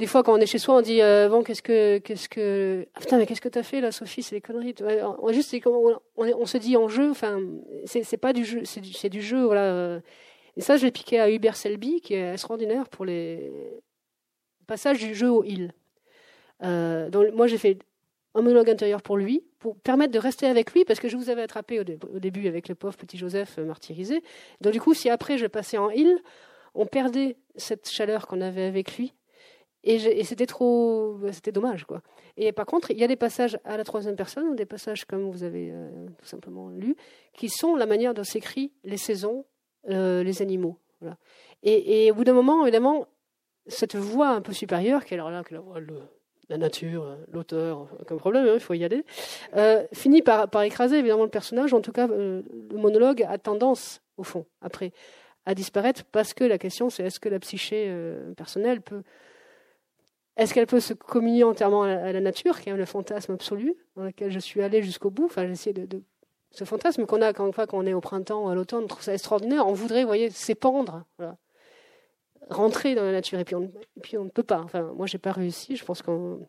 des 0.00 0.06
fois, 0.06 0.22
quand 0.22 0.32
on 0.32 0.40
est 0.40 0.46
chez 0.46 0.58
soi, 0.58 0.76
on 0.76 0.80
dit 0.80 1.02
euh, 1.02 1.28
bon, 1.28 1.42
qu'est-ce 1.42 1.62
que, 1.62 1.98
qu'est-ce 1.98 2.28
que, 2.28 2.88
ah, 2.94 3.00
putain, 3.00 3.18
mais 3.18 3.26
qu'est-ce 3.26 3.40
que 3.40 3.48
t'as 3.48 3.62
fait 3.62 3.80
là, 3.80 3.92
Sophie? 3.92 4.22
C'est 4.22 4.34
des 4.34 4.40
conneries. 4.40 4.74
On, 5.20 5.32
juste, 5.32 5.54
on, 6.16 6.46
se 6.46 6.58
dit 6.58 6.76
en 6.76 6.88
jeu. 6.88 7.10
Enfin, 7.10 7.38
c'est, 7.84 8.16
pas 8.16 8.32
du 8.32 8.44
jeu, 8.44 8.62
c'est 8.64 9.10
du, 9.10 9.22
jeu, 9.22 9.44
voilà. 9.44 10.00
Et 10.56 10.62
ça, 10.62 10.76
je 10.76 10.86
l'ai 10.86 10.90
piqué 10.90 11.20
à 11.20 11.30
Hubert 11.30 11.54
Selby, 11.54 12.00
qui 12.00 12.14
est 12.14 12.32
extraordinaire 12.32 12.88
pour 12.88 13.04
les 13.04 13.52
passages 14.66 14.98
du 14.98 15.14
jeu 15.14 15.30
au 15.30 15.44
il. 15.44 15.72
Euh, 16.62 17.10
donc, 17.10 17.32
moi, 17.34 17.46
j'ai 17.46 17.58
fait 17.58 17.78
un 18.34 18.42
monologue 18.42 18.70
intérieur 18.70 19.02
pour 19.02 19.16
lui, 19.16 19.44
pour 19.58 19.76
permettre 19.76 20.12
de 20.12 20.18
rester 20.18 20.46
avec 20.46 20.72
lui, 20.72 20.84
parce 20.84 20.98
que 20.98 21.08
je 21.08 21.16
vous 21.16 21.28
avais 21.28 21.42
attrapé 21.42 21.80
au, 21.80 21.84
début 22.18 22.48
avec 22.48 22.68
le 22.68 22.74
pauvre 22.74 22.96
petit 22.96 23.18
Joseph 23.18 23.58
euh, 23.58 23.64
martyrisé. 23.64 24.22
Donc, 24.60 24.72
du 24.72 24.80
coup, 24.80 24.94
si 24.94 25.10
après 25.10 25.36
je 25.36 25.46
passais 25.46 25.78
en 25.78 25.90
il, 25.90 26.18
on 26.74 26.86
perdait 26.86 27.36
cette 27.56 27.88
chaleur 27.90 28.26
qu'on 28.26 28.40
avait 28.40 28.64
avec 28.64 28.96
lui 28.96 29.12
et, 29.82 30.24
c'était 30.24 30.46
trop, 30.46 31.18
c'était 31.32 31.52
dommage 31.52 31.84
quoi. 31.84 32.02
Et 32.36 32.52
par 32.52 32.66
contre, 32.66 32.90
il 32.90 32.98
y 32.98 33.04
a 33.04 33.06
des 33.06 33.16
passages 33.16 33.58
à 33.64 33.76
la 33.76 33.84
troisième 33.84 34.16
personne, 34.16 34.54
des 34.56 34.66
passages 34.66 35.04
comme 35.04 35.30
vous 35.30 35.42
avez 35.42 35.70
euh, 35.72 36.06
tout 36.18 36.26
simplement 36.26 36.68
lu, 36.68 36.96
qui 37.32 37.48
sont 37.48 37.76
la 37.76 37.86
manière 37.86 38.14
dont 38.14 38.24
s'écrit 38.24 38.72
les 38.84 38.96
saisons, 38.98 39.44
euh, 39.88 40.22
les 40.22 40.42
animaux. 40.42 40.78
Et, 41.62 42.10
au 42.10 42.14
bout 42.14 42.24
d'un 42.24 42.34
moment, 42.34 42.62
évidemment, 42.62 43.06
cette 43.66 43.96
voix 43.96 44.28
un 44.28 44.40
peu 44.40 44.52
supérieure, 44.52 45.04
qui 45.04 45.14
est 45.14 45.16
alors 45.16 45.30
là, 45.30 45.42
que 45.42 45.54
la 45.54 45.60
voix, 45.60 45.78
la 46.50 46.58
nature, 46.58 47.16
l'auteur, 47.32 47.88
aucun 48.00 48.16
problème, 48.16 48.46
hein, 48.46 48.54
il 48.54 48.60
faut 48.60 48.74
y 48.74 48.84
aller, 48.84 49.04
euh, 49.56 49.86
finit 49.92 50.20
par, 50.20 50.50
par, 50.50 50.62
écraser 50.62 50.98
évidemment 50.98 51.24
le 51.24 51.30
personnage. 51.30 51.72
En 51.72 51.80
tout 51.80 51.92
cas, 51.92 52.08
euh, 52.08 52.42
le 52.70 52.76
monologue 52.76 53.22
a 53.22 53.38
tendance, 53.38 54.02
au 54.16 54.24
fond, 54.24 54.44
après, 54.60 54.92
à 55.46 55.54
disparaître 55.54 56.04
parce 56.12 56.34
que 56.34 56.44
la 56.44 56.58
question, 56.58 56.90
c'est 56.90 57.04
est-ce 57.04 57.20
que 57.20 57.28
la 57.28 57.38
psyché 57.38 57.86
euh, 57.88 58.34
personnelle 58.34 58.82
peut 58.82 59.02
est-ce 60.36 60.54
qu'elle 60.54 60.66
peut 60.66 60.80
se 60.80 60.94
communier 60.94 61.44
entièrement 61.44 61.82
à 61.82 62.12
la 62.12 62.20
nature, 62.20 62.60
qui 62.60 62.70
est 62.70 62.76
le 62.76 62.84
fantasme 62.84 63.32
absolu, 63.32 63.74
dans 63.96 64.04
lequel 64.04 64.30
je 64.30 64.38
suis 64.38 64.62
allé 64.62 64.82
jusqu'au 64.82 65.10
bout? 65.10 65.26
Enfin, 65.26 65.46
j'essaie 65.46 65.72
de, 65.72 66.02
Ce 66.52 66.64
fantasme 66.64 67.06
qu'on 67.06 67.20
a 67.20 67.32
quand, 67.32 67.50
quand 67.52 67.74
on 67.74 67.86
est 67.86 67.92
au 67.92 68.00
printemps 68.00 68.46
ou 68.46 68.48
à 68.48 68.54
l'automne, 68.54 68.84
on 68.84 68.86
trouve 68.86 69.02
ça 69.02 69.12
extraordinaire. 69.12 69.66
On 69.66 69.72
voudrait, 69.72 70.04
voyez, 70.04 70.30
s'épandre, 70.30 71.04
rentrer 72.48 72.94
dans 72.94 73.02
la 73.02 73.12
nature. 73.12 73.38
Et 73.38 73.44
puis, 73.44 73.56
on, 73.56 74.24
ne 74.24 74.30
peut 74.30 74.42
pas. 74.42 74.60
Enfin, 74.60 74.82
moi, 74.94 75.06
j'ai 75.06 75.18
pas 75.18 75.32
réussi. 75.32 75.76
Je 75.76 75.84
pense 75.84 76.00
qu'on 76.00 76.46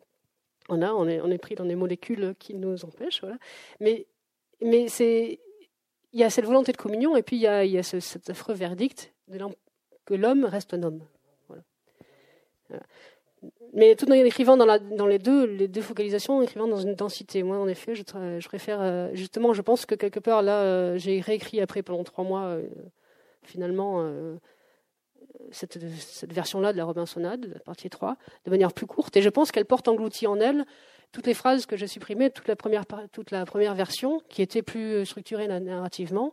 on 0.68 0.82
a, 0.82 0.92
on 0.92 1.06
est, 1.06 1.38
pris 1.38 1.54
dans 1.54 1.64
des 1.64 1.76
molécules 1.76 2.34
qui 2.38 2.54
nous 2.54 2.84
empêchent. 2.84 3.20
Voilà. 3.20 3.36
Mais, 3.80 4.06
mais 4.60 4.88
c'est 4.88 5.40
il 6.12 6.20
y 6.20 6.24
a 6.24 6.30
cette 6.30 6.44
volonté 6.44 6.72
de 6.72 6.76
communion 6.76 7.16
et 7.16 7.22
puis 7.22 7.36
il 7.36 7.42
y 7.42 7.46
a, 7.46 7.64
il 7.64 7.82
cet 7.82 8.28
affreux 8.30 8.54
verdict 8.54 9.14
que 10.04 10.14
l'homme 10.14 10.44
reste 10.44 10.74
un 10.74 10.82
homme. 10.82 11.02
Voilà. 11.48 11.62
Mais 13.74 13.94
tout 13.96 14.08
en 14.10 14.12
écrivant 14.12 14.56
dans, 14.56 15.06
les 15.06 15.18
deux, 15.18 15.80
focalisations, 15.80 16.42
écrivant 16.42 16.68
dans 16.68 16.80
une 16.80 16.94
densité. 16.94 17.42
Moi, 17.42 17.56
en 17.56 17.66
effet, 17.66 17.94
je, 17.94 18.46
préfère 18.46 18.80
euh, 18.80 19.08
justement. 19.14 19.52
Je 19.52 19.62
pense 19.62 19.86
que 19.86 19.94
quelque 19.94 20.20
part 20.20 20.42
là, 20.42 20.60
euh, 20.60 20.98
j'ai 20.98 21.20
réécrit 21.20 21.60
après 21.60 21.82
pendant 21.82 22.04
trois 22.04 22.22
mois, 22.22 22.42
euh, 22.42 22.62
finalement, 23.42 24.06
cette, 25.50 25.78
version-là 26.32 26.72
de 26.72 26.78
la 26.78 26.84
Robinsonade, 26.84 27.50
la 27.52 27.60
partie 27.60 27.90
3, 27.90 28.16
de 28.44 28.50
manière 28.50 28.72
plus 28.72 28.86
courte. 28.86 29.16
Et 29.16 29.22
je 29.22 29.28
pense 29.28 29.50
qu'elle 29.50 29.66
porte 29.66 29.88
englouti 29.88 30.26
en 30.26 30.38
elle 30.38 30.64
toutes 31.10 31.26
les 31.26 31.34
phrases 31.34 31.66
que 31.66 31.76
j'ai 31.76 31.88
supprimées, 31.88 32.30
toute 32.30 32.48
la 32.48 32.56
première, 32.56 32.84
toute 33.10 33.30
la 33.30 33.44
première 33.44 33.74
version, 33.74 34.20
qui 34.28 34.42
était 34.42 34.62
plus 34.62 35.04
structurée 35.04 35.48
narrativement, 35.48 36.32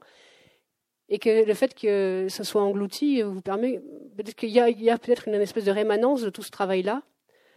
et 1.09 1.19
que 1.19 1.45
le 1.45 1.53
fait 1.53 1.73
que 1.73 2.27
ce 2.29 2.43
soit 2.43 2.61
englouti 2.61 3.21
vous 3.21 3.41
permet 3.41 3.81
peut-être 4.15 4.35
qu'il 4.35 4.49
y 4.49 4.59
a, 4.59 4.65
a 4.65 4.97
peut-être 4.97 5.27
une 5.27 5.35
espèce 5.35 5.65
de 5.65 5.71
rémanence 5.71 6.21
de 6.21 6.29
tout 6.29 6.43
ce 6.43 6.51
travail-là. 6.51 7.01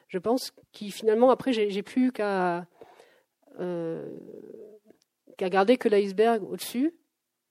Je 0.08 0.18
pense 0.18 0.52
qui 0.72 0.90
finalement 0.90 1.30
après 1.30 1.52
j'ai 1.52 1.82
plus 1.82 2.12
qu'à 2.12 2.66
euh, 3.60 4.08
qu'à 5.36 5.48
garder 5.48 5.76
que 5.76 5.88
l'iceberg 5.88 6.42
au-dessus. 6.50 6.94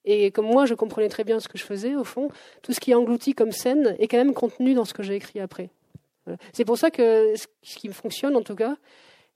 Et 0.04 0.32
comme 0.32 0.48
moi 0.48 0.66
je 0.66 0.74
comprenais 0.74 1.10
très 1.10 1.24
bien 1.24 1.40
ce 1.40 1.48
que 1.48 1.58
je 1.58 1.64
faisais 1.64 1.96
au 1.96 2.04
fond, 2.04 2.30
tout 2.64 2.74
ce 2.74 2.80
qui 2.80 2.92
est 2.92 2.96
englouti 2.96 3.34
comme 3.34 3.52
scène 3.52 3.96
est 4.00 4.08
quand 4.08 4.18
même 4.18 4.34
contenu 4.34 4.74
dans 4.74 4.86
ce 4.86 4.94
que 4.94 5.04
j'ai 5.04 5.16
écrit 5.16 5.40
après. 5.40 5.70
C'est 6.54 6.66
pour 6.66 6.78
ça 6.78 6.92
que 6.92 7.34
ce 7.36 7.76
qui 7.76 7.88
me 7.88 7.94
fonctionne 7.94 8.36
en 8.36 8.42
tout 8.42 8.56
cas, 8.56 8.78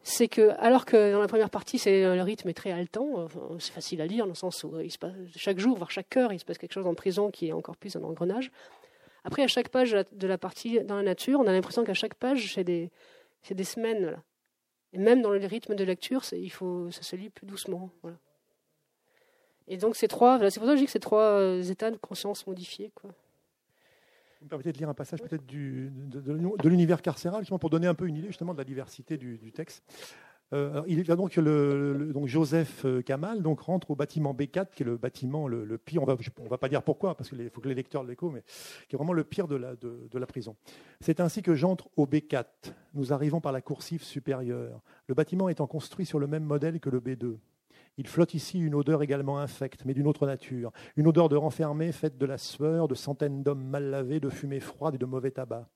c'est 0.07 0.27
que, 0.27 0.51
alors 0.59 0.85
que 0.85 1.11
dans 1.11 1.19
la 1.19 1.27
première 1.27 1.49
partie, 1.49 1.79
c'est, 1.79 2.03
le 2.15 2.21
rythme 2.21 2.47
est 2.47 2.53
très 2.53 2.71
haletant, 2.71 3.27
c'est 3.57 3.73
facile 3.73 4.01
à 4.01 4.05
lire, 4.05 4.25
dans 4.25 4.33
le 4.33 4.35
sens 4.35 4.63
où 4.63 4.77
passe, 4.99 5.13
chaque 5.35 5.57
jour, 5.57 5.75
voire 5.75 5.89
chaque 5.89 6.15
heure, 6.15 6.31
il 6.31 6.39
se 6.39 6.45
passe 6.45 6.59
quelque 6.59 6.73
chose 6.73 6.85
en 6.85 6.93
prison 6.93 7.31
qui 7.31 7.47
est 7.47 7.53
encore 7.53 7.75
plus 7.75 7.95
un 7.95 8.03
engrenage. 8.03 8.51
Après, 9.23 9.41
à 9.41 9.47
chaque 9.47 9.69
page 9.69 9.97
de 10.11 10.27
la 10.27 10.37
partie 10.37 10.79
dans 10.81 10.95
la 10.95 11.01
nature, 11.01 11.39
on 11.39 11.47
a 11.47 11.51
l'impression 11.51 11.83
qu'à 11.83 11.95
chaque 11.95 12.13
page, 12.13 12.53
c'est 12.53 12.63
des, 12.63 12.91
des 13.49 13.63
semaines. 13.63 14.21
Et 14.93 14.99
même 14.99 15.23
dans 15.23 15.31
le 15.31 15.43
rythme 15.43 15.73
de 15.73 15.83
lecture, 15.83 16.21
il 16.33 16.51
faut, 16.51 16.91
ça 16.91 17.01
se 17.01 17.15
lit 17.15 17.31
plus 17.31 17.47
doucement. 17.47 17.89
Voilà. 18.03 18.17
Et 19.67 19.77
donc, 19.77 19.95
c'est 19.95 20.07
trois, 20.07 20.37
c'est 20.51 20.59
pour 20.59 20.67
ça 20.67 20.73
que 20.73 20.77
je 20.77 20.81
dis 20.81 20.85
que 20.85 20.91
c'est 20.91 20.99
trois 20.99 21.39
euh, 21.39 21.63
états 21.63 21.89
de 21.89 21.97
conscience 21.97 22.45
modifiés. 22.45 22.91
Quoi. 22.93 23.09
Vous 24.45 24.47
me 24.47 24.49
permettez 24.51 24.73
de 24.73 24.77
lire 24.77 24.89
un 24.89 24.93
passage 24.93 25.23
peut-être 25.23 25.47
de, 25.47 25.89
de, 25.89 26.69
l'univers 26.69 27.01
carcéral, 27.01 27.41
justement 27.41 27.57
pour 27.57 27.71
donner 27.71 27.87
un 27.87 27.95
peu 27.95 28.05
une 28.05 28.15
idée 28.15 28.27
justement 28.27 28.53
de 28.53 28.59
la 28.59 28.63
diversité 28.63 29.17
du, 29.17 29.51
texte. 29.51 29.83
Euh, 30.53 30.83
il 30.85 31.03
y 31.03 31.11
a 31.11 31.15
donc, 31.15 31.35
le, 31.35 32.11
donc 32.13 32.27
Joseph 32.27 32.85
euh, 32.85 33.01
Kamal 33.01 33.41
donc 33.41 33.61
rentre 33.61 33.89
au 33.89 33.95
bâtiment 33.95 34.35
B4, 34.35 34.67
qui 34.75 34.83
est 34.83 34.85
le 34.85 34.97
bâtiment 34.97 35.47
le, 35.47 35.79
pire. 35.79 36.03
On 36.03 36.05
va, 36.05 36.15
va 36.47 36.57
pas 36.59 36.69
dire 36.69 36.83
pourquoi, 36.83 37.17
parce 37.17 37.31
qu'il 37.31 37.49
faut 37.49 37.59
que 37.59 37.69
les 37.69 37.73
lecteurs 37.73 38.03
l'écho, 38.03 38.29
mais 38.29 38.43
qui 38.87 38.95
est 38.95 38.99
vraiment 38.99 39.13
le 39.13 39.23
pire 39.23 39.47
de 39.47 39.55
la, 39.55 39.75
de 39.75 40.19
la 40.19 40.27
prison. 40.27 40.55
C'est 41.01 41.21
ainsi 41.21 41.41
que 41.41 41.55
j'entre 41.55 41.89
au 41.97 42.05
B4. 42.05 42.45
Nous 42.93 43.13
arrivons 43.13 43.41
par 43.41 43.51
la 43.51 43.61
coursive 43.61 44.03
supérieure. 44.03 44.83
Le 45.07 45.15
bâtiment 45.15 45.49
étant 45.49 45.65
construit 45.65 46.05
sur 46.05 46.19
le 46.19 46.27
même 46.27 46.43
modèle 46.43 46.79
que 46.79 46.91
le 46.91 46.99
B2. 46.99 47.37
Il 47.97 48.07
flotte 48.07 48.33
ici 48.33 48.59
une 48.59 48.75
odeur 48.75 49.01
également 49.03 49.39
infecte, 49.39 49.85
mais 49.85 49.93
d'une 49.93 50.07
autre 50.07 50.25
nature. 50.25 50.71
Une 50.97 51.07
odeur 51.07 51.29
de 51.29 51.37
renfermé 51.37 51.93
faite 51.93 52.17
de 52.17 52.25
la 52.25 52.37
sueur 52.37 52.89
de 52.89 52.95
centaines 52.95 53.41
d'hommes 53.41 53.63
mal 53.63 53.89
lavés, 53.89 54.19
de 54.19 54.29
fumée 54.29 54.59
froide 54.59 54.95
et 54.95 54.97
de 54.97 55.05
mauvais 55.05 55.31
tabac. 55.31 55.69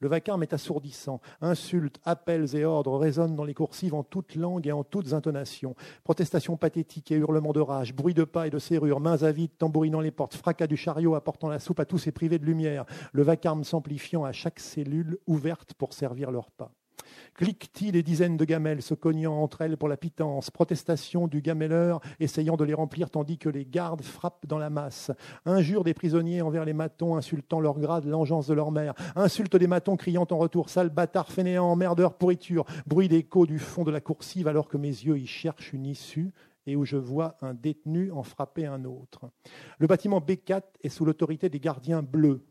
Le 0.00 0.08
vacarme 0.08 0.42
est 0.42 0.54
assourdissant. 0.54 1.20
Insultes, 1.42 2.00
appels 2.04 2.56
et 2.56 2.64
ordres 2.64 2.96
résonnent 2.96 3.36
dans 3.36 3.44
les 3.44 3.52
coursives 3.52 3.94
en 3.94 4.04
toutes 4.04 4.36
langues 4.36 4.66
et 4.66 4.72
en 4.72 4.84
toutes 4.84 5.12
intonations. 5.12 5.74
Protestations 6.02 6.56
pathétiques 6.56 7.12
et 7.12 7.16
hurlements 7.16 7.52
de 7.52 7.60
rage, 7.60 7.94
bruit 7.94 8.14
de 8.14 8.24
pas 8.24 8.46
et 8.46 8.50
de 8.50 8.58
serrure, 8.58 9.00
mains 9.00 9.22
avides 9.22 9.58
tambourinant 9.58 10.00
les 10.00 10.10
portes, 10.10 10.34
fracas 10.34 10.66
du 10.66 10.76
chariot 10.76 11.14
apportant 11.14 11.48
la 11.48 11.58
soupe 11.58 11.80
à 11.80 11.84
tous 11.84 11.98
ces 11.98 12.12
privés 12.12 12.38
de 12.38 12.46
lumière, 12.46 12.86
le 13.12 13.22
vacarme 13.22 13.64
s'amplifiant 13.64 14.24
à 14.24 14.32
chaque 14.32 14.60
cellule 14.60 15.18
ouverte 15.26 15.74
pour 15.74 15.92
servir 15.92 16.30
leur 16.30 16.50
pas. 16.50 16.72
Cliquetis 17.34 17.92
les 17.92 18.02
dizaines 18.02 18.36
de 18.36 18.44
gamelles 18.44 18.82
se 18.82 18.94
cognant 18.94 19.42
entre 19.42 19.60
elles 19.60 19.76
pour 19.76 19.88
la 19.88 19.96
pitance, 19.96 20.50
protestation 20.50 21.28
du 21.28 21.42
gamelleur 21.42 22.00
essayant 22.18 22.56
de 22.56 22.64
les 22.64 22.74
remplir 22.74 23.10
tandis 23.10 23.36
que 23.36 23.48
les 23.48 23.66
gardes 23.66 24.02
frappent 24.02 24.46
dans 24.46 24.58
la 24.58 24.70
masse, 24.70 25.10
injures 25.44 25.84
des 25.84 25.94
prisonniers 25.94 26.42
envers 26.42 26.64
les 26.64 26.72
matons 26.72 27.16
insultant 27.16 27.60
leur 27.60 27.78
grade, 27.78 28.06
l'engeance 28.06 28.46
de 28.46 28.54
leur 28.54 28.70
mère, 28.70 28.94
insultes 29.16 29.56
des 29.56 29.66
matons 29.66 29.96
criant 29.96 30.26
en 30.30 30.38
retour 30.38 30.70
sale 30.70 30.88
bâtard 30.88 31.30
fainéant, 31.30 31.76
merdeur 31.76 32.14
pourriture, 32.14 32.64
bruit 32.86 33.08
d'écho 33.08 33.46
du 33.46 33.58
fond 33.58 33.84
de 33.84 33.90
la 33.90 34.00
coursive 34.00 34.48
alors 34.48 34.68
que 34.68 34.78
mes 34.78 34.88
yeux 34.88 35.18
y 35.18 35.26
cherchent 35.26 35.72
une 35.72 35.86
issue 35.86 36.32
et 36.66 36.76
où 36.76 36.84
je 36.84 36.96
vois 36.96 37.36
un 37.42 37.54
détenu 37.54 38.10
en 38.10 38.22
frapper 38.22 38.66
un 38.66 38.84
autre. 38.84 39.30
Le 39.78 39.86
bâtiment 39.86 40.20
B4 40.20 40.62
est 40.82 40.88
sous 40.88 41.04
l'autorité 41.04 41.48
des 41.48 41.60
gardiens 41.60 42.02
bleus. 42.02 42.44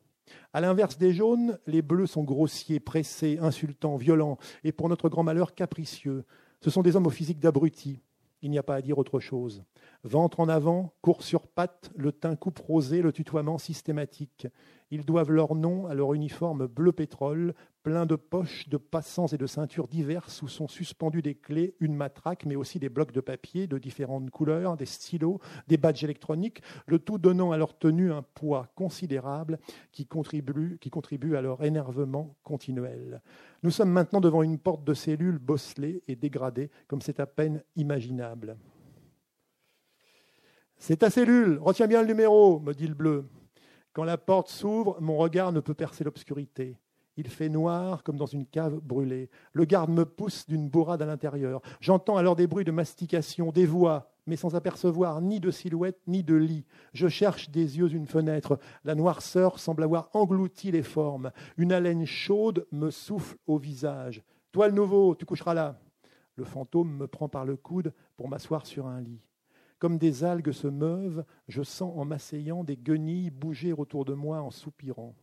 À 0.54 0.62
l'inverse 0.62 0.98
des 0.98 1.14
jaunes, 1.14 1.60
les 1.68 1.82
bleus 1.82 2.08
sont 2.08 2.24
grossiers, 2.24 2.80
pressés, 2.80 3.38
insultants, 3.42 3.98
violents 3.98 4.38
et 4.64 4.72
pour 4.72 4.90
notre 4.90 5.10
grand 5.10 5.24
malheur 5.24 5.54
capricieux. 5.54 6.24
Ce 6.62 6.70
sont 6.70 6.82
des 6.82 6.96
hommes 6.96 7.08
au 7.08 7.12
physique 7.12 7.40
d'abrutis. 7.40 8.02
Il 8.42 8.52
n'y 8.52 8.58
a 8.58 8.64
pas 8.64 8.76
à 8.76 8.82
dire 8.82 8.98
autre 8.98 9.20
chose. 9.20 9.64
Ventre 10.06 10.40
en 10.40 10.50
avant, 10.50 10.94
course 11.02 11.26
sur 11.26 11.48
pattes, 11.48 11.90
le 11.96 12.12
teint 12.12 12.36
coupe 12.36 12.60
rosé, 12.60 13.02
le 13.02 13.12
tutoiement 13.12 13.58
systématique. 13.58 14.46
Ils 14.92 15.04
doivent 15.04 15.32
leur 15.32 15.56
nom 15.56 15.88
à 15.88 15.96
leur 15.96 16.14
uniforme 16.14 16.68
bleu 16.68 16.92
pétrole, 16.92 17.56
plein 17.82 18.06
de 18.06 18.16
poches, 18.16 18.70
de 18.70 18.78
passants 18.78 19.26
et 19.26 19.40
de 19.40 19.48
ceintures 19.48 19.88
diverses 19.88 20.44
où 20.44 20.48
sont 20.48 20.68
suspendues 20.68 21.24
des 21.24 21.34
clés, 21.34 21.76
une 21.80 21.96
matraque, 21.96 22.46
mais 22.46 22.56
aussi 22.56 22.78
des 22.78 22.88
blocs 22.88 23.14
de 23.14 23.20
papier 23.20 23.66
de 23.66 23.80
différentes 23.80 24.30
couleurs, 24.30 24.78
des 24.78 24.86
stylos, 24.86 25.40
des 25.68 25.78
badges 25.78 26.04
électroniques, 26.04 26.62
le 26.86 27.00
tout 27.00 27.18
donnant 27.18 27.52
à 27.52 27.58
leur 27.58 27.76
tenue 27.76 28.12
un 28.12 28.22
poids 28.22 28.68
considérable 28.76 29.58
qui 29.92 30.06
contribue, 30.06 30.78
qui 30.82 30.92
contribue 30.92 31.36
à 31.36 31.42
leur 31.42 31.64
énervement 31.64 32.36
continuel. 32.44 33.24
Nous 33.64 33.72
sommes 33.72 33.90
maintenant 33.90 34.22
devant 34.22 34.44
une 34.44 34.60
porte 34.60 34.84
de 34.84 34.94
cellule 34.94 35.40
bosselée 35.40 36.04
et 36.08 36.16
dégradée, 36.16 36.70
comme 36.88 37.02
c'est 37.02 37.20
à 37.20 37.26
peine 37.26 37.64
imaginable. 37.76 38.56
C'est 40.88 40.98
ta 40.98 41.10
cellule, 41.10 41.58
retiens 41.64 41.88
bien 41.88 42.04
le 42.04 42.08
numéro, 42.08 42.60
me 42.60 42.72
dit 42.72 42.86
le 42.86 42.94
bleu. 42.94 43.26
Quand 43.92 44.04
la 44.04 44.20
porte 44.20 44.50
s'ouvre, 44.50 45.02
mon 45.02 45.18
regard 45.18 45.52
ne 45.52 45.60
peut 45.60 45.74
percer 45.74 46.04
l'obscurité. 46.04 46.78
Il 47.18 47.28
fait 47.28 47.50
noir 47.50 48.04
comme 48.04 48.18
dans 48.18 48.28
une 48.28 48.46
cave 48.46 48.80
brûlée. 48.82 49.32
Le 49.54 49.66
garde 49.66 49.90
me 49.90 50.06
pousse 50.06 50.46
d'une 50.48 50.70
bourrade 50.70 51.02
à 51.02 51.08
l'intérieur. 51.08 51.64
J'entends 51.82 52.18
alors 52.18 52.36
des 52.36 52.46
bruits 52.46 52.66
de 52.66 52.72
mastication, 52.72 53.52
des 53.52 53.66
voix, 53.66 54.12
mais 54.28 54.36
sans 54.36 54.54
apercevoir 54.54 55.22
ni 55.22 55.40
de 55.40 55.50
silhouette 55.50 55.98
ni 56.06 56.22
de 56.22 56.36
lit. 56.36 56.68
Je 56.94 57.08
cherche 57.08 57.50
des 57.50 57.80
yeux 57.80 57.92
une 57.92 58.06
fenêtre. 58.06 58.60
La 58.84 58.94
noirceur 58.94 59.58
semble 59.58 59.82
avoir 59.82 60.12
englouti 60.14 60.70
les 60.70 60.84
formes. 60.84 61.32
Une 61.58 61.74
haleine 61.74 62.06
chaude 62.06 62.68
me 62.72 62.92
souffle 62.92 63.38
au 63.48 63.58
visage. 63.58 64.22
Toi 64.52 64.68
le 64.68 64.76
nouveau, 64.76 65.16
tu 65.16 65.26
coucheras 65.26 65.56
là. 65.56 65.80
Le 66.36 66.44
fantôme 66.44 66.96
me 66.96 67.08
prend 67.08 67.28
par 67.28 67.44
le 67.44 67.56
coude 67.56 67.92
pour 68.18 68.30
m'asseoir 68.30 68.68
sur 68.68 68.86
un 68.86 69.02
lit. 69.02 69.26
Comme 69.86 70.00
des 70.00 70.24
algues 70.24 70.52
se 70.52 70.66
meuvent, 70.66 71.24
je 71.48 71.62
sens 71.62 71.94
en 71.96 72.06
m'asseyant 72.06 72.64
des 72.64 72.76
guenilles 72.76 73.30
bouger 73.30 73.72
autour 73.72 74.04
de 74.04 74.16
moi 74.16 74.42
en 74.42 74.50
soupirant. 74.50 75.14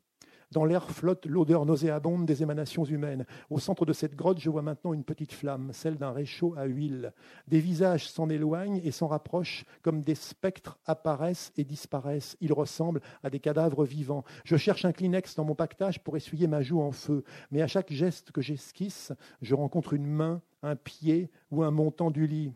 Dans 0.52 0.64
l'air 0.64 0.88
flotte 0.88 1.26
l'odeur 1.26 1.66
nauséabonde 1.66 2.26
des 2.26 2.44
émanations 2.44 2.84
humaines. 2.84 3.26
Au 3.50 3.58
centre 3.58 3.84
de 3.84 3.92
cette 3.92 4.14
grotte, 4.14 4.38
je 4.38 4.50
vois 4.50 4.62
maintenant 4.62 4.92
une 4.92 5.02
petite 5.02 5.32
flamme, 5.32 5.72
celle 5.72 5.96
d'un 5.96 6.12
réchaud 6.12 6.54
à 6.56 6.66
huile. 6.66 7.12
Des 7.48 7.58
visages 7.58 8.08
s'en 8.08 8.28
éloignent 8.28 8.80
et 8.84 8.92
s'en 8.92 9.08
rapprochent, 9.08 9.64
comme 9.82 10.04
des 10.04 10.14
spectres 10.14 10.78
apparaissent 10.86 11.52
et 11.56 11.64
disparaissent. 11.64 12.36
Ils 12.40 12.52
ressemblent 12.52 13.02
à 13.24 13.30
des 13.30 13.40
cadavres 13.40 13.84
vivants. 13.84 14.22
Je 14.44 14.56
cherche 14.56 14.84
un 14.84 14.92
Kleenex 14.92 15.34
dans 15.34 15.44
mon 15.44 15.56
pactage 15.56 15.98
pour 16.04 16.16
essuyer 16.16 16.46
ma 16.46 16.62
joue 16.62 16.82
en 16.82 16.92
feu, 16.92 17.24
mais 17.50 17.62
à 17.62 17.66
chaque 17.66 17.92
geste 17.92 18.30
que 18.30 18.42
j'esquisse, 18.42 19.12
je 19.40 19.56
rencontre 19.56 19.92
une 19.92 20.06
main, 20.06 20.40
un 20.62 20.76
pied 20.76 21.32
ou 21.50 21.64
un 21.64 21.72
montant 21.72 22.12
du 22.12 22.28
lit. 22.28 22.52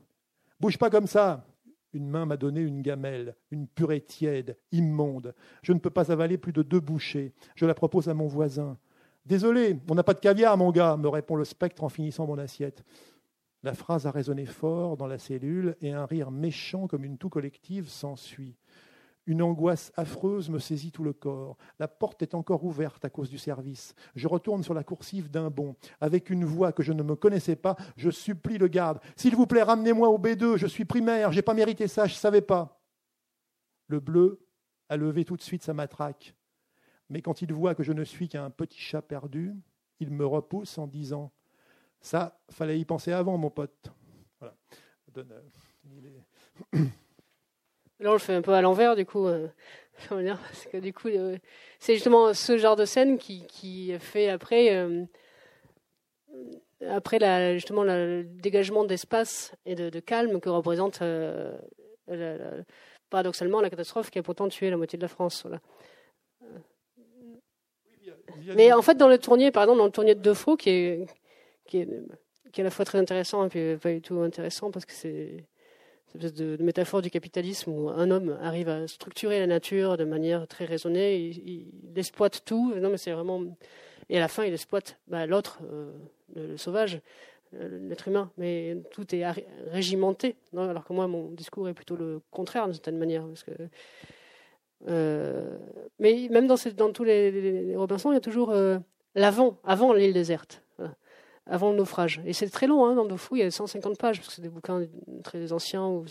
Bouge 0.61 0.79
pas 0.79 0.89
comme 0.89 1.09
ça, 1.09 1.45
une 1.97 2.09
main 2.09 2.27
m'a 2.27 2.37
donné 2.37 2.61
une 2.61 2.83
gamelle, 2.83 3.35
une 3.51 3.67
purée 3.67 4.01
tiède, 4.01 4.57
immonde. 4.71 5.35
Je 5.63 5.73
ne 5.73 5.79
peux 5.79 5.91
pas 5.91 6.13
avaler 6.13 6.39
plus 6.39 6.53
de 6.53 6.63
deux 6.63 6.81
bouchées. 6.81 7.33
Je 7.55 7.67
la 7.67 7.75
propose 7.75 8.09
à 8.09 8.15
mon 8.15 8.27
voisin. 8.27 8.77
Désolé, 9.25 9.79
on 9.91 9.95
n'a 9.95 10.05
pas 10.05 10.15
de 10.15 10.21
caviar, 10.21 10.57
mon 10.57 10.71
gars, 10.71 10.97
me 10.97 11.09
répond 11.09 11.35
le 11.35 11.45
spectre 11.45 11.83
en 11.83 11.89
finissant 11.89 12.27
mon 12.27 12.39
assiette. 12.39 12.85
La 13.63 13.75
phrase 13.75 14.07
a 14.07 14.13
résonné 14.13 14.47
fort 14.47 14.97
dans 14.97 15.09
la 15.09 15.19
cellule 15.19 15.77
et 15.81 15.93
un 15.93 16.07
rire 16.07 16.31
méchant 16.31 16.87
comme 16.87 17.05
une 17.05 17.19
toux 17.19 17.29
collective 17.29 17.89
s'ensuit. 17.89 18.55
Une 19.27 19.43
angoisse 19.43 19.93
affreuse 19.97 20.49
me 20.51 20.61
saisit 20.61 20.93
tout 20.93 21.03
le 21.03 21.13
corps. 21.13 21.57
La 21.81 21.89
porte 21.89 22.23
est 22.23 22.35
encore 22.35 22.65
ouverte 22.65 23.05
à 23.05 23.11
cause 23.11 23.29
du 23.29 23.39
service. 23.39 23.95
Je 24.15 24.29
retourne 24.29 24.63
sur 24.63 24.73
la 24.73 24.85
coursive 24.85 25.31
d'un 25.31 25.51
bond. 25.51 25.75
Avec 26.01 26.31
une 26.31 26.45
voix 26.45 26.73
que 26.73 26.85
je 26.85 26.93
ne 26.93 27.03
me 27.03 27.17
connaissais 27.17 27.57
pas, 27.57 27.77
je 27.97 28.11
supplie 28.11 28.57
le 28.57 28.69
garde. 28.69 29.01
S'il 29.17 29.35
vous 29.35 29.47
plaît, 29.47 29.65
ramenez-moi 29.65 30.09
au 30.09 30.19
B2, 30.19 30.57
je 30.57 30.67
suis 30.69 30.85
primaire, 30.85 31.33
j'ai 31.33 31.43
pas 31.43 31.55
mérité 31.55 31.89
ça, 31.89 32.07
je 32.07 32.15
savais 32.15 32.41
pas. 32.41 32.81
Le 33.89 33.99
bleu 33.99 34.47
a 34.89 34.97
levé 34.97 35.25
tout 35.25 35.37
de 35.37 35.43
suite 35.43 35.65
sa 35.65 35.75
matraque. 35.75 36.35
Mais 37.09 37.21
quand 37.21 37.43
il 37.43 37.53
voit 37.53 37.75
que 37.75 37.83
je 37.83 37.93
ne 37.93 38.05
suis 38.05 38.29
qu'un 38.29 38.51
petit 38.51 38.79
chat 38.79 39.03
perdu, 39.03 39.57
il 39.99 40.11
me 40.11 40.27
repousse 40.27 40.79
en 40.79 40.87
disant 40.87 41.33
Ça, 42.01 42.39
fallait 42.51 42.79
y 42.79 42.85
penser 42.85 43.13
avant, 43.13 43.39
mon 43.39 43.51
pote. 43.51 43.93
Voilà. 44.39 44.55
Là, 48.01 48.11
on 48.11 48.13
le 48.13 48.19
fait 48.19 48.35
un 48.35 48.43
peu 48.43 48.53
à 48.53 48.61
l'envers, 48.61 48.95
du 48.97 49.07
coup. 49.07 49.27
Euh, 49.27 49.49
parce 50.09 50.67
que 50.71 50.77
du 50.77 50.93
coup, 50.93 51.09
euh, 51.09 51.39
c'est 51.79 51.95
justement 51.95 52.35
ce 52.35 52.59
genre 52.59 52.77
de 52.77 52.85
scène 52.85 53.19
qui, 53.19 53.47
qui 53.47 53.99
fait 53.99 54.29
après, 54.29 54.75
euh, 54.77 55.05
après 56.87 57.19
la, 57.19 57.55
justement 57.55 57.83
le 57.83 58.25
dégagement 58.25 58.85
d'espace 58.85 59.55
et 59.65 59.75
de, 59.75 59.89
de, 59.89 60.01
calme 60.01 60.41
que 60.41 60.51
représente 60.51 61.03
paradoxalement 63.09 63.63
la 63.63 63.71
catastrophe 63.71 64.11
qui 64.11 64.19
a 64.19 64.23
pourtant 64.23 64.49
tué 64.49 64.69
la 64.69 64.77
moitié 64.77 64.99
de 64.99 65.03
la 65.03 65.09
France. 65.09 65.43
Voilà. 65.43 65.61
Mais 68.55 68.73
en 68.73 68.83
fait, 68.83 68.97
dans 68.97 69.09
le 69.09 69.19
tournier, 69.19 69.51
par 69.51 69.63
exemple, 69.63 69.79
dans 69.79 69.87
le 69.87 69.93
tournier 69.93 70.15
de 70.15 70.21
Defaux, 70.21 70.57
qui 70.57 70.71
est, 70.71 71.07
qui 71.65 71.79
est, 71.79 71.89
qui 72.53 72.61
est 72.61 72.63
à 72.63 72.65
la 72.65 72.71
fois 72.71 72.85
très 72.85 72.99
intéressant 72.99 73.45
et 73.45 73.49
puis 73.49 73.77
pas 73.77 73.93
du 73.93 74.03
tout 74.03 74.19
intéressant 74.21 74.71
parce 74.71 74.85
que 74.85 74.93
c'est 74.93 75.47
une 76.15 76.21
espèce 76.21 76.35
de, 76.35 76.63
métaphore 76.63 77.03
du 77.03 77.11
capitalisme 77.11 77.71
où 77.71 77.89
un 77.89 78.11
homme 78.11 78.39
arrive 78.41 78.69
à 78.69 78.87
structurer 78.89 79.39
la 79.39 79.47
nature 79.47 79.97
de 79.97 80.05
manière 80.05 80.47
très 80.47 80.65
raisonnée, 80.65 81.17
il, 81.17 81.67
exploite 81.97 82.43
tout. 82.45 82.75
Non, 82.75 82.91
mais 82.91 82.99
c'est 82.99 83.13
vraiment. 83.13 83.43
Et 84.09 84.17
à 84.17 84.21
la 84.21 84.29
fin, 84.29 84.45
il 84.45 84.53
exploite 84.53 84.99
bah, 85.09 85.27
l'autre, 85.27 85.61
euh, 85.71 85.93
le, 86.35 86.57
sauvage, 86.57 87.01
euh, 87.55 87.89
l'être 87.89 88.09
humain. 88.09 88.31
Mais 88.39 88.77
tout 88.91 89.15
est 89.15 89.25
régimenté. 89.71 90.37
Non 90.53 90.69
alors 90.69 90.85
que 90.85 90.93
moi, 90.93 91.07
mon 91.07 91.31
discours 91.31 91.69
est 91.69 91.75
plutôt 91.75 91.97
le 91.97 92.21
contraire 92.31 92.65
d'une 92.65 92.75
certaine 92.75 92.99
manière. 92.99 93.25
Euh, 94.89 95.59
mais 95.99 96.29
même 96.31 96.47
dans, 96.47 96.57
dans 96.77 96.93
tous 96.93 97.05
les, 97.05 97.75
Robinson, 97.77 98.13
il 98.13 98.15
y 98.15 98.19
a 98.19 98.21
toujours 98.21 98.55
l'avant, 99.15 99.59
avant 99.65 99.93
l'île 99.93 100.13
déserte, 100.13 100.63
avant 101.47 101.71
le 101.71 101.77
naufrage. 101.77 102.21
Et 102.27 102.33
c'est 102.33 102.49
très 102.49 102.67
long, 102.67 102.85
hein, 102.85 102.95
dans 102.95 103.05
Dofou, 103.05 103.37
il 103.37 103.41
y 103.41 103.43
a 103.43 103.51
150 103.51 103.99
pages, 103.99 104.19
parce 104.19 104.29
que 104.29 104.35
c'est 104.35 104.43
des 104.43 104.49
bouquins 104.49 104.83
très 105.23 105.53
anciens. 105.53 105.87
Où 105.87 106.05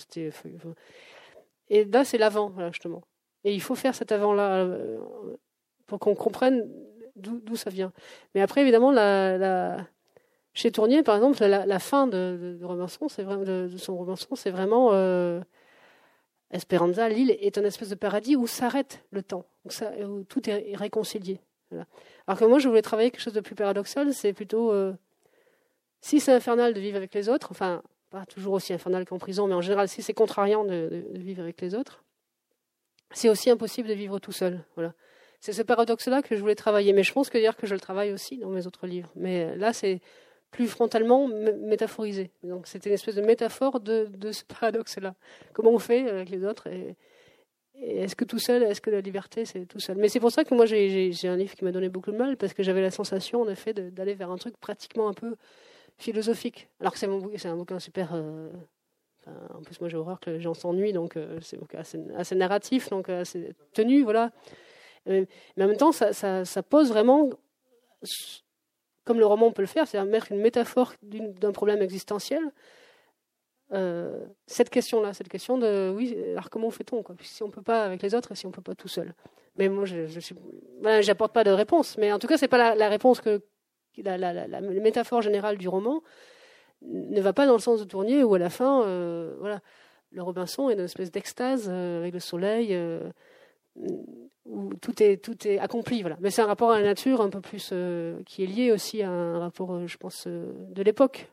et 1.69 1.85
là, 1.85 2.05
c'est 2.05 2.17
l'avant, 2.17 2.53
justement. 2.71 3.01
Et 3.43 3.53
il 3.53 3.61
faut 3.61 3.75
faire 3.75 3.95
cet 3.95 4.11
avant-là 4.11 4.63
euh, 4.63 4.99
pour 5.87 5.99
qu'on 5.99 6.15
comprenne 6.15 6.69
d'où 7.15 7.55
ça 7.55 7.69
vient. 7.69 7.93
Mais 8.33 8.41
après, 8.41 8.61
évidemment, 8.61 8.91
chez 10.53 10.71
Tournier, 10.71 11.03
par 11.03 11.15
exemple, 11.15 11.43
la, 11.45 11.79
fin 11.79 12.07
de, 12.07 12.57
de, 12.59 12.65
Robinson, 12.65 13.07
c'est 13.07 13.23
de, 13.23 13.69
son 13.77 13.95
Robinson, 13.95 14.35
c'est 14.35 14.51
vraiment 14.51 14.91
Esperanza, 16.51 17.09
l'île, 17.09 17.31
est 17.31 17.57
un 17.57 17.63
espèce 17.63 17.89
de 17.89 17.95
paradis 17.95 18.35
où 18.35 18.47
s'arrête 18.47 19.03
le 19.11 19.23
temps, 19.23 19.45
où, 19.65 20.23
tout 20.23 20.49
est 20.49 20.75
réconcilié. 20.75 21.39
Alors 22.27 22.39
que 22.39 22.45
moi, 22.45 22.59
je 22.59 22.67
voulais 22.67 22.81
travailler 22.81 23.11
quelque 23.11 23.21
chose 23.21 23.33
de 23.33 23.41
plus 23.41 23.55
paradoxal, 23.55 24.13
c'est 24.13 24.33
plutôt 24.33 24.71
euh, 24.71 24.93
si 26.01 26.19
c'est 26.19 26.33
infernal 26.33 26.73
de 26.73 26.79
vivre 26.79 26.97
avec 26.97 27.13
les 27.13 27.29
autres, 27.29 27.47
enfin, 27.51 27.81
pas 28.09 28.25
toujours 28.25 28.53
aussi 28.53 28.73
infernal 28.73 29.05
qu'en 29.05 29.17
prison, 29.17 29.47
mais 29.47 29.55
en 29.55 29.61
général, 29.61 29.87
si 29.87 30.01
c'est 30.01 30.13
contrariant 30.13 30.63
de, 30.63 31.05
vivre 31.13 31.41
avec 31.41 31.59
les 31.61 31.75
autres, 31.75 32.03
c'est 33.11 33.29
aussi 33.29 33.49
impossible 33.49 33.87
de 33.87 33.93
vivre 33.93 34.19
tout 34.19 34.31
seul. 34.31 34.63
Voilà. 34.75 34.93
C'est 35.39 35.53
ce 35.53 35.61
paradoxe-là 35.61 36.21
que 36.21 36.35
je 36.35 36.41
voulais 36.41 36.55
travailler, 36.55 36.93
mais 36.93 37.03
je 37.03 37.13
pense 37.13 37.29
que 37.29 37.37
dire 37.37 37.55
que 37.55 37.67
je 37.67 37.73
le 37.73 37.79
travaille 37.79 38.11
aussi 38.11 38.37
dans 38.37 38.49
mes 38.49 38.67
autres 38.67 38.87
livres. 38.87 39.11
Mais 39.15 39.55
là, 39.57 39.73
c'est 39.73 40.01
plus 40.51 40.67
frontalement 40.67 41.27
métaphorisé. 41.27 42.31
Donc 42.43 42.67
c'était 42.67 42.89
une 42.89 42.95
espèce 42.95 43.15
de 43.15 43.21
métaphore 43.21 43.79
de, 43.79 44.31
ce 44.31 44.43
paradoxe-là. 44.45 45.15
Comment 45.53 45.71
on 45.71 45.79
fait 45.79 46.09
avec 46.09 46.29
les 46.29 46.45
autres 46.45 46.69
est-ce 47.81 48.15
que 48.15 48.23
tout 48.23 48.39
seul, 48.39 48.63
est-ce 48.63 48.79
que 48.79 48.89
la 48.89 49.01
liberté, 49.01 49.43
c'est 49.43 49.65
tout 49.65 49.79
seul? 49.79 49.97
Mais 49.97 50.07
c'est 50.07 50.21
pour 50.21 50.31
ça 50.31 50.45
que 50.45 50.55
moi, 50.55 50.65
j'ai 50.65 51.11
un 51.25 51.35
livre 51.35 51.53
qui 51.55 51.65
m'a 51.65 51.73
donné 51.73 51.89
beaucoup 51.89 52.11
de 52.11 52.17
mal, 52.17 52.37
parce 52.37 52.53
que 52.53 52.63
j'avais 52.63 52.81
la 52.81 52.91
sensation, 52.91 53.41
en 53.41 53.49
effet, 53.49 53.73
d'aller 53.73 54.13
vers 54.13 54.31
un 54.31 54.37
truc 54.37 54.57
pratiquement 54.57 55.09
un 55.09 55.13
peu 55.13 55.35
philosophique. 55.97 56.69
Alors 56.79 56.93
que 56.93 56.99
c'est 56.99 57.47
un 57.47 57.55
bouquin 57.55 57.79
super... 57.79 58.11
Euh, 58.13 58.49
en 59.55 59.61
plus, 59.61 59.79
moi, 59.81 59.89
j'ai 59.89 59.97
horreur 59.97 60.19
que 60.19 60.29
les 60.29 60.39
gens 60.39 60.53
s'ennuient, 60.53 60.93
donc 60.93 61.17
euh, 61.17 61.39
c'est 61.41 61.57
assez, 61.75 61.99
assez, 62.15 62.35
narratif, 62.35 62.89
donc 62.89 63.09
assez 63.09 63.55
tenu, 63.73 64.03
voilà. 64.03 64.31
mais 65.07 65.27
en 65.59 65.67
même 65.67 65.77
temps, 65.77 65.91
ça, 65.91 66.63
pose 66.63 66.89
vraiment 66.89 67.31
comme 69.03 69.19
le 69.19 69.25
roman 69.25 69.51
peut 69.51 69.61
le 69.61 69.67
faire, 69.67 69.87
c'est-à-dire 69.87 70.11
mettre 70.11 70.31
une 70.31 70.41
métaphore 70.41 70.93
d'un 71.01 71.51
problème 71.51 71.81
existentiel. 71.81 72.41
Euh, 73.71 74.25
cette 74.45 74.69
question-là, 74.69 75.13
cette 75.13 75.29
question 75.29 75.57
de 75.57 75.91
oui, 75.95 76.15
alors 76.31 76.49
comment 76.49 76.69
fait-on 76.69 77.03
Si 77.21 77.41
on 77.43 77.49
peut 77.49 77.61
pas 77.61 77.83
avec 77.83 78.01
les 78.01 78.13
autres 78.13 78.35
si 78.35 78.45
on 78.45 78.51
peut 78.51 78.61
pas 78.61 78.75
tout 78.75 78.87
seul. 78.87 79.13
Mais 79.57 79.69
moi, 79.69 79.85
je, 79.85 80.05
j'apporte 81.01 81.33
pas 81.33 81.43
de 81.43 81.51
réponse. 81.51 81.97
Mais 81.97 82.11
en 82.11 82.19
tout 82.19 82.27
cas, 82.27 82.37
c'est 82.37 82.47
pas 82.47 82.75
la, 82.75 82.89
réponse 82.89 83.21
que 83.21 83.41
la, 84.03 84.17
la, 84.17 84.61
métaphore 84.61 85.21
générale 85.21 85.57
du 85.57 85.67
roman 85.67 86.01
ne 86.81 87.21
va 87.21 87.33
pas 87.33 87.45
dans 87.47 87.53
le 87.53 87.59
sens 87.59 87.79
de 87.79 87.85
Tournier 87.85 88.23
où 88.23 88.33
à 88.35 88.39
la 88.39 88.49
fin, 88.49 88.83
euh, 88.83 89.35
voilà, 89.39 89.61
le 90.11 90.21
Robinson 90.21 90.69
est 90.69 90.73
une 90.73 90.81
espèce 90.81 91.11
d'extase 91.11 91.67
euh, 91.69 91.99
avec 91.99 92.13
le 92.13 92.19
soleil 92.19 92.77
où 94.45 94.73
tout 94.75 95.01
est, 95.01 95.17
tout 95.17 95.47
est 95.47 95.59
accompli. 95.59 96.01
Voilà. 96.01 96.17
Mais 96.21 96.29
c'est 96.29 96.41
un 96.41 96.47
rapport 96.47 96.71
à 96.71 96.79
la 96.79 96.85
nature 96.85 97.21
un 97.21 97.29
peu 97.29 97.41
plus 97.41 97.69
euh, 97.71 98.21
qui 98.25 98.43
est 98.43 98.47
lié 98.47 98.71
aussi 98.71 99.01
à 99.01 99.09
un 99.09 99.39
rapport, 99.39 99.73
euh, 99.73 99.87
je 99.87 99.97
pense, 99.97 100.25
euh, 100.27 100.51
de 100.69 100.83
l'époque. 100.83 101.29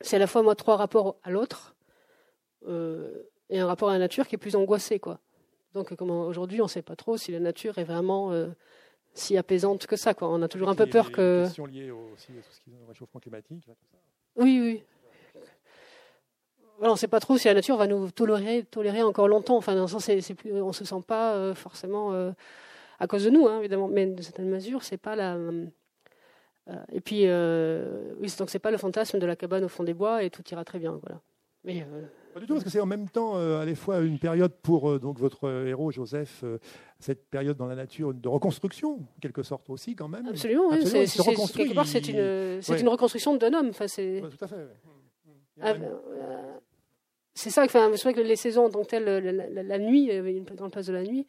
C'est 0.00 0.16
à 0.16 0.18
la 0.18 0.26
fois 0.26 0.42
moi 0.42 0.54
trois 0.54 0.76
rapports 0.76 1.16
à 1.22 1.30
l'autre 1.30 1.74
et 3.48 3.58
un 3.58 3.66
rapport 3.66 3.88
à 3.88 3.94
la 3.94 3.98
nature 3.98 4.28
qui 4.28 4.34
est 4.34 4.38
plus 4.38 4.54
angoissé, 4.54 4.98
quoi. 4.98 5.18
Donc, 5.72 5.92
aujourd'hui, 6.02 6.60
on 6.60 6.64
ne 6.64 6.68
sait 6.68 6.82
pas 6.82 6.94
trop 6.94 7.16
si 7.16 7.32
la 7.32 7.40
nature 7.40 7.78
est 7.78 7.84
vraiment 7.84 8.32
si 9.20 9.36
apaisante 9.36 9.86
que 9.86 9.96
ça, 9.96 10.14
quoi. 10.14 10.28
On 10.28 10.42
a 10.42 10.48
toujours 10.48 10.68
un 10.68 10.74
peu 10.74 10.86
peur 10.86 11.12
que. 11.12 11.44
Questions 11.44 11.66
liées 11.66 11.90
aussi 11.90 12.32
à 12.32 12.42
ce 12.50 12.60
qui 12.60 12.70
est 12.70 12.88
réchauffement 12.88 13.20
climatique. 13.20 13.64
Ça. 13.66 13.72
Oui, 14.36 14.60
oui 14.60 14.82
on 16.88 16.92
ne 16.92 16.96
sait 16.96 17.08
pas 17.08 17.20
trop 17.20 17.36
si 17.36 17.48
la 17.48 17.54
nature 17.54 17.76
va 17.76 17.86
nous 17.86 18.10
tolérer, 18.10 18.64
tolérer 18.64 19.02
encore 19.02 19.28
longtemps. 19.28 19.56
Enfin, 19.56 19.74
dans 19.74 19.82
le 19.82 19.88
sens, 19.88 20.08
on 20.08 20.66
ne 20.66 20.72
se 20.72 20.84
sent 20.84 21.02
pas 21.06 21.34
euh, 21.34 21.54
forcément 21.54 22.12
euh, 22.12 22.32
à 22.98 23.06
cause 23.06 23.24
de 23.24 23.30
nous, 23.30 23.46
hein, 23.46 23.58
évidemment, 23.58 23.88
mais 23.88 24.06
de 24.06 24.22
certaines 24.22 24.48
mesures, 24.48 24.82
c'est 24.82 24.96
pas 24.96 25.16
la. 25.16 25.34
Euh, 25.34 25.66
et 26.92 27.00
puis, 27.00 27.24
oui, 28.20 28.32
donc 28.38 28.50
c'est 28.50 28.58
pas 28.58 28.70
le 28.70 28.78
fantasme 28.78 29.18
de 29.18 29.26
la 29.26 29.36
cabane 29.36 29.64
au 29.64 29.68
fond 29.68 29.82
des 29.82 29.94
bois 29.94 30.22
et 30.22 30.30
tout 30.30 30.42
ira 30.50 30.64
très 30.64 30.78
bien, 30.78 30.98
voilà. 31.02 31.20
Mais, 31.64 31.86
pas 32.32 32.40
du 32.40 32.46
tout, 32.46 32.54
parce 32.54 32.64
que 32.64 32.70
c'est 32.70 32.80
en 32.80 32.86
même 32.86 33.08
temps 33.08 33.36
à 33.36 33.64
la 33.66 33.74
fois 33.74 34.00
une 34.00 34.18
période 34.18 34.52
pour 34.62 34.98
donc 34.98 35.18
votre 35.18 35.66
héros 35.66 35.90
Joseph, 35.90 36.42
cette 36.98 37.28
période 37.28 37.56
dans 37.56 37.66
la 37.66 37.74
nature 37.74 38.14
de 38.14 38.28
reconstruction, 38.28 38.94
en 38.94 39.20
quelque 39.20 39.42
sorte 39.42 39.68
aussi 39.68 39.94
quand 39.94 40.08
même. 40.08 40.26
Absolument, 40.26 40.68
oui. 40.70 40.86
C'est, 40.86 41.06
quelque 41.52 41.74
part, 41.74 41.86
c'est 41.86 42.08
une, 42.08 42.62
c'est 42.62 42.80
une 42.80 42.88
reconstruction 42.88 43.36
d'un 43.36 43.52
homme. 43.52 43.68
Enfin, 43.70 43.88
c'est... 43.88 44.22
tout 44.22 44.44
à 44.44 44.48
fait. 44.48 44.68
Ah, 45.60 45.74
c'est 47.34 47.50
ça, 47.50 47.64
enfin, 47.64 47.90
c'est 47.94 48.02
vrai 48.02 48.14
que 48.14 48.20
les 48.20 48.36
saisons 48.36 48.66
en 48.66 48.70
tant 48.70 48.82
que 48.82 48.88
telles, 48.88 49.04
la, 49.04 49.78
nuit, 49.78 50.02
il 50.02 50.08
y 50.08 50.12
avait 50.12 50.34
une 50.34 50.44
grande 50.44 50.72
place 50.72 50.86
de 50.86 50.92
la 50.92 51.02
nuit, 51.02 51.26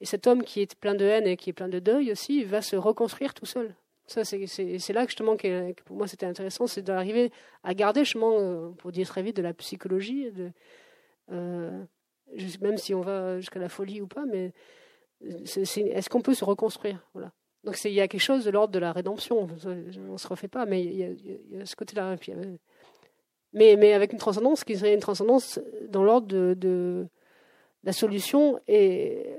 et 0.00 0.04
cet 0.04 0.26
homme 0.26 0.42
qui 0.42 0.60
est 0.60 0.74
plein 0.74 0.94
de 0.94 1.04
haine 1.04 1.26
et 1.26 1.36
qui 1.36 1.50
est 1.50 1.54
plein 1.54 1.68
de 1.68 1.78
deuil 1.78 2.12
aussi, 2.12 2.44
va 2.44 2.62
se 2.62 2.76
reconstruire 2.76 3.32
tout 3.32 3.46
seul. 3.46 3.74
Ça, 4.06 4.24
c'est 4.24 4.92
là 4.92 5.04
justement 5.06 5.36
que, 5.36 5.72
pour 5.84 5.96
moi 5.96 6.06
c'était 6.06 6.26
intéressant, 6.26 6.66
c'est 6.66 6.82
d'arriver 6.82 7.32
à 7.64 7.74
garder 7.74 8.04
justement, 8.04 8.38
euh, 8.38 8.70
pour 8.70 8.92
dire 8.92 9.08
très 9.08 9.22
vite, 9.22 9.36
de 9.36 9.42
la 9.42 9.52
psychologie, 9.52 10.30
euh, 11.32 11.84
même 12.60 12.78
si 12.78 12.94
on 12.94 13.00
va 13.00 13.40
jusqu'à 13.40 13.58
la 13.58 13.68
folie 13.68 14.00
ou 14.00 14.06
pas, 14.06 14.24
mais 14.24 14.52
est-ce 15.22 16.08
qu'on 16.08 16.20
peut 16.20 16.34
se 16.34 16.44
reconstruire? 16.44 17.04
Voilà. 17.14 17.32
Donc 17.64 17.82
il 17.84 17.92
y 17.92 18.00
a 18.00 18.06
quelque 18.06 18.20
chose 18.20 18.44
de 18.44 18.50
l'ordre 18.50 18.72
de 18.72 18.78
la 18.78 18.92
rédemption. 18.92 19.48
On 19.64 20.12
ne 20.12 20.16
se 20.16 20.28
refait 20.28 20.48
pas, 20.48 20.66
mais 20.66 20.84
il 20.84 20.96
y 20.96 21.60
a, 21.60 21.66
ce 21.66 21.74
côté-là. 21.74 22.16
Euh, 22.28 22.56
mais, 23.52 23.74
mais 23.76 23.92
avec 23.92 24.12
une 24.12 24.18
transcendance 24.18 24.62
qui 24.62 24.76
serait 24.76 24.94
une 24.94 25.00
transcendance 25.00 25.58
dans 25.88 26.04
l'ordre 26.04 26.28
de, 26.28 26.54
de, 26.56 27.08
la 27.82 27.92
solution. 27.92 28.60
Et, 28.68 29.34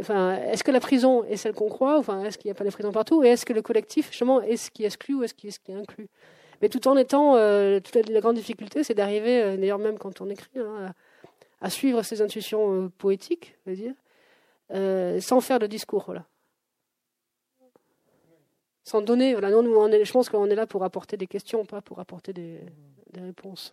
enfin, 0.00 0.36
est-ce 0.36 0.64
que 0.64 0.70
la 0.70 0.80
prison 0.80 1.24
est 1.24 1.36
celle 1.36 1.54
qu'on 1.54 1.68
croit 1.68 1.98
enfin, 1.98 2.24
Est-ce 2.24 2.38
qu'il 2.38 2.48
n'y 2.48 2.52
a 2.52 2.54
pas 2.54 2.64
de 2.64 2.70
prison 2.70 2.92
partout 2.92 3.22
Et 3.22 3.28
est-ce 3.28 3.44
que 3.44 3.52
le 3.52 3.62
collectif, 3.62 4.10
justement, 4.10 4.40
est 4.40 4.56
ce 4.56 4.70
qui 4.70 4.84
exclut 4.84 5.14
ou 5.14 5.22
est-ce 5.24 5.34
qui 5.34 5.72
inclut 5.72 6.08
Mais 6.62 6.68
tout 6.68 6.86
en 6.88 6.96
étant. 6.96 7.36
Euh, 7.36 7.80
toute 7.80 7.94
la, 8.08 8.20
grande 8.20 8.36
difficulté, 8.36 8.82
c'est 8.82 8.94
d'arriver, 8.94 9.42
euh, 9.42 9.56
d'ailleurs, 9.56 9.78
même 9.78 9.98
quand 9.98 10.20
on 10.20 10.30
écrit, 10.30 10.58
hein, 10.58 10.92
à, 11.60 11.70
suivre 11.70 12.02
ses 12.02 12.22
intuitions 12.22 12.72
euh, 12.72 12.88
poétiques, 12.98 13.56
je 13.66 13.70
veux 13.70 13.76
dire, 13.76 15.20
sans 15.22 15.40
faire 15.40 15.58
de 15.58 15.66
discours. 15.66 16.14
Sans 18.84 19.02
donner. 19.02 19.32
Voilà, 19.32 19.50
nous, 19.50 19.62
je 19.62 20.12
pense 20.12 20.30
qu'on 20.30 20.48
est 20.48 20.54
là 20.54 20.66
pour 20.66 20.82
apporter 20.84 21.16
des 21.16 21.26
questions, 21.26 21.64
pas 21.66 21.82
pour 21.82 22.00
apporter 22.00 22.32
des 22.32 22.60
réponses. 23.14 23.72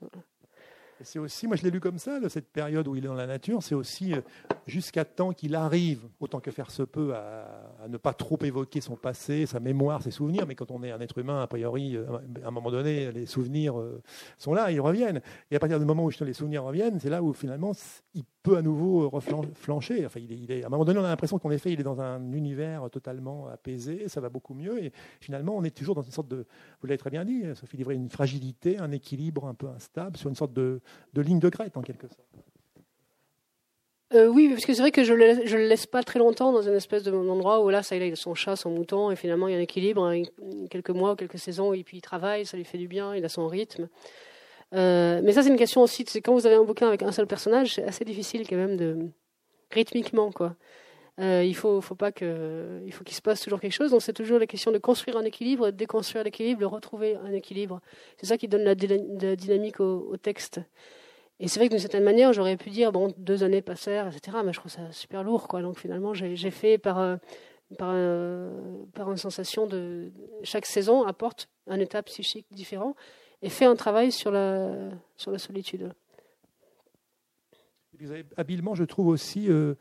C'est 1.01 1.19
aussi, 1.19 1.45
moi 1.45 1.57
je 1.57 1.63
l'ai 1.63 1.71
lu 1.71 1.81
comme 1.81 1.97
ça, 1.97 2.19
cette 2.29 2.47
période 2.51 2.87
où 2.87 2.95
il 2.95 3.03
est 3.03 3.07
dans 3.07 3.13
la 3.13 3.27
nature, 3.27 3.61
c'est 3.61 3.75
aussi 3.75 4.13
euh, 4.13 4.21
jusqu'à 4.65 5.03
temps 5.03 5.33
qu'il 5.33 5.53
arrive, 5.55 6.07
autant 6.21 6.39
que 6.39 6.51
faire 6.51 6.71
se 6.71 6.83
peut, 6.83 7.13
à, 7.13 7.87
ne 7.89 7.97
pas 7.97 8.13
trop 8.13 8.39
évoquer 8.41 8.79
son 8.79 8.95
passé, 8.95 9.45
sa 9.45 9.59
mémoire, 9.59 10.01
ses 10.01 10.11
souvenirs. 10.11 10.45
Mais 10.47 10.55
quand 10.55 10.71
on 10.71 10.83
est 10.83 10.91
un 10.91 11.01
être 11.01 11.17
humain, 11.17 11.41
a 11.41 11.47
priori, 11.47 11.97
euh, 11.97 12.05
à 12.43 12.47
un 12.47 12.51
moment 12.51 12.71
donné, 12.71 13.11
les 13.11 13.25
souvenirs 13.25 13.77
euh, 13.77 14.01
sont 14.37 14.53
là, 14.53 14.71
ils 14.71 14.79
reviennent. 14.79 15.21
Et 15.51 15.57
à 15.57 15.59
partir 15.59 15.79
du 15.79 15.85
moment 15.85 16.05
où 16.05 16.11
les 16.21 16.33
souvenirs 16.33 16.63
reviennent, 16.63 16.99
c'est 16.99 17.09
là 17.09 17.21
où 17.21 17.33
finalement 17.33 17.73
il 18.13 18.23
peut 18.45 18.57
à 18.57 18.61
nouveau 18.61 19.09
reflancher. 19.09 20.05
Enfin, 20.05 20.19
il 20.19 20.51
est, 20.51 20.63
à 20.63 20.67
un 20.67 20.69
moment 20.69 20.85
donné, 20.85 20.99
on 20.99 21.03
a 21.03 21.09
l'impression 21.09 21.39
qu'en 21.39 21.49
effet, 21.49 21.71
il 21.71 21.79
est 21.79 21.83
dans 21.83 21.99
un 21.99 22.31
univers 22.31 22.89
totalement 22.91 23.47
apaisé, 23.47 24.07
ça 24.07 24.21
va 24.21 24.29
beaucoup 24.29 24.53
mieux. 24.53 24.83
Et 24.83 24.91
finalement, 25.19 25.57
on 25.57 25.63
est 25.63 25.75
toujours 25.75 25.95
dans 25.95 26.03
une 26.03 26.11
sorte 26.11 26.27
de, 26.27 26.45
vous 26.79 26.87
l'avez 26.87 26.99
très 26.99 27.09
bien 27.09 27.25
dit, 27.25 27.43
Sophie 27.55 27.77
Livray, 27.77 27.95
une 27.97 28.09
fragilité, 28.09 28.77
un 28.77 28.91
équilibre 28.91 29.47
un 29.47 29.55
peu 29.55 29.67
instable, 29.67 30.15
sur 30.15 30.29
une 30.29 30.35
sorte 30.35 30.53
de, 30.53 30.79
ligne 31.15 31.39
de 31.39 31.49
crête 31.49 31.75
en 31.75 31.81
quelque 31.81 32.07
sorte. 32.07 32.45
Euh, 34.13 34.27
oui, 34.27 34.49
parce 34.49 34.65
que 34.65 34.73
c'est 34.75 34.81
vrai 34.81 34.91
que 34.91 35.03
je 35.03 35.13
le, 35.13 35.43
le 35.43 35.67
laisse 35.67 35.87
pas 35.87 36.03
très 36.03 36.19
longtemps 36.19 36.53
dans 36.53 36.61
une 36.61 36.75
espèce 36.75 37.01
d'endroit 37.01 37.65
où 37.65 37.69
là, 37.69 37.81
ça, 37.81 37.95
il 37.95 38.13
a 38.13 38.15
son 38.15 38.35
chat, 38.35 38.55
son 38.55 38.69
mouton, 38.69 39.09
et 39.09 39.15
finalement, 39.15 39.47
il 39.47 39.53
y 39.53 39.55
a 39.55 39.57
un 39.57 39.61
équilibre, 39.61 40.05
hein, 40.05 40.21
quelques 40.69 40.91
mois, 40.91 41.15
quelques 41.15 41.39
saisons, 41.39 41.73
et 41.73 41.83
puis 41.83 41.97
il 41.97 42.01
travaille, 42.01 42.45
ça 42.45 42.57
lui 42.57 42.63
fait 42.63 42.77
du 42.77 42.87
bien, 42.87 43.15
il 43.15 43.25
a 43.25 43.29
son 43.29 43.47
rythme. 43.47 43.89
Euh, 44.75 45.21
mais 45.23 45.33
ça, 45.33 45.43
c'est 45.43 45.49
une 45.49 45.57
question 45.57 45.81
aussi. 45.81 46.05
C'est 46.07 46.21
quand 46.21 46.33
vous 46.33 46.45
avez 46.45 46.55
un 46.55 46.63
bouquin 46.63 46.87
avec 46.87 47.01
un 47.03 47.11
seul 47.11 47.27
personnage, 47.27 47.75
c'est 47.75 47.83
assez 47.83 48.05
difficile 48.05 48.47
quand 48.47 48.57
même 48.57 48.77
de 48.77 49.09
rythmiquement, 49.71 50.31
quoi. 50.31 50.55
Euh, 51.21 51.43
il 51.45 51.55
faut, 51.55 51.79
faut 51.79 51.95
pas 51.95 52.11
que, 52.11 52.81
il 52.85 52.91
faut 52.91 53.05
qu'il 53.05 53.15
se 53.15 53.21
passe 53.21 53.41
toujours 53.41 53.61
quelque 53.61 53.71
chose. 53.71 53.91
Donc 53.91 54.01
c'est 54.01 54.13
toujours 54.13 54.37
la 54.37 54.47
question 54.47 54.71
de 54.71 54.77
construire 54.77 55.15
un 55.15 55.23
équilibre, 55.23 55.67
de 55.67 55.71
déconstruire 55.71 56.25
l'équilibre, 56.25 56.59
de 56.59 56.65
retrouver 56.65 57.15
un 57.15 57.31
équilibre. 57.31 57.79
C'est 58.17 58.25
ça 58.25 58.37
qui 58.37 58.49
donne 58.49 58.63
la, 58.63 58.75
dynamique 58.75 59.79
au, 59.79 60.17
texte. 60.17 60.59
Et 61.39 61.47
c'est 61.47 61.59
vrai 61.59 61.67
que 61.67 61.73
d'une 61.73 61.79
certaine 61.79 62.03
manière, 62.03 62.33
j'aurais 62.33 62.57
pu 62.57 62.69
dire, 62.69 62.91
bon, 62.91 63.13
deux 63.17 63.43
années 63.43 63.61
passèrent, 63.61 64.07
etc. 64.07 64.37
Mais 64.43 64.51
je 64.51 64.59
trouve 64.59 64.71
ça 64.71 64.91
super 64.91 65.23
lourd, 65.23 65.47
quoi. 65.47 65.61
Donc 65.61 65.79
finalement, 65.79 66.13
j'ai 66.13 66.51
fait 66.51 66.77
par, 66.77 66.99
euh, 66.99 67.15
par, 67.77 67.95
par 68.93 69.09
une 69.09 69.17
sensation 69.17 69.67
de. 69.67 70.11
Chaque 70.43 70.65
saison 70.65 71.03
apporte 71.05 71.47
un 71.67 71.79
état 71.79 72.03
psychique 72.03 72.47
différent 72.51 72.93
et 73.41 73.49
fait 73.49 73.65
un 73.65 73.75
travail 73.75 74.11
sur 74.11 74.31
la, 74.31 74.89
sur 75.17 75.31
la 75.31 75.37
solitude. 75.37 75.91
habilement, 78.37 78.75
je 78.75 78.83
trouve 78.83 79.07
aussi, 79.07 79.49
euh, 79.49 79.75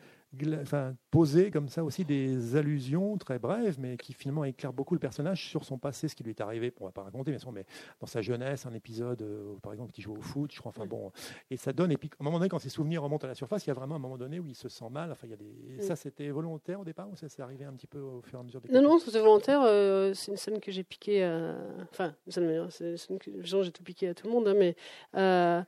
enfin, 0.63 0.95
poser 1.11 1.51
comme 1.51 1.69
ça 1.69 1.85
aussi 1.85 2.05
des 2.05 2.57
allusions 2.57 3.17
très 3.17 3.39
brèves, 3.39 3.77
mais 3.79 3.97
qui 3.97 4.13
finalement 4.13 4.45
éclairent 4.45 4.73
beaucoup 4.73 4.95
le 4.95 5.01
personnage 5.01 5.49
sur 5.49 5.65
son 5.65 5.79
passé, 5.79 6.09
ce 6.09 6.15
qui 6.15 6.23
lui 6.23 6.31
est 6.31 6.41
arrivé. 6.41 6.73
On 6.81 6.85
ne 6.85 6.89
va 6.89 6.93
pas 6.93 7.03
raconter, 7.03 7.31
bien 7.31 7.39
sûr, 7.39 7.53
mais 7.53 7.67
dans 8.01 8.07
sa 8.07 8.21
jeunesse, 8.23 8.67
un 8.67 8.73
épisode, 8.73 9.23
euh, 9.23 9.55
par 9.63 9.73
exemple, 9.73 9.93
qui 9.93 10.03
joue 10.03 10.15
au 10.15 10.21
foot, 10.21 10.53
je 10.53 10.59
crois. 10.59 10.71
Enfin 10.71 10.87
bon, 10.87 11.13
et 11.51 11.57
ça 11.57 11.73
donne. 11.73 11.93
Et 11.93 11.97
puis, 11.97 12.11
à 12.13 12.23
un 12.23 12.25
moment 12.25 12.39
donné, 12.39 12.49
quand 12.49 12.59
ses 12.59 12.69
souvenirs 12.69 13.03
remontent 13.03 13.25
à 13.25 13.29
la 13.29 13.35
surface, 13.35 13.67
il 13.67 13.69
y 13.69 13.71
a 13.71 13.75
vraiment 13.75 13.97
un 13.97 14.01
moment 14.01 14.19
donné 14.19 14.41
où 14.41 14.47
il 14.47 14.55
se 14.55 14.69
sent 14.69 14.89
mal. 14.91 15.11
Enfin, 15.13 15.27
il 15.27 15.31
y 15.31 15.35
a 15.35 15.37
des. 15.37 15.81
ça, 15.83 15.97
c'était 15.97 16.31
volontaire 16.31 16.81
au 16.81 16.85
départ 16.85 17.09
ou 17.11 17.17
ça 17.17 17.29
s'est 17.29 17.43
arrivé 17.43 17.65
un 17.65 17.73
petit 17.73 17.87
peu 17.87 18.01
au 18.01 18.23
fur 18.23 18.39
et 18.39 18.41
à 18.41 18.45
mesure 18.45 18.61
des. 18.61 18.73
Non, 18.73 18.83
non, 18.83 18.99
c'était 18.99 19.21
volontaire. 19.21 19.63
Euh, 19.65 20.13
c'est 20.15 20.31
une 20.31 20.37
scène 20.37 20.61
que 20.61 20.73
j'ai 20.73 20.85
piquée. 20.85 21.25
À... 21.25 21.57
Enfin, 21.91 22.15
c'est 22.29 22.41
une 22.41 22.97
scène 22.97 23.19
que 23.19 23.31
j'ai 23.43 23.73
tout 23.73 23.83
piqué 23.83 24.09
à 24.09 24.15
tout 24.15 24.27
le 24.27 24.33
monde, 24.33 24.49
hein, 24.49 24.55
mais. 24.57 24.77
Euh, 25.15 25.63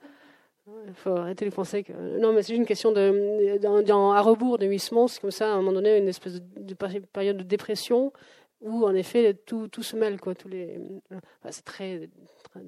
il 0.86 0.94
faut 0.94 1.10
arrêter 1.10 1.44
de 1.44 1.54
penser. 1.54 1.84
Non, 2.18 2.32
mais 2.32 2.42
c'est 2.42 2.54
une 2.54 2.66
question 2.66 2.92
de. 2.92 3.66
À 3.90 4.20
rebours 4.20 4.58
de 4.58 4.66
Huysmans, 4.66 5.08
c'est 5.08 5.20
comme 5.20 5.30
ça, 5.30 5.52
à 5.52 5.54
un 5.54 5.56
moment 5.56 5.72
donné, 5.72 5.98
une 5.98 6.08
espèce 6.08 6.40
de, 6.40 6.74
période 6.74 7.36
de 7.36 7.42
dépression 7.42 8.12
où, 8.60 8.84
en 8.84 8.94
effet, 8.94 9.34
tout, 9.34 9.68
tout 9.68 9.82
se 9.82 9.96
mêle, 9.96 10.20
quoi. 10.20 10.34
Tous 10.34 10.48
les. 10.48 10.78
c'est 11.50 11.64
très, 11.64 12.08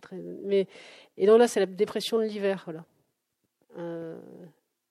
très, 0.00 0.16
Mais. 0.44 0.66
Et 1.16 1.26
donc 1.26 1.38
là, 1.38 1.48
c'est 1.48 1.60
la 1.60 1.66
dépression 1.66 2.18
de 2.18 2.24
l'hiver, 2.24 2.62
voilà. 2.64 2.84
Euh, 3.78 4.18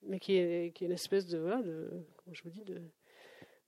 mais 0.05 0.19
qui 0.19 0.37
est, 0.37 0.73
qui 0.73 0.83
est 0.83 0.87
une 0.87 0.93
espèce 0.93 1.25
de. 1.25 1.39
Comment 1.39 2.33
je 2.33 2.43
vous 2.43 2.49
dis, 2.49 2.63
de 2.63 2.81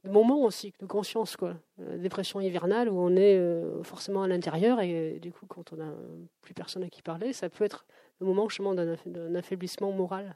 moment 0.03 0.43
aussi, 0.43 0.73
de 0.79 0.85
conscience, 0.85 1.35
quoi. 1.35 1.55
Euh, 1.81 1.97
dépression 1.97 2.39
hivernale 2.39 2.89
où 2.89 2.99
on 2.99 3.15
est 3.15 3.37
euh, 3.37 3.83
forcément 3.83 4.23
à 4.23 4.27
l'intérieur 4.27 4.81
et, 4.81 5.19
du 5.19 5.31
coup, 5.31 5.45
quand 5.45 5.73
on 5.73 5.77
n'a 5.77 5.93
plus 6.41 6.53
personne 6.53 6.83
à 6.83 6.89
qui 6.89 7.01
parler, 7.01 7.33
ça 7.33 7.49
peut 7.49 7.63
être 7.63 7.85
le 8.19 8.25
moment 8.25 8.49
justement 8.49 8.73
d'un 8.73 9.35
affaiblissement 9.35 9.91
moral. 9.91 10.35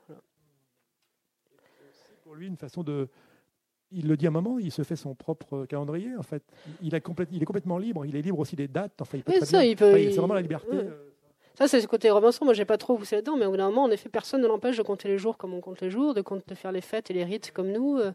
C'est 1.91 2.17
pour 2.23 2.36
lui 2.36 2.47
une 2.47 2.57
façon 2.57 2.84
de. 2.84 3.09
Il 3.91 4.07
le 4.07 4.17
dit 4.17 4.25
à 4.25 4.29
un 4.29 4.31
moment, 4.31 4.57
il 4.57 4.71
se 4.71 4.81
fait 4.81 4.95
son 4.95 5.13
propre 5.13 5.65
calendrier 5.65 6.15
en 6.17 6.23
fait. 6.23 6.43
Il, 6.81 6.95
a 6.95 6.99
il 7.31 7.41
est 7.41 7.45
complètement 7.45 7.77
libre. 7.77 8.05
Il 8.05 8.15
est 8.15 8.21
libre 8.21 8.39
aussi 8.39 8.55
des 8.55 8.67
dates. 8.67 8.99
Enfin, 9.01 9.19
il 9.19 9.23
peut 9.23 9.34
ça, 9.45 9.63
il 9.63 9.75
peut. 9.75 9.93
c'est 9.95 10.15
vraiment 10.15 10.34
la 10.34 10.41
liberté. 10.41 10.71
Euh, 10.71 11.11
ça, 11.53 11.67
c'est 11.67 11.79
ce 11.79 11.88
côté 11.88 12.09
romanceur. 12.09 12.45
Moi, 12.45 12.55
j'ai 12.55 12.65
pas 12.65 12.79
trop 12.79 12.97
poussé 12.97 13.17
là-dedans, 13.17 13.38
mais 13.38 13.45
au 13.45 13.51
bout 13.51 13.57
d'un 13.57 13.69
moment, 13.69 13.84
en 13.84 13.91
effet, 13.91 14.09
personne 14.09 14.41
ne 14.41 14.47
l'empêche 14.47 14.77
de 14.77 14.81
compter 14.81 15.09
les 15.09 15.19
jours 15.19 15.38
comme 15.38 15.53
on 15.53 15.61
compte 15.61 15.81
les 15.81 15.91
jours, 15.91 16.15
de, 16.15 16.23
faire 16.55 16.71
les 16.71 16.81
fêtes 16.81 17.11
et 17.11 17.13
les 17.13 17.23
rites 17.23 17.51
comme 17.51 17.71
nous. 17.71 17.99
Euh. 17.99 18.13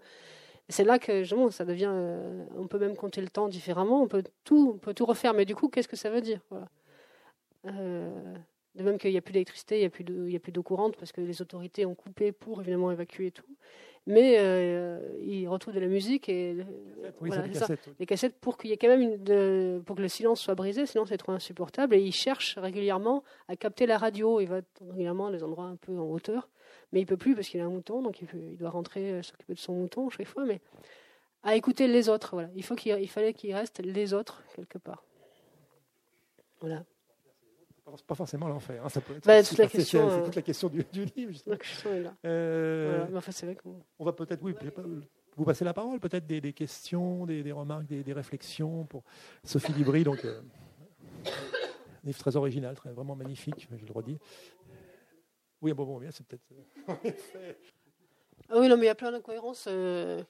C'est 0.69 0.85
là 0.85 0.99
que 0.99 1.21
justement, 1.21 1.49
ça 1.51 1.64
devient. 1.64 1.93
Euh, 1.93 2.45
on 2.57 2.66
peut 2.66 2.81
même 2.81 2.97
compter 2.97 3.21
le 3.21 3.29
temps 3.29 3.47
différemment. 3.47 4.03
On 4.03 4.09
peut 4.09 4.25
tout, 4.43 4.73
on 4.75 4.79
peut 4.79 4.95
tout 4.95 5.07
refaire. 5.07 5.33
Mais 5.33 5.45
du 5.45 5.55
coup, 5.55 5.69
qu'est-ce 5.69 5.89
que 5.89 5.97
ça 5.97 6.11
veut 6.11 6.21
dire 6.21 6.41
voilà. 6.51 6.69
De 8.79 8.85
même 8.85 8.97
qu'il 8.97 9.11
n'y 9.11 9.18
a 9.18 9.20
plus 9.20 9.33
d'électricité, 9.33 9.79
il 9.79 10.24
n'y 10.26 10.37
a 10.37 10.39
plus 10.39 10.53
d'eau 10.53 10.62
courante 10.62 10.97
parce 10.97 11.11
que 11.11 11.20
les 11.20 11.43
autorités 11.43 11.85
ont 11.85 11.97
coupé 11.97 12.31
pour 12.31 12.61
évidemment 12.61 12.93
évacuer 12.93 13.33
tout. 13.33 13.57
Mais 14.07 14.37
euh, 14.39 15.01
ils 15.20 15.49
retrouvent 15.49 15.74
de 15.74 15.81
la 15.81 15.89
musique 15.89 16.29
et 16.29 16.57
les 17.99 18.07
cassettes 18.07 18.39
pour 18.41 18.57
qu'il 18.57 18.70
y 18.70 18.72
ait 18.72 18.76
quand 18.76 18.87
même 18.87 19.03
une, 19.03 19.83
pour 19.83 19.97
que 19.97 20.01
le 20.01 20.07
silence 20.07 20.41
soit 20.41 20.55
brisé, 20.55 20.87
sinon 20.87 21.07
c'est 21.07 21.16
trop 21.16 21.33
insupportable. 21.33 21.97
Et 21.97 22.01
il 22.01 22.12
cherche 22.12 22.57
régulièrement 22.57 23.24
à 23.49 23.57
capter 23.57 23.85
la 23.85 23.99
radio. 23.99 24.39
Il 24.39 24.47
va 24.47 24.61
régulièrement 24.81 25.26
à 25.26 25.33
des 25.33 25.43
endroits 25.43 25.66
un 25.66 25.76
peu 25.76 25.99
en 25.99 26.09
hauteur, 26.09 26.49
mais 26.93 27.01
il 27.01 27.07
peut 27.07 27.16
plus 27.16 27.35
parce 27.35 27.49
qu'il 27.49 27.61
a 27.61 27.64
un 27.64 27.70
mouton, 27.70 28.01
donc 28.01 28.22
il, 28.22 28.29
il 28.53 28.57
doit 28.57 28.70
rentrer 28.70 29.11
euh, 29.11 29.22
s'occuper 29.22 29.55
de 29.55 29.59
son 29.59 29.74
mouton 29.74 30.09
chaque 30.09 30.29
fois. 30.29 30.45
Mais 30.45 30.61
à 31.43 31.57
écouter 31.57 31.89
les 31.89 32.09
autres, 32.09 32.31
voilà. 32.33 32.49
Il 32.55 32.62
faut 32.62 32.76
qu'il 32.76 32.97
il 33.01 33.09
fallait 33.09 33.35
qu'il 33.35 33.53
reste 33.57 33.81
les 33.81 34.14
autres 34.14 34.45
quelque 34.55 34.79
part. 34.79 35.03
Voilà 36.61 36.85
pas 38.07 38.14
forcément 38.14 38.49
l'enfer. 38.49 38.82
Hein, 38.84 38.89
ça 38.89 39.01
peut 39.01 39.16
être 39.16 39.26
bah, 39.26 39.43
toute, 39.43 39.59
la 39.59 39.66
question, 39.66 40.11
c'est, 40.11 40.24
toute 40.24 40.36
la 40.36 40.43
question 40.43 40.68
du, 40.68 40.84
du 40.93 41.05
livre. 41.16 41.39
La 41.47 41.57
question 41.57 41.93
est 41.93 42.03
là. 42.03 42.14
Euh, 42.24 42.99
voilà. 43.05 43.18
enfin, 43.18 43.32
c'est 43.32 43.47
vrai 43.47 43.57
on 43.99 44.05
va 44.05 44.12
peut-être, 44.12 44.43
oui, 44.43 44.55
vous 45.36 45.45
passer 45.45 45.64
la 45.64 45.72
parole, 45.72 46.01
peut-être 46.01 46.26
des, 46.26 46.41
des 46.41 46.53
questions, 46.53 47.24
des, 47.24 47.43
des 47.43 47.53
remarques, 47.53 47.86
des, 47.86 48.03
des, 48.03 48.12
réflexions 48.12 48.84
pour 48.84 49.05
Sophie 49.45 49.72
Libri. 49.72 50.03
Donc, 50.03 50.24
euh, 50.24 50.41
un 51.24 52.07
livre 52.07 52.18
très 52.18 52.36
original, 52.36 52.74
très, 52.74 52.91
vraiment 52.91 53.14
magnifique, 53.14 53.68
je 53.70 53.86
le 53.86 53.93
redis. 53.93 54.18
Oui, 55.62 55.72
bon, 55.72 55.84
bon, 55.84 55.99
bien, 55.99 56.11
c'est 56.11 56.26
peut-être. 56.26 56.43
ah 58.49 58.57
oui, 58.59 58.68
non, 58.68 58.76
mais 58.76 58.84
il 58.84 58.86
y 58.86 58.91
a 58.91 58.95
plein 58.95 59.12
d'incohérences. 59.12 59.66
Euh... 59.68 60.22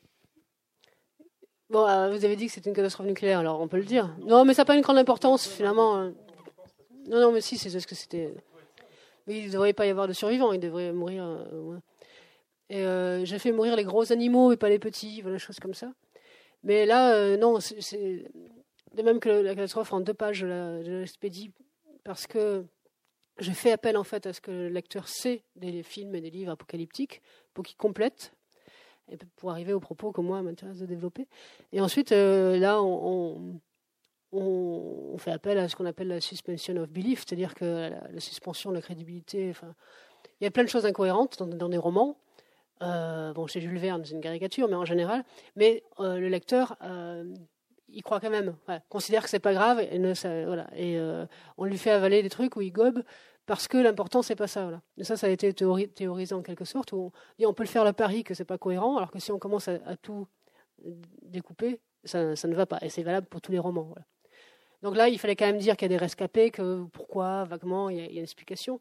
Bon, 1.70 1.86
euh, 1.86 2.11
vous 2.11 2.24
avez 2.24 2.36
dit 2.36 2.46
que 2.46 2.52
c'était 2.52 2.70
une 2.70 2.76
catastrophe 2.76 3.06
nucléaire, 3.06 3.40
alors 3.40 3.61
on 3.61 3.68
peut 3.68 3.76
le 3.76 3.84
dire. 3.84 4.14
Non, 4.24 4.44
mais 4.44 4.54
ça 4.54 4.62
n'a 4.62 4.66
pas 4.66 4.74
une 4.74 4.80
grande 4.80 4.98
importance, 4.98 5.46
finalement. 5.46 6.12
Non, 7.09 7.20
non, 7.20 7.32
mais 7.32 7.40
si, 7.40 7.56
c'est 7.56 7.70
ce 7.70 7.86
que 7.86 7.94
c'était. 7.94 8.34
Mais 9.26 9.38
il 9.38 9.46
ne 9.46 9.52
devrait 9.52 9.72
pas 9.72 9.86
y 9.86 9.90
avoir 9.90 10.09
de 10.09 10.12
survivants, 10.12 10.52
il 10.52 10.61
devrait 10.61 10.92
mourir. 10.92 11.24
Euh, 11.24 11.78
euh, 12.72 13.24
j'ai 13.24 13.38
fait 13.38 13.52
mourir 13.52 13.76
les 13.76 13.84
gros 13.84 14.12
animaux 14.12 14.52
et 14.52 14.56
pas 14.56 14.68
les 14.68 14.78
petits, 14.78 15.22
voilà, 15.22 15.38
choses 15.38 15.59
comme 15.59 15.74
ça. 15.74 15.92
Mais 16.62 16.84
là, 16.86 17.14
euh, 17.14 17.36
non, 17.36 17.61
c'est 17.61 18.24
de 18.94 19.02
même 19.02 19.20
que 19.20 19.28
la 19.28 19.54
catastrophe 19.54 19.92
en 19.92 20.00
deux 20.00 20.14
pages 20.14 20.42
de 20.42 20.98
l'expédie, 21.00 21.52
parce 22.04 22.26
que 22.26 22.64
j'ai 23.38 23.52
fait 23.52 23.72
appel 23.72 23.96
en 23.96 24.04
fait 24.04 24.26
à 24.26 24.32
ce 24.32 24.40
que 24.40 24.50
le 24.50 24.68
lecteur 24.68 25.09
sait 25.09 25.42
des 25.56 25.82
films 25.82 26.14
et 26.14 26.20
des 26.20 26.30
livres 26.30 26.52
apocalyptiques 26.52 27.22
pour 27.54 27.64
qu'il 27.64 27.76
complète 27.76 28.32
et 29.11 29.16
pour 29.36 29.50
arriver 29.50 29.72
au 29.72 29.80
propos 29.80 30.12
que 30.12 30.20
moi 30.20 30.42
m'intéresse 30.42 30.78
de 30.78 30.86
développer. 30.86 31.26
Et 31.72 31.80
ensuite, 31.80 32.11
là, 32.11 32.82
on, 32.82 33.61
on, 34.33 35.16
fait 35.18 35.33
appel 35.33 35.59
à 35.59 35.68
ce 35.68 35.76
qu'on 35.76 35.87
appelle 35.87 36.09
la 36.09 36.20
suspension 36.20 36.76
of 36.76 36.89
belief, 36.91 37.20
c'est-à-dire 37.20 37.55
que 37.55 37.91
la, 38.12 38.20
suspension 38.20 38.70
de 38.70 38.76
la 38.76 38.83
crédibilité. 38.83 39.53
Il 40.41 40.45
y 40.45 40.47
a 40.47 40.51
plein 40.51 40.64
de 40.64 40.68
choses 40.68 40.87
incohérentes 40.87 41.43
dans, 41.43 41.68
des 41.68 41.79
romans. 41.79 42.16
Euh, 42.83 43.33
bon, 43.33 43.47
chez 43.47 43.61
Jules 43.61 43.79
Verne, 43.79 44.05
c'est 44.05 44.14
une 44.14 44.20
caricature, 44.20 44.68
mais 44.68 44.76
en 44.76 44.85
général. 44.85 45.24
Mais 45.57 45.83
euh, 45.99 46.18
le 46.18 46.29
lecteur, 46.29 46.76
euh, 46.83 47.35
il 47.89 48.03
croit 48.03 48.20
quand 48.20 48.31
même, 48.31 48.55
considère 48.89 49.22
que 49.22 49.31
c'est 49.31 49.39
pas 49.39 49.55
grave, 49.55 49.81
et, 49.81 51.01
on 51.57 51.64
lui 51.64 51.79
fait 51.79 51.91
avaler 51.91 52.22
des 52.22 52.31
trucs 52.31 52.57
où 52.57 52.61
il 52.61 52.72
gobe 52.72 53.03
parce 53.47 53.66
que 53.66 53.79
l'important 53.79 54.20
c'est 54.20 54.37
pas 54.37 54.47
ça. 54.47 54.70
Et 54.99 55.05
ça, 55.05 55.16
ça 55.16 55.26
a 55.26 55.31
été 55.31 55.55
théorisé 55.55 56.35
en 56.35 56.43
quelque 56.43 56.66
sorte. 56.66 56.93
Où 56.93 57.11
on, 57.41 57.47
on 57.47 57.55
peut 57.55 57.62
le 57.62 57.68
faire 57.68 57.85
le 57.85 57.95
pari 57.95 58.22
que 58.22 58.35
c'est 58.35 58.45
pas 58.45 58.59
cohérent, 58.59 58.99
alors 58.99 59.11
que 59.11 59.18
si 59.18 59.33
on 59.33 59.39
commence 59.39 59.68
à, 59.68 59.97
tout 59.97 60.29
découper, 61.22 61.81
ça, 62.05 62.35
ne 62.35 62.55
va 62.55 62.66
pas. 62.66 62.79
Et 62.83 62.91
c'est 62.91 63.03
valable 63.03 63.26
pour 63.26 63.41
tous 63.41 63.51
les 63.51 63.59
romans. 63.59 63.95
Donc 64.83 64.97
là, 64.97 65.09
il 65.09 65.18
fallait 65.18 65.37
quand 65.37 65.47
même 65.47 65.59
dire 65.59 65.76
qu'il 65.76 65.91
y 65.91 65.93
a 65.95 65.97
des 65.97 66.03
rescapés, 66.03 66.51
que 66.51 66.85
pourquoi, 66.93 67.45
vaguement, 67.45 67.91
il 67.91 67.97
y 67.97 68.01
a, 68.01 68.11
une 68.11 68.22
explication. 68.22 68.81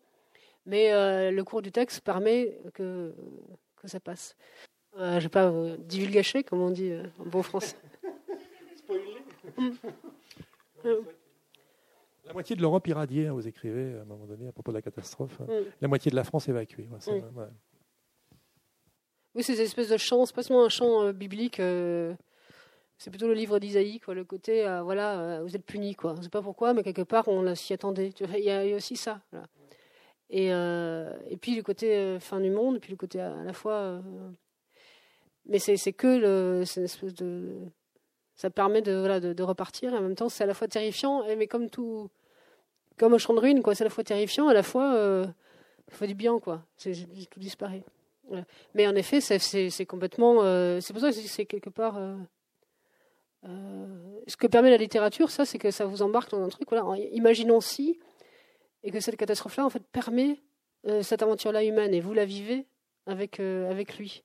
Mais 0.66 0.91
euh, 0.91 1.32
le 1.32 1.43
cours 1.43 1.62
du 1.62 1.72
texte 1.72 2.02
permet 2.02 2.60
que, 2.74 3.16
que 3.78 3.88
ça 3.88 4.00
passe. 4.00 4.36
Euh, 4.98 5.12
je 5.12 5.16
ne 5.16 5.20
vais 5.22 5.30
pas 5.30 5.50
vous 5.50 5.78
divulgacher, 5.78 6.43
comme 6.43 6.62
on 6.62 6.70
dit 6.70 6.91
euh, 6.91 7.04
en 7.20 7.26
bon 7.26 7.41
français. 7.41 7.78
Mm. 9.58 9.70
La 12.26 12.34
moitié 12.34 12.56
de 12.56 12.62
l'Europe 12.62 12.86
irradiée, 12.88 13.28
hein, 13.28 13.34
vous 13.34 13.48
écrivez 13.48 13.98
à 13.98 14.02
un 14.02 14.06
moment 14.06 14.26
donné 14.26 14.48
à 14.48 14.52
propos 14.52 14.72
de 14.72 14.78
la 14.78 14.82
catastrophe. 14.82 15.39
Mm. 15.39 15.52
La 15.82 15.88
moitié 15.88 16.12
de 16.12 16.16
la 16.16 16.24
France 16.24 16.48
évacuée. 16.48 16.88
Mm. 16.88 17.41
Oui, 19.34 19.43
c'est 19.43 19.56
une 19.56 19.62
espèce 19.62 19.89
de 19.89 19.98
chant, 19.98 20.26
c'est 20.26 20.36
pas 20.36 20.43
seulement 20.43 20.66
un 20.66 20.70
chant 20.70 21.12
biblique 21.12 21.60
c'est 22.98 23.12
plutôt 23.12 23.28
le 23.28 23.34
livre 23.34 23.60
d'Isaïe, 23.60 24.00
quoi, 24.00 24.16
le 24.16 24.24
côté, 24.24 24.66
euh, 24.66 24.82
voilà, 24.82 25.20
euh, 25.20 25.43
vous 25.43 25.56
êtes 25.56 25.66
punis, 25.66 25.95
quoi. 25.95 26.14
On 26.14 26.18
ne 26.18 26.24
sait 26.24 26.30
pas 26.30 26.41
pourquoi, 26.41 26.74
mais 26.74 26.82
quelque 26.82 27.04
part, 27.04 27.28
on 27.28 27.54
s'y 27.54 27.74
attendait. 27.74 28.12
Il 28.20 28.43
y, 28.43 28.50
a 28.50 28.76
aussi 28.76 28.98
ça. 28.98 29.22
Et, 30.30 30.52
euh, 30.52 31.14
et 31.30 31.38
puis 31.38 31.56
le 31.56 31.62
côté 31.62 32.18
fin 32.20 32.39
du 32.39 32.50
monde, 32.50 32.80
puis 32.80 32.91
le 32.91 32.98
côté 32.98 33.22
à, 33.22 33.43
la 33.43 33.54
fois. 33.54 34.02
mais 35.45 35.60
c'est 35.60 35.93
que 35.93 36.08
le, 36.08 36.62
espèce 36.64 37.14
de. 37.14 37.60
Ça 38.36 38.50
permet 38.52 38.84
de, 38.84 38.93
voilà, 38.93 39.20
de, 39.20 39.43
repartir, 39.43 39.93
et 39.93 39.98
en 39.98 40.02
même 40.02 40.16
temps, 40.16 40.30
c'est 40.30 40.43
à 40.43 40.48
la 40.48 40.54
fois 40.54 40.68
terrifiant, 40.68 41.24
mais 41.38 41.48
comme 41.48 41.70
tout. 41.70 42.10
Comme 42.98 43.14
un 43.14 43.20
champ 43.20 43.36
de 43.36 43.39
ruines, 43.39 43.62
quoi. 43.62 43.76
C'est 43.76 43.84
à 43.84 43.86
la 43.86 43.91
fois 43.91 44.04
terrifiant, 44.04 44.48
à 44.48 44.56
la 44.56 44.64
fois. 44.64 45.28
il 45.88 45.93
faut 45.93 46.08
du 46.08 46.16
bien, 46.16 46.39
quoi. 46.39 46.64
tout 46.84 47.39
disparaît. 47.39 47.84
Mais 48.74 48.88
en 48.88 48.95
effet, 48.95 49.22
c'est 49.22 49.86
complètement. 49.86 50.41
C'est 50.82 50.93
pour 50.93 51.02
ça 51.02 51.12
que 51.12 51.16
c'est 51.16 51.45
quelque 51.45 51.70
part. 51.70 52.00
Euh, 53.48 53.52
euh, 53.52 54.20
ce 54.28 54.38
que 54.38 54.48
permet 54.48 54.70
la 54.70 54.78
littérature, 54.78 55.30
ça, 55.30 55.45
c'est 55.45 55.58
que 55.58 55.72
ça 55.72 55.86
vous 55.86 56.02
embarque 56.02 56.32
dans 56.32 56.43
un 56.43 56.50
truc. 56.50 56.70
Voilà, 56.70 56.98
imaginons 57.12 57.62
si, 57.62 58.00
et 58.84 58.91
que 58.91 59.00
cette 59.00 59.16
catastrophe-là, 59.16 59.66
en 59.66 59.70
fait, 59.70 59.84
permet 59.91 60.41
cette 61.02 61.22
aventure-là 61.22 61.66
humaine, 61.66 61.93
et 61.93 62.00
vous 62.00 62.14
la 62.14 62.24
vivez 62.24 62.66
avec, 63.08 63.41
avec 63.41 63.98
lui. 63.98 64.24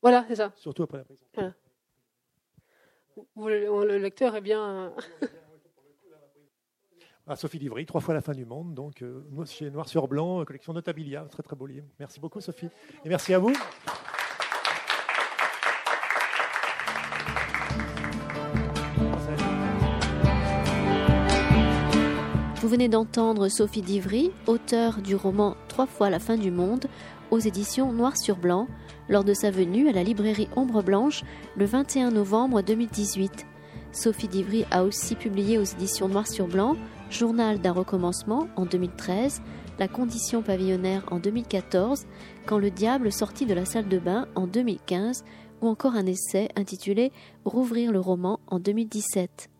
Voilà, 0.00 0.24
c'est 0.28 0.36
ça. 0.36 0.52
Surtout 0.56 0.84
après 0.84 0.98
la 0.98 1.04
prison. 1.04 1.26
le 3.36 3.98
lecteur 3.98 4.34
est 4.36 4.40
bien. 4.40 4.94
à 7.26 7.36
Sophie 7.36 7.58
Livry, 7.58 7.86
trois 7.86 8.00
fois 8.00 8.14
la 8.14 8.20
fin 8.20 8.32
du 8.32 8.44
monde, 8.44 8.74
donc 8.74 9.02
euh, 9.02 9.22
chez 9.46 9.70
Noir 9.70 9.88
sur 9.88 10.08
Blanc, 10.08 10.40
euh, 10.40 10.44
collection 10.44 10.72
Notabilia, 10.72 11.24
très 11.30 11.42
très 11.42 11.56
beau 11.56 11.66
livre. 11.66 11.86
Merci 11.98 12.20
beaucoup 12.20 12.40
Sophie, 12.40 12.68
et 13.04 13.08
merci 13.08 13.34
à. 13.34 13.38
Vous 13.38 13.54
venez 22.72 22.88
d'entendre 22.88 23.48
Sophie 23.48 23.82
Divry, 23.82 24.30
auteure 24.46 25.02
du 25.02 25.14
roman 25.14 25.56
Trois 25.68 25.84
fois 25.84 26.08
la 26.08 26.18
fin 26.18 26.38
du 26.38 26.50
monde, 26.50 26.86
aux 27.30 27.38
éditions 27.38 27.92
Noir 27.92 28.16
sur 28.16 28.38
Blanc, 28.38 28.66
lors 29.10 29.24
de 29.24 29.34
sa 29.34 29.50
venue 29.50 29.90
à 29.90 29.92
la 29.92 30.02
librairie 30.02 30.48
Ombre 30.56 30.82
Blanche 30.82 31.22
le 31.54 31.66
21 31.66 32.12
novembre 32.12 32.62
2018. 32.62 33.44
Sophie 33.92 34.26
Divry 34.26 34.64
a 34.70 34.84
aussi 34.84 35.16
publié 35.16 35.58
aux 35.58 35.64
éditions 35.64 36.08
Noir 36.08 36.26
sur 36.26 36.46
Blanc 36.48 36.76
Journal 37.10 37.60
d'un 37.60 37.72
recommencement 37.72 38.48
en 38.56 38.64
2013, 38.64 39.42
La 39.78 39.86
condition 39.86 40.40
pavillonnaire 40.40 41.04
en 41.10 41.18
2014, 41.18 42.06
Quand 42.46 42.56
le 42.56 42.70
diable 42.70 43.12
sortit 43.12 43.44
de 43.44 43.52
la 43.52 43.66
salle 43.66 43.88
de 43.88 43.98
bain 43.98 44.28
en 44.34 44.46
2015, 44.46 45.24
ou 45.60 45.68
encore 45.68 45.94
un 45.94 46.06
essai 46.06 46.48
intitulé 46.56 47.12
Rouvrir 47.44 47.92
le 47.92 48.00
roman 48.00 48.40
en 48.46 48.58
2017. 48.58 49.51